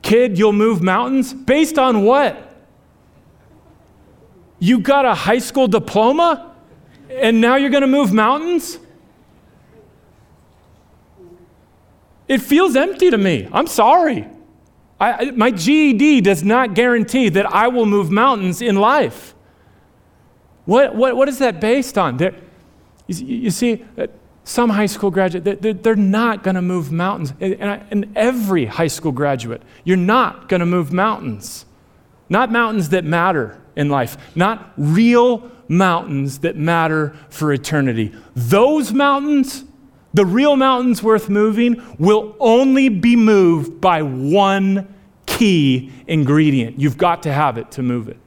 Kid, 0.04 0.38
you'll 0.38 0.54
move 0.54 0.84
mountains? 0.84 1.34
Based 1.34 1.80
on 1.80 2.04
what? 2.04 2.45
You 4.60 4.80
got 4.80 5.06
a 5.06 5.14
high 5.14 5.40
school 5.40 5.68
diploma 5.68 6.56
and 7.10 7.42
now 7.42 7.56
you're 7.56 7.70
going 7.70 7.82
to 7.82 7.88
move 7.88 8.14
mountains? 8.14 8.80
It 12.28 12.40
feels 12.40 12.76
empty 12.76 13.12
to 13.12 13.18
me. 13.18 13.48
I'm 13.52 13.68
sorry. 13.68 14.28
I, 15.00 15.32
my 15.32 15.52
GED 15.52 16.22
does 16.22 16.44
not 16.44 16.74
guarantee 16.74 17.30
that 17.30 17.46
I 17.46 17.68
will 17.68 17.86
move 17.86 18.10
mountains 18.10 18.62
in 18.62 18.78
life. 18.78 19.36
What, 20.64 20.96
what, 20.96 21.16
what 21.16 21.28
is 21.28 21.38
that 21.40 21.60
based 21.60 21.98
on? 21.98 22.18
you, 22.18 22.34
you, 23.08 23.52
see, 23.52 23.86
uh, 23.98 24.08
some 24.46 24.70
high 24.70 24.86
school 24.86 25.12
graduate, 25.12 25.62
they're, 25.62 25.74
they're 25.74 25.96
not 25.96 26.44
going 26.44 26.56
to 26.56 26.62
move 26.62 26.92
mountains. 26.92 27.34
And, 27.40 27.70
I, 27.70 27.84
and 27.92 28.12
every 28.16 28.66
high 28.66 28.88
school 28.88 29.12
graduate, 29.12 29.62
you're 29.84 29.98
not 29.98 30.50
going 30.50 30.62
to 30.62 30.66
move 30.66 30.94
mountains. 30.94 31.66
Not 32.30 32.52
mountains 32.52 32.90
that 32.90 33.04
matter 33.04 33.62
in 33.76 33.90
life, 33.90 34.18
not 34.36 34.74
real 34.78 35.52
mountains 35.68 36.40
that 36.40 36.56
matter 36.56 37.16
for 37.30 37.52
eternity. 37.52 38.14
Those 38.36 38.94
mountains, 38.94 39.66
the 40.14 40.26
real 40.26 40.56
mountains 40.56 41.02
worth 41.02 41.30
moving, 41.30 41.82
will 41.98 42.36
only 42.40 42.90
be 42.90 43.16
moved 43.16 43.82
by 43.82 44.02
one 44.02 44.94
key 45.26 45.92
ingredient. 46.08 46.80
You've 46.80 46.98
got 46.98 47.24
to 47.24 47.34
have 47.34 47.58
it 47.58 47.72
to 47.72 47.84
move 47.84 48.08
it. 48.08 48.18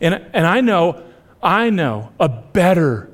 And, 0.00 0.14
and 0.32 0.46
I 0.46 0.60
know, 0.60 1.02
I 1.42 1.70
know 1.70 2.10
a 2.18 2.28
better 2.28 3.10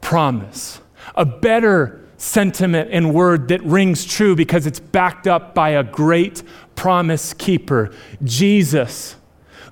promise, 0.00 0.80
a 1.14 1.24
better 1.24 2.04
sentiment 2.16 2.90
and 2.92 3.14
word 3.14 3.48
that 3.48 3.62
rings 3.62 4.04
true 4.04 4.36
because 4.36 4.66
it's 4.66 4.80
backed 4.80 5.26
up 5.26 5.54
by 5.54 5.70
a 5.70 5.82
great 5.82 6.42
promise 6.74 7.32
keeper, 7.32 7.90
Jesus 8.22 9.16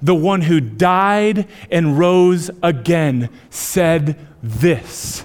the 0.00 0.14
one 0.14 0.42
who 0.42 0.60
died 0.60 1.48
and 1.70 1.98
rose 1.98 2.50
again, 2.62 3.30
said 3.50 4.18
this 4.42 5.24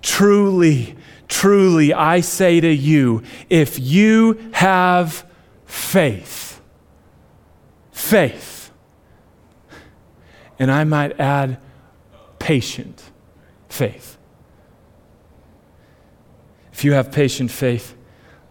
Truly, 0.00 0.96
truly, 1.28 1.92
I 1.92 2.20
say 2.20 2.60
to 2.60 2.72
you, 2.72 3.22
if 3.48 3.78
you 3.78 4.50
have 4.52 5.26
faith, 5.66 6.60
faith, 7.92 8.70
and 10.58 10.70
I 10.70 10.84
might 10.84 11.18
add, 11.18 11.58
patient 12.38 13.10
faith. 13.68 14.18
If 16.72 16.84
you 16.84 16.92
have 16.92 17.12
patient 17.12 17.50
faith, 17.50 17.94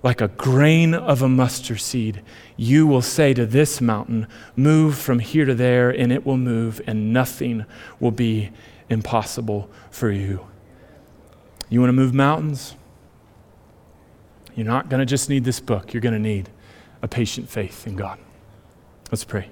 like 0.04 0.22
a 0.22 0.28
grain 0.30 0.93
of 0.93 1.22
a 1.22 1.30
mustard 1.30 1.80
seed, 1.80 2.22
you 2.58 2.88
will 2.88 3.02
say 3.02 3.34
to 3.34 3.45
this 3.45 3.82
mountain, 3.82 4.28
Move 4.56 4.97
from 4.97 5.20
here 5.20 5.45
to 5.45 5.54
there, 5.54 5.89
and 5.89 6.12
it 6.12 6.26
will 6.26 6.38
move, 6.38 6.82
and 6.88 7.14
nothing 7.14 7.66
will 7.99 8.12
be 8.12 8.49
impossible 8.89 9.70
for 9.91 10.12
you. 10.12 10.45
You 11.70 11.80
want 11.80 11.89
to 11.89 11.93
move 11.93 12.14
mountains? 12.14 12.76
You're 14.56 14.66
not 14.66 14.89
going 14.89 14.99
to 14.99 15.06
just 15.06 15.30
need 15.30 15.43
this 15.43 15.60
book, 15.60 15.93
you're 15.93 16.02
going 16.02 16.14
to 16.14 16.20
need 16.20 16.49
a 17.02 17.08
patient 17.08 17.49
faith 17.49 17.88
in 17.88 17.95
God. 17.95 18.20
Let's 19.12 19.24
pray. 19.24 19.49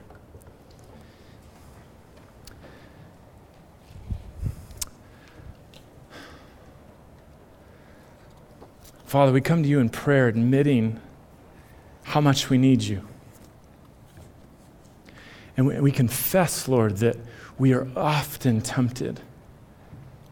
Father, 9.10 9.32
we 9.32 9.42
come 9.42 9.64
to 9.64 9.68
you 9.68 9.80
in 9.80 9.90
prayer 9.90 10.28
admitting 10.28 11.00
how 12.04 12.22
much 12.22 12.52
we 12.52 12.60
need 12.60 12.84
you. 12.84 13.02
And 15.58 15.66
we, 15.66 15.80
we 15.80 15.92
confess, 15.92 16.68
Lord, 16.68 16.98
that 16.98 17.18
we 17.58 17.74
are 17.74 17.88
often 17.96 18.62
tempted, 18.62 19.20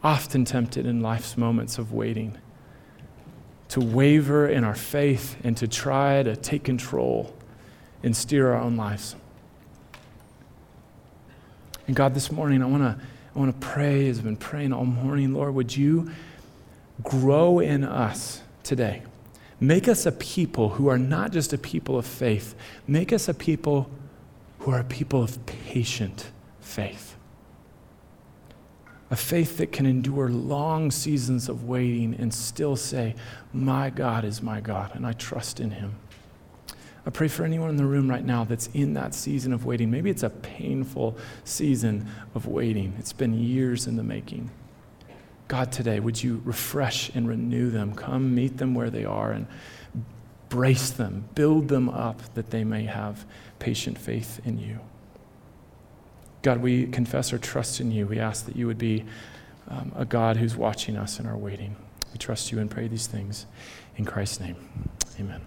often 0.03 0.45
tempted 0.45 0.86
in 0.86 1.01
life's 1.01 1.38
moments 1.38 1.80
of 1.80 1.91
waiting 1.91 2.38
to 3.69 3.80
waver 3.80 4.47
in 4.47 4.63
our 4.63 4.75
faith 4.75 5.38
and 5.43 5.57
to 5.57 5.67
try 5.67 6.21
to 6.21 6.36
take 6.36 6.63
control 6.63 7.36
and 8.03 8.15
steer 8.15 8.53
our 8.53 8.61
own 8.61 8.78
lives. 8.78 9.15
And 11.88 11.95
God, 11.95 12.13
this 12.13 12.32
morning 12.32 12.61
I 12.61 12.67
want 12.67 12.84
to 12.84 13.03
I 13.36 13.39
want 13.39 13.59
to 13.59 13.67
pray 13.67 14.07
as 14.07 14.19
I've 14.19 14.23
been 14.23 14.38
praying 14.38 14.71
all 14.71 14.86
morning, 14.86 15.34
Lord, 15.34 15.55
would 15.55 15.75
you 15.75 16.11
grow 17.01 17.57
in 17.57 17.84
us 17.84 18.43
today? 18.68 19.01
Make 19.59 19.88
us 19.88 20.05
a 20.05 20.11
people 20.11 20.70
who 20.70 20.88
are 20.88 20.99
not 20.99 21.32
just 21.32 21.51
a 21.53 21.57
people 21.57 21.97
of 21.97 22.05
faith. 22.05 22.53
Make 22.88 23.11
us 23.11 23.28
a 23.28 23.34
people 23.34 23.89
who 24.59 24.72
are 24.72 24.80
a 24.80 24.84
people 24.84 25.24
of 25.24 25.43
patient 25.45 26.30
faith. 26.61 27.15
A 29.09 29.15
faith 29.15 29.57
that 29.57 29.72
can 29.72 29.86
endure 29.86 30.30
long 30.30 30.91
seasons 30.91 31.47
of 31.47 31.63
waiting 31.63 32.13
and 32.20 32.34
still 32.34 32.76
say, 32.76 33.15
My 33.53 33.89
God 33.89 34.26
is 34.26 34.43
my 34.43 34.59
God, 34.59 34.93
and 34.93 35.07
I 35.07 35.13
trust 35.13 35.59
in 35.59 35.72
him. 35.72 35.95
I 37.05 37.09
pray 37.09 37.30
for 37.30 37.45
anyone 37.45 37.70
in 37.70 37.78
the 37.78 37.86
room 37.86 38.09
right 38.09 38.26
now 38.26 38.43
that's 38.43 38.68
in 38.74 38.93
that 38.95 39.15
season 39.15 39.53
of 39.53 39.65
waiting. 39.65 39.89
Maybe 39.89 40.09
it's 40.09 40.24
a 40.24 40.30
painful 40.30 41.18
season 41.45 42.05
of 42.36 42.47
waiting, 42.47 42.93
it's 42.99 43.13
been 43.13 43.34
years 43.34 43.88
in 43.88 43.95
the 43.95 44.03
making. 44.03 44.51
God, 45.47 45.71
today, 45.71 45.99
would 45.99 46.21
you 46.21 46.41
refresh 46.43 47.09
and 47.15 47.27
renew 47.27 47.69
them? 47.69 47.95
Come 47.95 48.35
meet 48.35 48.57
them 48.57 48.75
where 48.75 48.89
they 48.89 49.05
are 49.05 49.31
and 49.31 49.47
brace 50.49 50.89
them, 50.89 51.29
build 51.35 51.69
them 51.69 51.89
up 51.89 52.21
that 52.33 52.49
they 52.49 52.63
may 52.63 52.83
have 52.83 53.25
patient 53.59 53.97
faith 53.97 54.41
in 54.45 54.57
you. 54.57 54.79
God, 56.41 56.61
we 56.61 56.87
confess 56.87 57.33
our 57.33 57.39
trust 57.39 57.79
in 57.79 57.91
you. 57.91 58.07
We 58.07 58.19
ask 58.19 58.45
that 58.45 58.55
you 58.55 58.67
would 58.67 58.77
be 58.77 59.05
um, 59.69 59.91
a 59.95 60.05
God 60.05 60.37
who's 60.37 60.55
watching 60.55 60.95
us 60.95 61.19
in 61.19 61.25
our 61.25 61.37
waiting. 61.37 61.75
We 62.11 62.17
trust 62.17 62.51
you 62.51 62.59
and 62.59 62.69
pray 62.69 62.87
these 62.87 63.07
things 63.07 63.45
in 63.97 64.05
Christ's 64.05 64.39
name. 64.39 64.55
Amen. 65.19 65.41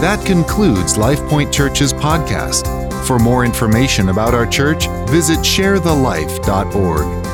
That 0.00 0.24
concludes 0.24 0.96
LifePoint 0.96 1.52
Church's 1.52 1.92
podcast. 1.92 2.87
For 3.06 3.18
more 3.18 3.44
information 3.44 4.08
about 4.08 4.34
our 4.34 4.46
church, 4.46 4.88
visit 5.08 5.38
sharethelife.org. 5.38 7.27